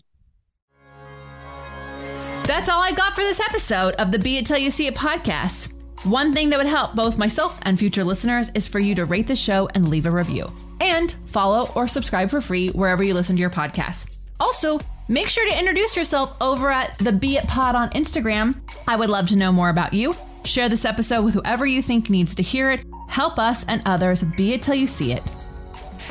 That's 2.44 2.68
all 2.68 2.82
I 2.82 2.92
got 2.92 3.14
for 3.14 3.20
this 3.20 3.40
episode 3.40 3.94
of 3.94 4.12
the 4.12 4.18
Be 4.18 4.36
It 4.36 4.46
Till 4.46 4.58
You 4.58 4.70
See 4.70 4.86
It 4.86 4.94
podcast. 4.94 5.72
One 6.04 6.32
thing 6.32 6.50
that 6.50 6.56
would 6.56 6.66
help 6.66 6.94
both 6.94 7.18
myself 7.18 7.60
and 7.62 7.78
future 7.78 8.02
listeners 8.02 8.50
is 8.54 8.68
for 8.68 8.78
you 8.78 8.94
to 8.96 9.04
rate 9.04 9.26
the 9.26 9.36
show 9.36 9.68
and 9.74 9.88
leave 9.88 10.06
a 10.06 10.10
review. 10.10 10.50
And 10.80 11.14
follow 11.26 11.70
or 11.74 11.86
subscribe 11.86 12.30
for 12.30 12.40
free 12.40 12.70
wherever 12.70 13.02
you 13.02 13.14
listen 13.14 13.36
to 13.36 13.40
your 13.40 13.50
podcast. 13.50 14.16
Also, 14.40 14.80
make 15.08 15.28
sure 15.28 15.48
to 15.48 15.58
introduce 15.58 15.96
yourself 15.96 16.34
over 16.40 16.70
at 16.70 16.98
the 16.98 17.12
Be 17.12 17.36
It 17.36 17.46
Pod 17.46 17.74
on 17.74 17.90
Instagram. 17.90 18.58
I 18.88 18.96
would 18.96 19.10
love 19.10 19.26
to 19.28 19.36
know 19.36 19.52
more 19.52 19.68
about 19.68 19.92
you. 19.92 20.16
Share 20.44 20.68
this 20.68 20.86
episode 20.86 21.22
with 21.22 21.34
whoever 21.34 21.66
you 21.66 21.82
think 21.82 22.08
needs 22.08 22.34
to 22.34 22.42
hear 22.42 22.70
it. 22.70 22.82
Help 23.08 23.38
us 23.38 23.64
and 23.66 23.82
others 23.84 24.22
be 24.22 24.54
it 24.54 24.62
till 24.62 24.74
you 24.74 24.86
see 24.86 25.12
it. 25.12 25.22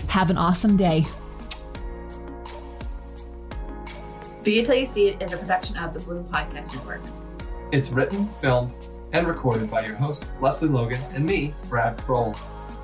Have 0.10 0.32
an 0.32 0.40
awesome 0.40 0.76
day. 0.76 1.06
Be 4.42 4.58
It 4.58 4.66
Till 4.66 4.74
You 4.74 4.86
See 4.88 5.10
It 5.10 5.22
is 5.22 5.34
a 5.34 5.38
production 5.38 5.78
of 5.78 5.94
the 5.94 6.00
Bloom 6.00 6.24
Podcast 6.26 6.76
Network. 6.76 7.02
It's 7.72 7.92
written, 7.92 8.28
filmed, 8.42 8.74
and 9.12 9.28
recorded 9.28 9.70
by 9.70 9.86
your 9.86 9.94
host, 9.94 10.34
Lesley 10.42 10.68
Logan, 10.68 11.00
and 11.14 11.24
me, 11.24 11.54
Brad 11.70 11.96
Kroll. 12.00 12.36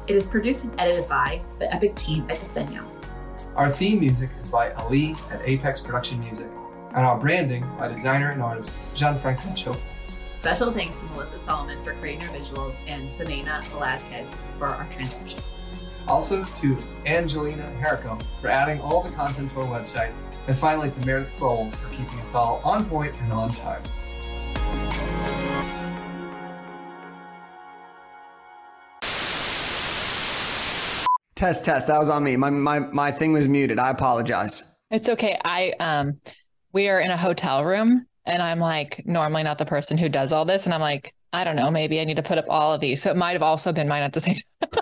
It 0.06 0.16
is 0.16 0.28
produced 0.28 0.66
and 0.66 0.80
edited 0.80 1.10
by 1.10 1.42
the 1.58 1.74
Epic 1.74 1.96
team 1.96 2.28
at 2.30 2.38
Disenyo. 2.38 2.86
Our 3.56 3.72
theme 3.72 4.00
music 4.00 4.30
is 4.40 4.48
by 4.48 4.74
Ali 4.74 5.16
at 5.32 5.42
Apex 5.46 5.82
Production 5.82 6.20
Music, 6.20 6.52
and 6.94 7.08
our 7.08 7.18
branding 7.18 7.66
by 7.80 7.88
designer 7.88 8.30
and 8.30 8.42
artist 8.44 8.78
Jean-Francois 8.94 9.54
Chofa. 9.54 9.82
Special 10.36 10.72
thanks 10.72 11.00
to 11.00 11.08
Melissa 11.08 11.40
Solomon 11.40 11.84
for 11.84 11.94
creating 11.96 12.22
our 12.30 12.36
visuals 12.36 12.78
and 12.86 13.10
Samena 13.10 13.64
Velasquez 13.70 14.38
for 14.60 14.68
our 14.68 14.88
transcriptions. 14.92 15.60
Also 16.08 16.44
to 16.44 16.78
Angelina 17.06 17.72
Herrico 17.82 18.22
for 18.40 18.48
adding 18.48 18.80
all 18.80 19.02
the 19.02 19.10
content 19.12 19.52
to 19.52 19.62
our 19.62 19.68
website, 19.68 20.14
and 20.48 20.58
finally 20.58 20.92
to 20.92 21.06
Meredith 21.06 21.32
Kroll 21.38 21.72
for 21.72 21.90
keeping 21.90 22.20
us 22.20 22.36
all 22.36 22.62
on 22.64 22.86
point 22.86 23.20
and 23.22 23.32
on 23.32 23.52
time. 23.52 23.82
Test, 31.36 31.66
test. 31.66 31.88
That 31.88 32.00
was 32.00 32.10
on 32.10 32.24
me. 32.24 32.38
My 32.38 32.50
my 32.50 32.80
my 32.80 33.12
thing 33.12 33.34
was 33.34 33.48
muted. 33.48 33.78
I 33.78 33.90
apologize. 33.90 34.64
It's 34.90 35.10
okay. 35.10 35.38
I 35.44 35.74
um 35.80 36.20
we 36.72 36.88
are 36.88 37.00
in 37.02 37.12
a 37.12 37.18
hotel 37.18 37.66
room 37.66 38.06
and 38.26 38.42
I'm 38.42 38.60
like 38.60 39.06
normally 39.06 39.44
not 39.44 39.58
the 39.58 39.66
person 39.66 39.98
who 39.98 40.08
does 40.08 40.32
all 40.32 40.46
this 40.46 40.66
and 40.66 40.74
I'm 40.74 40.82
like 40.82 41.14
I 41.34 41.44
don't 41.44 41.58
know, 41.58 41.70
maybe 41.70 42.00
I 42.00 42.06
need 42.06 42.16
to 42.16 42.24
put 42.24 42.38
up 42.38 42.46
all 42.48 42.74
of 42.74 42.80
these. 42.80 43.02
So 43.02 43.12
it 43.12 43.18
might 43.18 43.34
have 43.34 43.44
also 43.44 43.74
been 43.74 43.90
mine 43.90 44.04
at 44.04 44.14
the 44.14 44.22
same 44.22 44.36
time. 44.62 44.82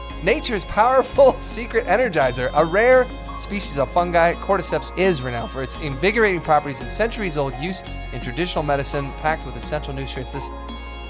Nature's 0.23 0.65
powerful 0.65 1.35
secret 1.41 1.87
energizer, 1.87 2.51
a 2.53 2.63
rare 2.63 3.09
species 3.37 3.79
of 3.79 3.91
fungi, 3.91 4.33
cordyceps 4.35 4.95
is 4.97 5.21
renowned 5.21 5.49
for 5.49 5.63
its 5.63 5.73
invigorating 5.75 6.41
properties 6.41 6.79
and 6.79 6.89
centuries 6.89 7.37
old 7.37 7.55
use 7.55 7.83
in 8.13 8.21
traditional 8.21 8.63
medicine, 8.63 9.11
packed 9.13 9.45
with 9.45 9.55
essential 9.55 9.93
nutrients. 9.93 10.31
This 10.31 10.49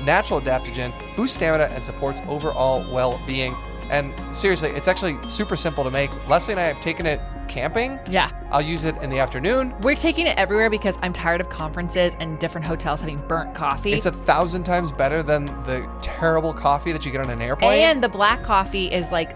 natural 0.02 0.40
adaptogen 0.40 0.94
boosts 1.16 1.36
stamina 1.36 1.66
and 1.74 1.84
supports 1.84 2.22
overall 2.28 2.90
well 2.92 3.22
being. 3.28 3.56
And 3.90 4.14
seriously, 4.34 4.70
it's 4.70 4.88
actually 4.88 5.18
super 5.30 5.58
simple 5.58 5.84
to 5.84 5.92
make. 5.92 6.10
Lesley 6.28 6.54
and 6.54 6.62
I 6.62 6.64
have 6.64 6.80
taken 6.80 7.06
it 7.06 7.20
camping. 7.52 8.00
Yeah. 8.10 8.32
I'll 8.50 8.62
use 8.62 8.86
it 8.86 8.96
in 9.04 9.10
the 9.10 9.20
afternoon. 9.20 9.76
We're 9.82 9.96
taking 9.96 10.26
it 10.26 10.38
everywhere 10.38 10.70
because 10.70 10.98
I'm 11.02 11.12
tired 11.12 11.42
of 11.42 11.50
conferences 11.50 12.16
and 12.20 12.40
different 12.40 12.66
hotels 12.66 13.02
having 13.02 13.20
burnt 13.28 13.54
coffee. 13.54 13.94
It's 13.94 14.06
a 14.06 14.12
thousand 14.12 14.64
times 14.64 14.92
better 14.92 15.22
than 15.22 15.46
the 15.66 15.88
terrible 16.02 16.54
coffee 16.54 16.94
that 16.94 17.06
you 17.06 17.12
get 17.12 17.22
on 17.22 17.30
an 17.30 17.42
airplane. 17.42 17.82
And 17.82 18.02
the 18.02 18.10
black 18.10 18.42
coffee 18.42 18.90
is 18.92 19.12
like 19.12 19.36